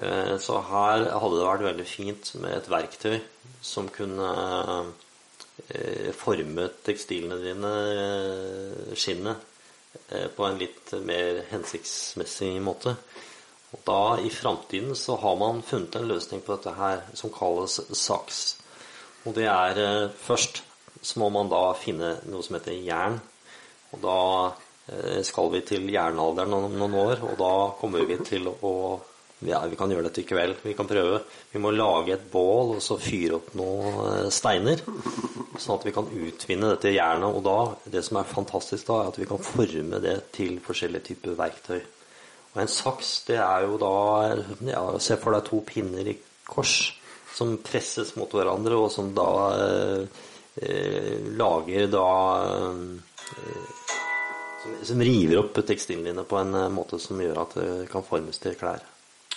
[0.03, 3.21] Eh, så her hadde det vært veldig fint med et verktøy
[3.63, 4.33] som kunne
[5.71, 7.71] eh, forme tekstilene dine,
[8.99, 9.53] skinnet,
[10.07, 12.93] på en litt mer hensiktsmessig måte.
[13.75, 17.81] Og da i framtiden så har man funnet en løsning på dette her som kalles
[17.99, 18.45] saks.
[19.27, 20.63] Og det er eh, først
[21.01, 23.19] så må man da finne noe som heter jern.
[23.93, 24.21] Og da
[24.91, 28.73] eh, skal vi til jernalderen om noen år, og da kommer vi til å
[29.45, 30.55] ja, vi kan gjøre dette i kveld.
[30.65, 31.19] Vi kan prøve.
[31.51, 34.81] Vi må lage et bål og så fyre opp noen eh, steiner.
[35.61, 37.35] Sånn at vi kan utvinne dette jernet.
[37.37, 37.59] Og da,
[37.93, 41.83] det som er fantastisk da, er at vi kan forme det til forskjellige typer verktøy.
[42.57, 43.93] Og en saks, det er jo da
[44.65, 46.15] ja, Se for deg to pinner i
[46.47, 46.95] kors
[47.37, 49.29] som presses mot hverandre, og som da
[49.61, 52.07] eh, lager da
[52.49, 52.71] eh,
[54.63, 58.41] som, som, river opp tekstilene på en eh, måte som gjør at det kan formes
[58.41, 58.81] til klær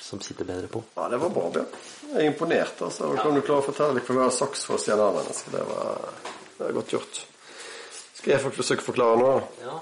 [0.00, 0.80] som sitter bedre på.
[0.96, 1.74] Ja, det var bra, Bjørn.
[2.06, 2.80] Jeg er imponert.
[2.82, 3.12] altså.
[3.20, 5.52] Kan du klare å fortelle hva saks for stjernemenneske?
[5.52, 6.00] Det var,
[6.56, 7.20] det var godt gjort.
[8.16, 9.34] Skal jeg forsøke å forklare nå?
[9.60, 9.76] Ja.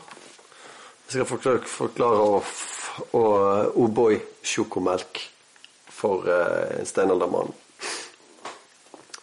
[1.07, 2.51] Jeg skal forklare, forklare og,
[3.17, 5.23] og O'boy-sjokomelk
[5.99, 7.55] for uh, steinaldermannen.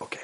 [0.04, 0.18] Ok.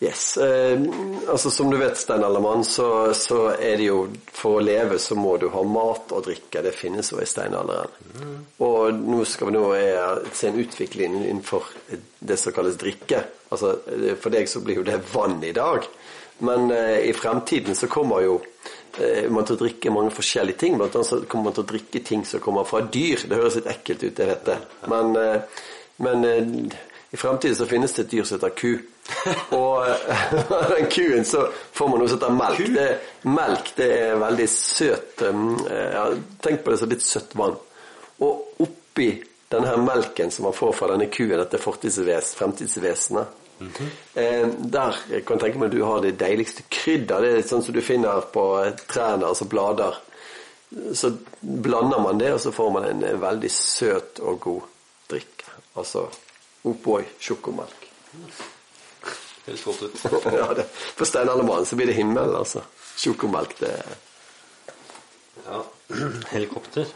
[0.00, 0.36] Yes.
[0.36, 0.80] Eh,
[1.28, 5.36] altså Som du vet, steinaldermann, så, så er det jo For å leve så må
[5.42, 6.62] du ha mat og drikke.
[6.62, 7.90] Det finnes jo i steinalderen.
[8.14, 8.36] Mm.
[8.66, 11.66] Og nå skal vi nå eh, se en utvikling innenfor
[12.18, 13.24] det som kalles drikke.
[13.50, 13.74] Altså
[14.20, 15.86] For deg så blir jo det vann i dag.
[16.46, 18.77] Men eh, i fremtiden så kommer jo eh,
[19.30, 20.76] man til å drikke mange forskjellige ting.
[20.78, 23.24] Blant annet så kommer man til å drikke ting som kommer fra dyr.
[23.28, 24.58] Det høres litt ekkelt ut, jeg vet det.
[24.90, 25.64] Men, eh,
[26.04, 26.78] men eh,
[27.10, 28.72] i fremtiden så finnes det et dyr som heter ku.
[29.58, 29.86] Og
[30.74, 31.46] den kuen så
[31.76, 32.62] får man noe som heter melk.
[32.74, 32.88] Det,
[33.28, 36.04] melk det er veldig søt ja,
[36.44, 37.56] Tenk på det som litt søtt vann.
[38.24, 39.12] Og oppi
[39.48, 43.88] denne her melken som man får fra denne kuen, dette fortidsves, fremtidsvesenet mm -hmm.
[44.14, 47.20] eh, Der jeg kan tenke meg at du har det deiligste krydder.
[47.20, 50.00] Det er sånn som du finner på trærne, altså blader.
[50.94, 54.60] Så blander man det, og så får man en veldig søt og god
[55.10, 55.44] drikk.
[55.76, 56.08] Altså
[56.64, 57.88] O'boy sjokomelk.
[59.46, 60.04] Høres godt ut.
[60.40, 62.60] ja, det, for steinaldermannen så blir det himmel, altså.
[62.96, 63.82] Sjokomelk, det
[65.46, 65.62] Ja.
[66.34, 66.86] Helikopter.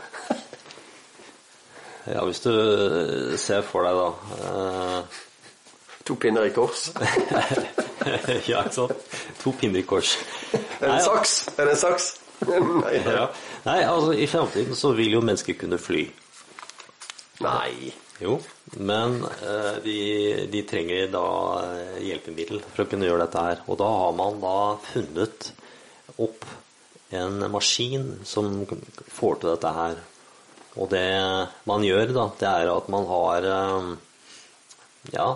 [2.06, 2.52] Ja, hvis du
[3.38, 4.08] ser for deg, da
[4.50, 5.20] eh...
[6.08, 6.88] To pinner i kors?
[8.50, 9.10] ja, ikke sant.
[9.42, 10.16] To pinner i kors.
[10.52, 11.36] Er det en saks?
[11.54, 12.10] Er det en saks?
[12.42, 13.28] nei, ja.
[13.62, 16.06] nei, altså i fremtiden så vil jo mennesker kunne fly.
[17.42, 17.92] Nei.
[18.22, 18.36] Jo,
[18.78, 19.98] men eh, de,
[20.52, 21.24] de, trenger da
[21.64, 23.62] eh, hjelpemiddel for å kunne gjøre dette her.
[23.66, 25.48] Og da har man da funnet
[26.22, 26.46] opp
[27.12, 28.62] en maskin som
[29.10, 29.98] får til dette her.
[30.78, 31.08] Og det
[31.68, 33.90] man gjør, da, det er at man har eh,
[35.10, 35.26] ja,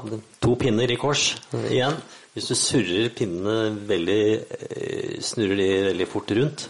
[0.40, 1.32] to pinner i kors
[1.66, 1.98] igjen.
[2.36, 6.66] Hvis du surrer pinnene veldig Snurrer de veldig fort rundt,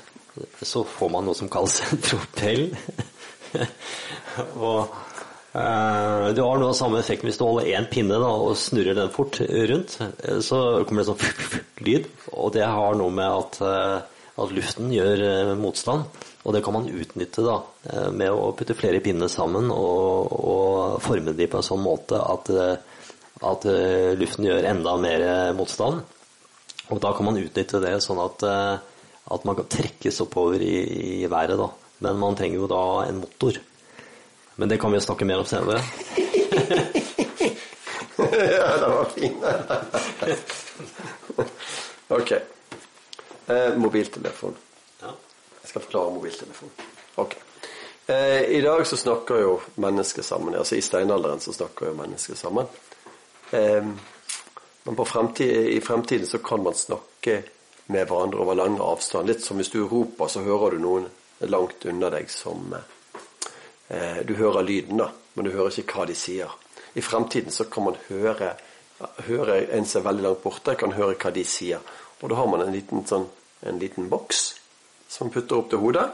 [0.62, 2.68] så får man noe som kalles en propell.
[4.68, 4.94] og
[5.56, 8.97] Eh, du har noe av samme effekt hvis du holder én pinne da, og snurrer
[8.98, 9.97] den fort rundt.
[10.02, 14.93] Eh, så kommer det sånn lyd, og det har noe med at, eh, at luften
[14.93, 16.24] gjør motstand.
[16.47, 17.56] Og det kan man utnytte da,
[18.14, 22.51] med å putte flere pinner sammen og, og forme de på en sånn måte at,
[23.51, 23.66] at,
[24.20, 25.24] luften gjør enda mer
[25.59, 26.05] motstand.
[26.94, 30.77] Og da kan man utnytte det sånn at, at man kan trekkes oppover i,
[31.24, 31.59] i været.
[31.59, 31.66] Da.
[32.06, 33.59] Men man trenger jo da en motor.
[34.56, 35.82] Men det kan vi snakke mer om senere.
[38.18, 39.44] ja, det var fint.
[42.18, 42.32] ok.
[43.47, 44.56] Eh, mobiltelefon.
[45.66, 46.70] Jeg skal forklare mobiltelefon.
[47.16, 47.32] Ok.
[48.06, 50.55] Eh, I dag så snakker jo mennesker sammen.
[50.55, 52.66] Altså i steinalderen så snakker jo mennesker sammen.
[53.51, 53.86] Eh,
[54.84, 57.43] men fremtid, i fremtiden så kan man snakke
[57.86, 59.26] med hverandre over lang avstand.
[59.26, 61.09] Litt som hvis du roper, så hører du noen
[61.51, 62.76] langt unna deg som
[63.88, 66.52] eh, Du hører lyden, da, men du hører ikke hva de sier.
[66.94, 68.52] I fremtiden så kan man høre,
[69.26, 71.82] høre en som er veldig langt borte, kan høre hva de sier.
[72.22, 73.26] Og da har man en liten, sånn,
[73.66, 74.44] en liten boks
[75.08, 76.06] som putter opp til hodet.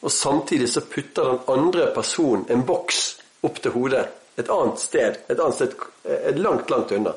[0.00, 3.02] Og samtidig så putter den andre personen en boks
[3.46, 4.06] opp til hodet
[4.40, 5.74] et annet sted, et annet sted,
[6.04, 7.12] et langt, langt unna.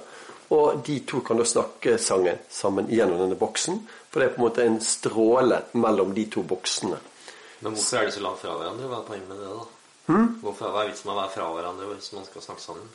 [0.54, 3.80] Og de to kan da snakke sangen sammen gjennom denne boksen.
[4.12, 7.00] For det er på en måte en stråle mellom de to boksene.
[7.64, 8.90] Men hvorfor er de så langt fra hverandre?
[8.92, 9.64] Hva er poenget med det, da?
[10.10, 10.28] Hmm?
[10.44, 12.92] Hvorfor er vitsen med å være fra hverandre hvis man skal snakke sammen?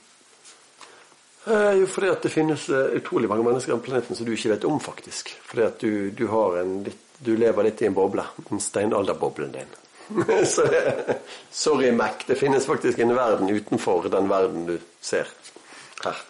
[1.48, 4.52] Eh, jo, fordi at det finnes eh, utrolig mange mennesker på planeten som du ikke
[4.52, 5.32] vet om, faktisk.
[5.48, 8.24] Fordi at du, du, har en litt, du lever litt i en boble.
[8.50, 9.76] En steinalderboblen din.
[10.46, 10.64] Så
[11.50, 12.24] sorry, Mac.
[12.26, 15.28] Det finnes faktisk en verden utenfor den verden du ser
[16.04, 16.20] her.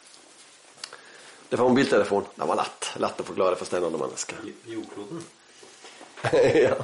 [1.48, 2.24] Det var mobiltelefon.
[2.34, 2.92] Det var lett.
[3.00, 4.48] Lett å forklare det for steinaldermennesket.
[4.68, 5.22] Jordkloden?
[6.66, 6.74] ja.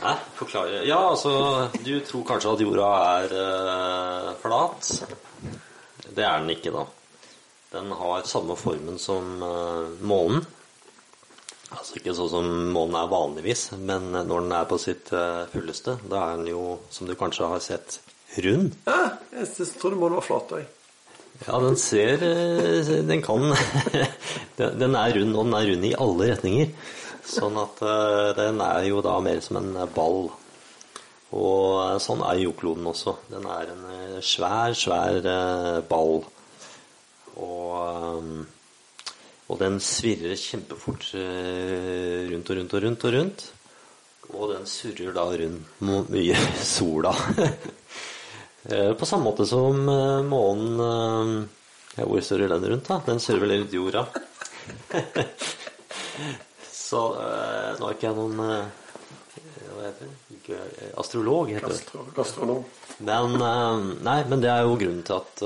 [0.00, 0.14] Hæ?
[0.34, 4.88] Forklare Ja, altså Du tror kanskje at jorda er øh, flat.
[6.08, 6.86] Det er den ikke, da.
[7.76, 10.46] Den har samme formen som øh, månen.
[11.68, 15.98] Altså ikke sånn som månen er vanligvis, men når den er på sitt uh, fulleste,
[16.08, 16.62] da er den jo,
[16.92, 17.98] som du kanskje har sett,
[18.44, 18.74] rund.
[18.88, 20.54] Ja, jeg trodde månen var flat.
[20.56, 20.74] òg.
[21.46, 22.18] Ja, den ser
[23.06, 23.44] Den kan
[24.56, 26.72] Den er rund, og den er rund i alle retninger.
[27.28, 27.82] Sånn at
[28.38, 30.30] den er jo da mer som en ball.
[31.36, 33.18] Og sånn er jordkloden også.
[33.28, 33.84] Den er en
[34.24, 35.28] svær, svær
[35.90, 36.24] ball.
[37.36, 38.46] Og,
[39.48, 43.44] og den svirrer kjempefort rundt og rundt og rundt og rundt.
[44.28, 46.36] Og den surrer da rundt mye
[46.76, 47.14] sola.
[48.98, 49.78] På samme måte som
[50.28, 51.46] månen
[51.96, 52.98] ja, Hvor surrer den rundt, da?
[53.06, 54.04] Den surrer vel rundt jorda.
[56.68, 60.16] Så nå er ikke jeg noen Hva heter det?
[61.00, 62.04] Astrolog, heter det.
[62.20, 62.68] Astrolog.
[63.04, 63.36] Men,
[64.04, 65.42] nei, men det er jo grunnen til at,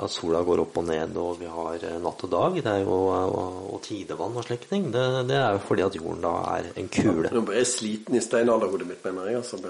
[0.00, 2.54] at sola går opp og ned, og vi har natt og dag.
[2.56, 4.86] Det er jo og, og tidevann og slike ting.
[4.94, 7.28] Det, det, er jo fordi at jorden da er en kule.
[7.34, 9.36] Nå ble jeg sliten i steinalderhodet mitt, mener jeg.
[9.42, 9.56] Altså,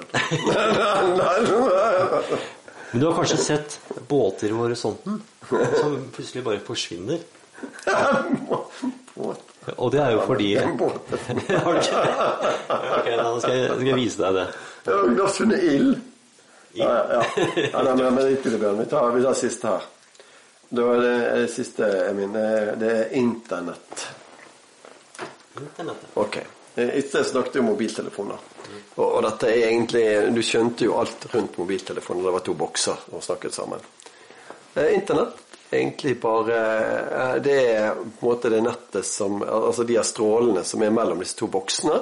[2.92, 7.18] Men du har kanskje sett båter i horisonten som plutselig bare forsvinner?
[9.76, 11.80] Og det er jo fordi Ok, da
[13.40, 14.46] skal jeg, skal jeg vise deg det.
[14.86, 15.92] Ja, du har funnet ild.
[16.76, 17.22] Ja, ja.
[17.56, 18.78] ja nei, men men, det, Bjørn.
[18.80, 19.82] Vi tar, vi tar siste her.
[20.72, 22.32] Da er det, det siste, Emin.
[22.80, 24.06] Det er internett.
[25.60, 26.06] Internett?
[26.14, 26.38] Ok.
[26.74, 28.38] I sted snakket vi om mobiltelefoner.
[28.94, 32.24] Og, og, dette er egentlig Du skjønte jo alt rundt mobiltelefoner.
[32.24, 33.84] Det var to bokser som snakket sammen.
[34.80, 40.64] Internett egentlig bare Det er på en måte det nettet som Altså de her strålene
[40.64, 42.00] som er mellom disse to boksene.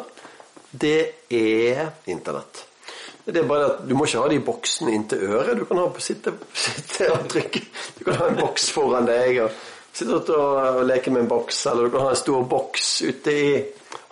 [0.70, 2.69] Det er Internett.
[3.24, 5.58] Det er bare at Du må ikke ha de boksene inntil øret.
[5.58, 7.62] Du kan ha, sitte, sitte og trykke
[7.98, 9.60] Du kan ha en boks foran deg og
[9.92, 13.32] sitte og, og leke med en boks, eller du kan ha en stor boks ute
[13.34, 13.46] i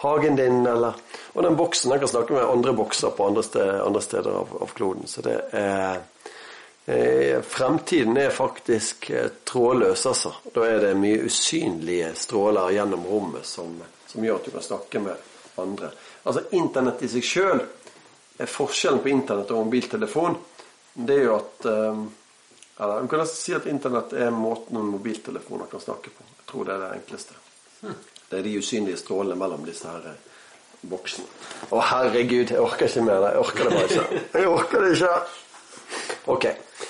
[0.03, 0.99] hagen din, eller
[1.35, 4.55] Og den boksen den kan snakke med andre bokser på andre, sted, andre steder av,
[4.61, 5.07] av kloden.
[5.07, 6.01] Så det er
[7.45, 9.11] Fremtiden er faktisk
[9.45, 10.31] trådløs, altså.
[10.55, 13.75] Da er det mye usynlige stråler gjennom rommet som,
[14.09, 15.27] som gjør at du kan snakke med
[15.61, 15.91] andre.
[16.25, 17.61] Altså Internett i seg sjøl
[18.47, 20.39] Forskjellen på Internett og mobiltelefon
[20.99, 25.83] det er jo at eller, Man kan si at Internett er måten noen mobiltelefoner kan
[25.83, 26.27] snakke på.
[26.39, 27.35] Jeg tror det er det enkleste.
[28.29, 30.15] Det er de usynlige strålene mellom disse her
[30.87, 31.27] boksene.
[31.71, 33.29] Å, herregud, jeg orker ikke mer.
[33.33, 34.23] Jeg orker det bare ikke.
[34.39, 35.13] Jeg orker det ikke.
[36.29, 36.49] Ok.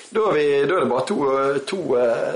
[0.09, 1.17] Da er, vi, da er det bare to,
[1.69, 1.79] to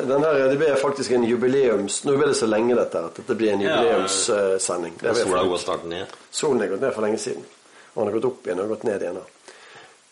[0.08, 2.02] den her, Det blir faktisk en jubileums...
[2.04, 5.00] Nå blir det så lenge dette at dette blir en jubileumssending.
[5.02, 6.12] Ja, sola snart ned.
[6.30, 7.44] Solen er gått ned for lenge siden.
[7.92, 9.22] Og han har gått opp igjen og gått ned igjen.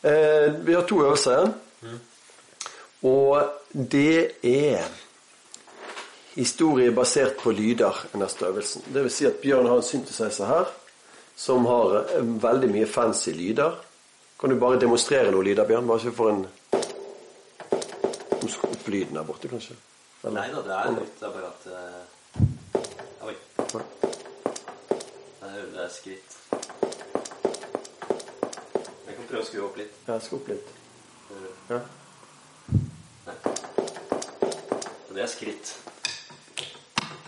[0.03, 1.55] Eh, vi har to øvelser igjen.
[1.83, 2.01] Mm.
[3.11, 3.43] Og
[3.73, 4.85] det er
[6.35, 8.85] historie basert på lyder i neste øvelsen.
[8.95, 10.73] Det vil si at Bjørn har en synthesizer her
[11.37, 13.79] som har veldig mye fancy lyder.
[14.41, 15.89] Kan du bare demonstrere noen lyder, Bjørn?
[15.89, 16.47] Bare så vi får en
[18.41, 19.75] Husk opp lyden der borte, kanskje?
[20.25, 20.37] Eller?
[20.39, 23.27] Nei da, det er litt Det er bare at uh...
[23.29, 23.35] Oi.
[25.41, 26.50] Det er skritt.
[29.31, 29.99] Jeg prøve å skru opp litt.
[30.09, 30.71] Ja, skru opp litt.
[31.71, 31.77] Ja.
[35.07, 35.69] Og Det er skritt.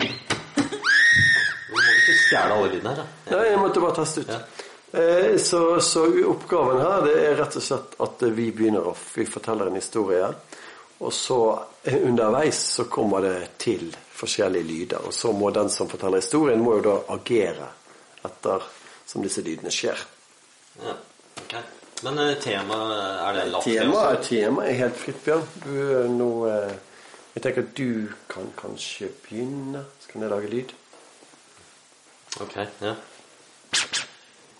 [0.00, 3.36] Du må ikke stjele alle lydene her, da.
[3.36, 4.32] Nei, jeg måtte bare teste ut.
[4.34, 4.40] Ja.
[4.98, 6.02] Eh, så, så,
[6.32, 10.32] oppgaven her det er rett og slett at vi begynner å vi forteller en historie.
[11.06, 11.38] Og så
[11.86, 15.06] underveis så kommer det til forskjellige lyder.
[15.06, 17.70] Og så må den som forteller historien, må jo da agere
[18.26, 18.66] etter
[19.06, 20.02] som disse lydene skjer.
[20.82, 20.98] Ja,
[21.46, 21.56] ok.
[22.02, 24.28] Men tema, temaet, er det latter Temaet også?
[24.28, 25.44] tema er helt fritt, Bjørn.
[25.62, 26.72] Du, eh, nå, eh,
[27.36, 29.84] jeg tenker at du kan kanskje begynne.
[30.02, 30.72] Skal jeg lage lyd?
[32.42, 32.94] Ok, ja.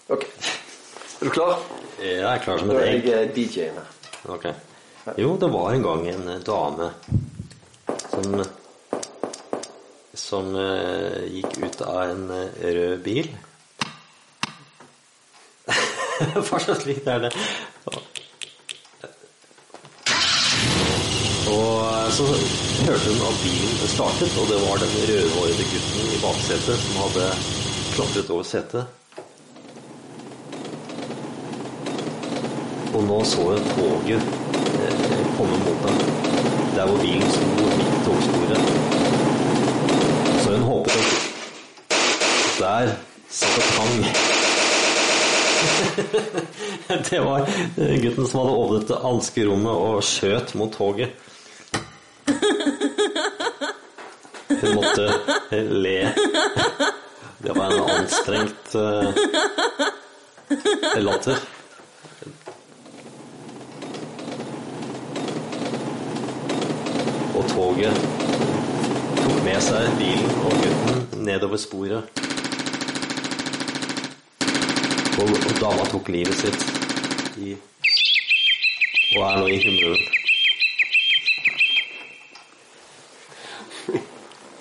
[0.09, 0.27] Ok.
[0.29, 1.59] Er du klar?
[1.99, 3.05] Ja, Jeg er klar som et egg.
[3.07, 3.91] Nå er jeg eh, DJ-en her.
[4.37, 4.47] Ok.
[5.19, 6.93] Jo, det var en gang en eh, dame
[8.13, 8.43] som
[10.15, 13.33] som eh, gikk ut av en eh, rød bil.
[16.49, 17.31] Hva slags er det?
[21.53, 22.27] Og eh, så
[22.87, 27.29] hørte hun at bilen startet, og det var den rødhårede gutten i baksetet som hadde
[27.95, 28.85] klatret over setet.
[32.93, 34.23] Og nå så hun toget
[34.87, 35.97] eh, komme mot dem.
[36.77, 38.61] Der hvor bilen sto midt i togsporet.
[40.43, 42.95] Så hun håpet at der
[43.31, 44.42] satt det tang.
[47.11, 51.11] det var gutten som hadde åpnet det anskerommet og skjøt mot toget.
[54.63, 55.09] Hun måtte
[55.51, 56.13] le.
[57.43, 59.09] Det var en anstrengt uh,
[61.03, 61.41] latter.
[67.35, 68.05] Og toget
[69.19, 72.23] tok med seg bilen og gutten nedover sporet.
[75.21, 76.63] Og, og dama tok livet sitt
[77.43, 77.53] i
[79.13, 80.03] Og er nå i himmelen.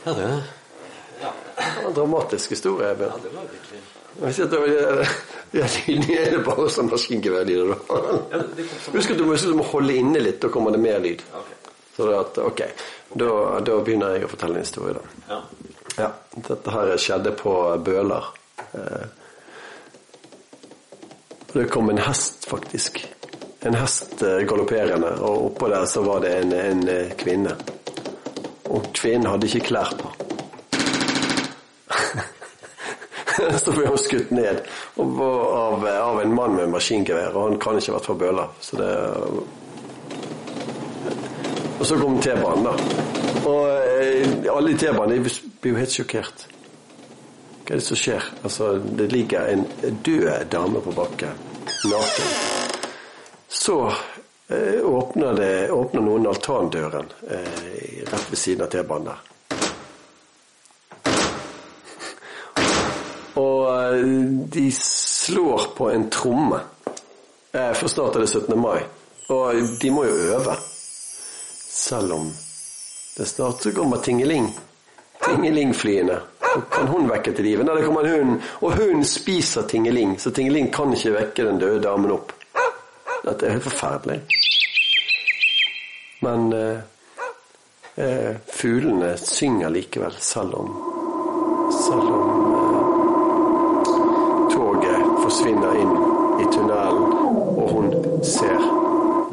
[0.02, 3.04] Ja, det var En dramatisk historie, Ja, det
[3.36, 3.82] var virkelig
[4.24, 4.60] Jeg sier at det
[5.54, 7.76] Ja, lydene er det bare sånn maskingeværlyder,
[8.96, 11.22] Husk at du må, du må holde inne litt, da kommer det mer lyd.
[11.98, 12.62] Så det at, ok,
[13.20, 13.32] da,
[13.68, 15.04] da begynner jeg å fortelle en historie, da.
[15.28, 15.40] Ja.
[16.00, 16.08] Ja,
[16.48, 17.52] dette her skjedde på
[17.84, 18.30] Bøler.
[18.72, 19.04] Eh,
[21.54, 23.08] Det kom en hest, faktisk.
[23.60, 27.56] En hest eh, galopperende, og oppå der så var det en, en eh, kvinne.
[28.72, 30.12] Og kvinnen hadde ikke klær på.
[33.64, 34.64] så ble hun skutt ned
[34.96, 38.48] av, av en mann med maskingevær, og han kan ikke ha vært fra Bøla.
[38.64, 38.94] Så det
[41.82, 42.74] og så kom T-banen, da.
[43.50, 43.64] Og
[43.98, 46.44] eh, alle i T-banen blir jo helt sjokkert.
[47.72, 48.24] Hva er det som skjer?
[48.44, 49.62] Altså, det ligger en
[50.04, 51.38] død dame på bakken,
[51.88, 52.26] naken.
[53.48, 53.94] Så
[54.48, 59.22] eh, åpner, det, åpner noen altandøren eh, rett ved siden av T-banen der.
[63.46, 64.04] Og eh,
[64.58, 66.60] de slår på en tromme.
[67.56, 68.60] Eh, For snart er det 17.
[68.60, 68.84] mai.
[69.32, 70.58] Og de må jo øve.
[71.72, 72.28] Selv om
[73.16, 74.52] det snart så kommer Tingeling.
[75.24, 76.20] Tingeling-flyene.
[76.52, 77.64] Kan hun vekke til live?
[77.64, 78.42] Det kommer en hund.
[78.62, 82.34] Og hunden spiser Tingeling, så Tingeling kan ikke vekke den døde damen opp.
[83.24, 84.22] Dette er helt forferdelig.
[86.22, 86.80] Men eh,
[87.96, 90.74] eh, fuglene synger likevel, selv om
[91.72, 92.82] Selv om eh,
[94.52, 95.96] toget forsvinner inn
[96.44, 97.16] i tunnelen,
[97.62, 97.88] og hun
[98.26, 98.60] ser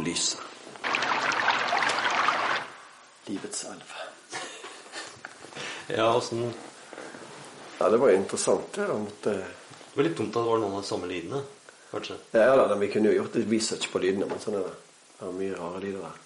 [0.06, 0.40] lyset.
[3.26, 3.92] Livets elv.
[5.88, 6.52] Ja, åssen
[7.78, 8.72] Ja, det var interessant.
[8.74, 9.30] Det, måtte...
[9.30, 11.42] Det var litt dumt at det var noen av de samme lydene,
[11.90, 12.18] kanskje.
[12.34, 14.76] ja, da, Vi kunne jo gjort litt research på lydene, men sånn er det.
[15.18, 16.24] Det er mye rare lyder der.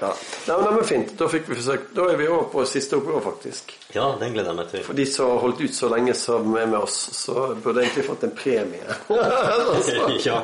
[0.00, 0.14] Ja.
[0.46, 1.12] Nei, men, fint.
[1.18, 1.90] Da fikk vi forsøkt.
[1.96, 3.74] Da er vi over på siste oppgave, faktisk.
[3.94, 4.84] Ja, den gleder jeg meg til.
[4.86, 8.06] For de som har holdt ut så lenge som er med oss, så burde egentlig
[8.06, 8.98] fått en premie.
[9.72, 10.06] Altså.
[10.26, 10.38] ja.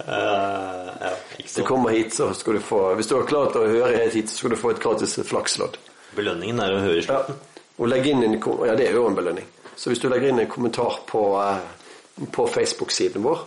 [0.00, 3.64] Uh, ja, Hvis du kommer hit, så skal du få Hvis du har klart å
[3.64, 5.78] høre helt hit, så skal du få et gratis flakslodd.
[6.16, 7.06] Belønningen er å høre Ja.
[7.08, 7.36] slutten.
[8.06, 9.46] Inn en Ja, det er jo en belønning.
[9.76, 13.44] Så hvis du legger inn en kommentar på, eh, på Facebook-siden vår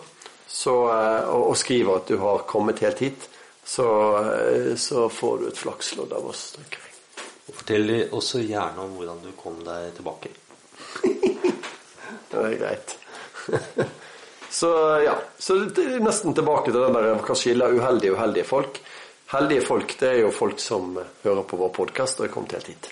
[0.47, 3.29] så, eh, og, og skriver at du har kommet helt hit,
[3.65, 3.85] så,
[4.17, 6.51] eh, så får du et flakslodd av oss.
[6.57, 7.25] tenker jeg.
[7.49, 10.29] Og Fortell også gjerne om hvordan du kom deg tilbake.
[12.29, 12.95] Det er greit.
[14.59, 14.69] så
[15.03, 15.15] ja.
[15.41, 18.77] Så det er nesten tilbake til den der hva skiller uheldige og uheldige folk.
[19.29, 22.71] Heldige folk det er jo folk som hører på vår podkast og er kommet helt
[22.71, 22.89] hit.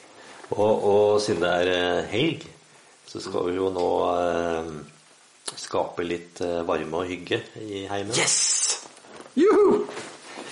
[0.54, 2.46] Og, og siden det er eh, helg,
[3.10, 4.70] så skal vi jo nå eh,
[5.58, 8.14] skape litt eh, varme og hygge i heimen.
[8.14, 8.38] Yes!
[9.38, 9.88] Juhu!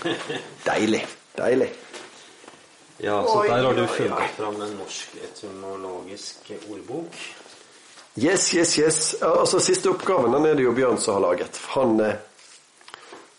[0.69, 1.03] Deilig.
[1.37, 1.69] Deilig.
[3.03, 3.95] Ja, så Oi, der har du oi, oi.
[3.99, 7.17] funnet fram en norsk etymologisk ordbok.
[8.15, 8.99] Yes, yes, yes.
[9.21, 11.59] Altså, Siste oppgaven den er det jo Bjørn som har laget.
[11.75, 12.17] Han, eh,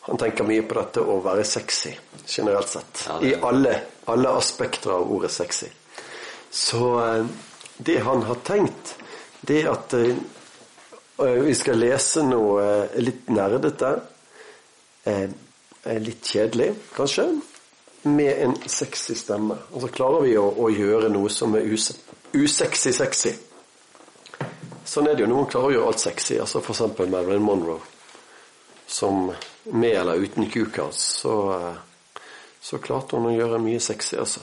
[0.06, 1.90] han tenker mye på dette å være sexy,
[2.30, 3.00] generelt sett.
[3.08, 3.72] Ja, det I alle,
[4.12, 5.66] alle aspekter av ordet sexy.
[6.50, 7.26] Så eh,
[7.76, 8.92] det han har tenkt,
[9.40, 10.14] det er at eh,
[11.42, 13.96] vi skal lese noe eh, litt nerdete,
[16.02, 17.26] litt kjedelig kanskje,
[18.06, 19.58] med en sexy stemme.
[19.74, 21.90] Og så klarer vi å, å gjøre noe som er us
[22.36, 23.34] usexy-sexy.
[24.86, 25.30] Sånn er det jo.
[25.34, 26.38] Noen klarer å gjøre alt sexy.
[26.42, 26.82] altså F.eks.
[27.10, 27.95] Marilyn Monroe.
[28.86, 29.32] Som
[29.72, 32.20] med eller uten kukas, så, eh,
[32.60, 34.40] så klarte hun å gjøre mye sexy, altså.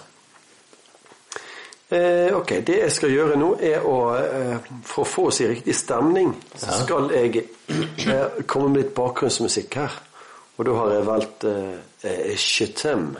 [1.93, 5.47] Eh, ok, Det jeg skal gjøre nå, er å eh, For å få oss i
[5.51, 7.43] riktig stemning, så skal jeg
[8.07, 9.99] eh, komme med litt bakgrunnsmusikk her.
[10.57, 11.75] Og da har jeg valgt eh,
[12.09, 13.11] eh, Chetem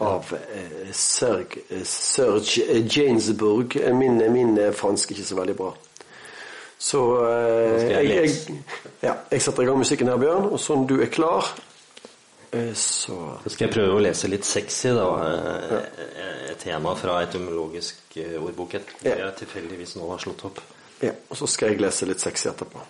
[0.00, 3.76] av eh, Serge, Serge Gainsbourg.
[3.76, 5.72] Eh, Min, min fransk er ikke så veldig bra.
[6.80, 8.62] Så eh, jeg jeg,
[9.04, 10.46] ja, jeg setter i gang musikken her, Bjørn.
[10.54, 11.44] Og sånn du er klar,
[12.56, 13.16] eh, så
[13.46, 15.08] skal jeg prøve å lese litt sexy, da.
[15.26, 19.14] eh, Et tema fra etymologisk ordbok et- Ja.
[19.16, 20.58] jeg tilfeldigvis nå har slått opp.
[21.02, 22.80] Ja, og så skal jeg lese litt sexy etterpå.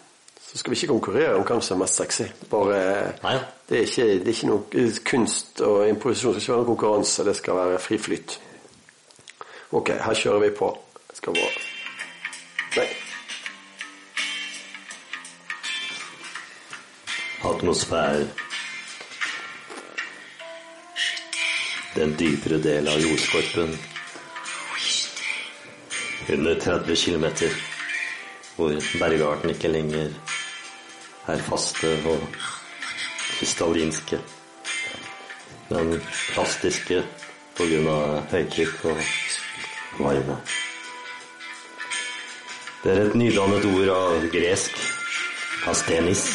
[0.50, 2.24] Så skal vi ikke konkurrere om hvem som er mest sexy.
[2.50, 3.36] Bare Nei.
[3.68, 6.34] Det er ikke, det er ikke noe kunst og improvisasjon.
[6.34, 7.24] Det skal ikke være noen konkurranse.
[7.24, 8.38] Det skal være fri flyt.
[9.72, 10.72] Ok, her kjører vi på.
[11.10, 11.50] Jeg skal bare
[12.76, 12.88] Nei.
[17.44, 18.26] Atmosfære.
[21.94, 23.78] Den dypere del av jordskorpen.
[26.30, 27.24] Under 30 km,
[28.56, 30.12] hvor bergarten ikke lenger
[31.32, 32.26] er faste og
[33.38, 34.20] krystallinske,
[35.70, 35.96] men
[36.34, 37.00] plastiske
[37.60, 39.00] av høytrykk og
[40.00, 40.36] varme.
[42.84, 44.76] Det er et nydannet ord av gresk,
[45.64, 46.28] kastenis,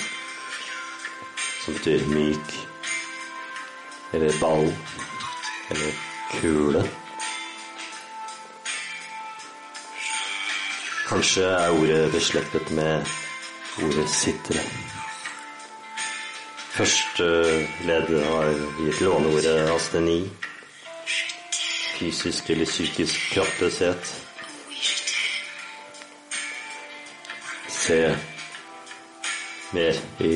[1.66, 2.68] som betyr myk,
[4.14, 4.74] eller ball,
[5.70, 5.92] eller
[6.42, 6.84] kule.
[11.08, 13.06] Kanskje er ordet beslektet med
[13.84, 14.62] ordet sitre.
[16.76, 17.28] Første
[17.88, 18.52] ledd har
[18.84, 20.20] gitt låneordet asteni.
[21.96, 24.12] Fysisk eller psykisk kraftløshet.
[27.70, 28.00] Se
[29.74, 30.34] mer i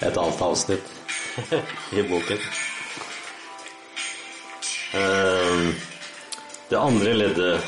[0.00, 0.92] et annet avsnitt
[1.98, 2.38] i boken.
[4.94, 5.74] Ehm,
[6.70, 7.60] Det andre leddet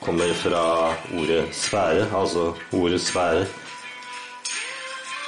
[0.00, 3.46] kommer fra ordet sfære, altså ordet sfære.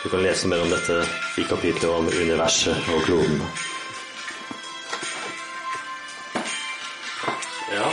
[0.04, 0.96] Du kan lese mer om dette
[1.36, 3.42] i kapitlet om universet og kloden.
[7.72, 7.92] Ja.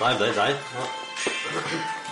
[0.00, 0.58] Nei, det er deg.
[0.76, 2.05] Ja.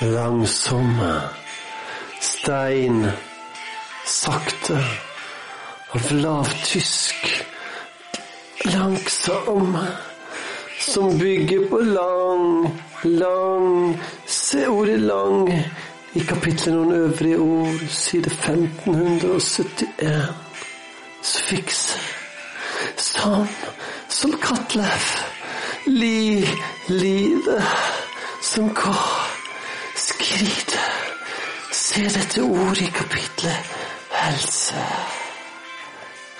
[0.00, 1.30] Langsomme
[2.20, 3.06] stein,
[4.04, 4.84] sakte,
[5.90, 7.44] av lavtysk,
[8.64, 9.86] langsomme,
[10.80, 15.64] som bygger på lang, lang, se ordet lang,
[16.14, 20.34] i kapitlet noen øvrige ord, side 1571,
[21.22, 22.00] sfikser,
[22.96, 23.46] som,
[24.08, 25.24] som Katlef,
[25.86, 26.46] li,
[26.88, 27.64] livet,
[28.42, 29.29] som kår,
[30.20, 30.78] skride.
[31.70, 33.56] Se dette ordet i kapitlet
[34.10, 34.84] helse.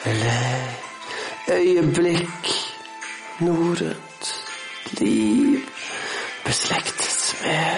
[0.05, 0.61] Eller
[1.53, 2.49] øyeblikk,
[3.41, 4.35] norrønt,
[4.91, 5.61] liv,
[6.45, 7.77] beslektet med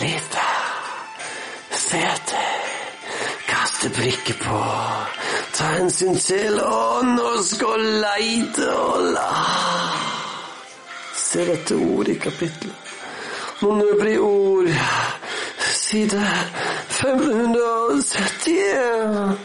[0.00, 0.46] lite.
[1.70, 2.00] Se
[2.30, 2.46] det,
[3.48, 4.62] kaste blikket på,
[5.52, 9.30] ta hensyn til, og nå skal leite og la.
[11.16, 12.85] Se dette ordet i kapitlet.
[13.62, 14.66] Noen øvrige ord.
[15.58, 16.22] Side
[16.90, 19.38] 571.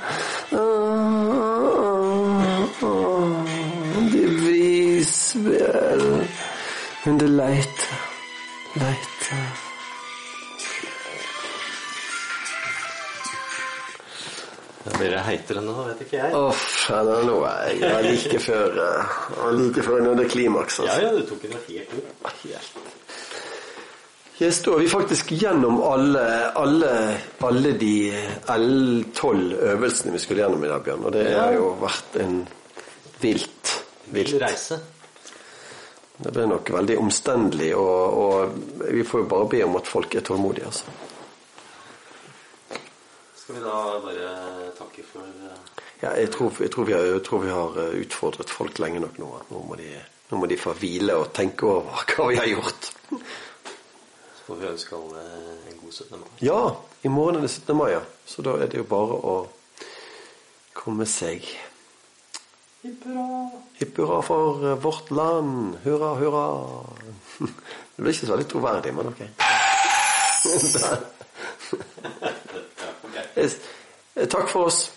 [4.12, 6.28] Det vris vel
[7.08, 7.88] under leite,
[8.76, 9.36] leite.
[14.84, 16.34] Det blir det heitere nå, vet ikke jeg.
[16.36, 19.06] Uff, ja, nå er jeg er like før eh,
[19.60, 20.80] like før jeg nådde klimaks.
[20.80, 21.02] Ja, Altså.
[21.06, 22.06] ja, du tok det helt opp.
[22.44, 22.72] Helt.
[24.42, 28.10] Her står vi faktisk gjennom alle, alle, alle de
[28.50, 31.04] L12 øvelsene vi skulle gjennom i dag, Bjørn.
[31.06, 32.40] Og det har jo vært en
[33.22, 33.74] vilt,
[34.10, 34.80] vilt reise.
[36.18, 40.18] Det ble nok veldig omstendelig, og, og vi får jo bare be om at folk
[40.18, 40.90] er tålmodige, altså.
[43.44, 43.78] Skal vi da
[44.08, 44.34] bare
[44.82, 47.94] takke for eh, Ja, jeg tror, jeg, tror vi har, jeg tror vi har eh,
[48.02, 49.32] utfordret folk lenge nok nå.
[49.54, 49.94] Nå må, de,
[50.34, 52.92] nå må de få hvile og tenke over hva vi har gjort.
[54.52, 55.22] Får vi ønske alle
[55.72, 56.20] en god 17.
[56.20, 56.32] mai.
[56.44, 57.76] Ja, i morgen er det 17.
[57.78, 58.02] mai, ja.
[58.28, 59.36] Så da er det jo bare å
[60.76, 61.46] komme seg
[62.82, 63.48] Hipp hurra.
[63.78, 65.78] Hipp hurra for eh, vårt land.
[65.86, 66.44] Hurra, hurra.
[67.96, 69.22] Det blir ikke så veldig troverdig, men ok.
[74.12, 74.90] Eh, Takk for oss.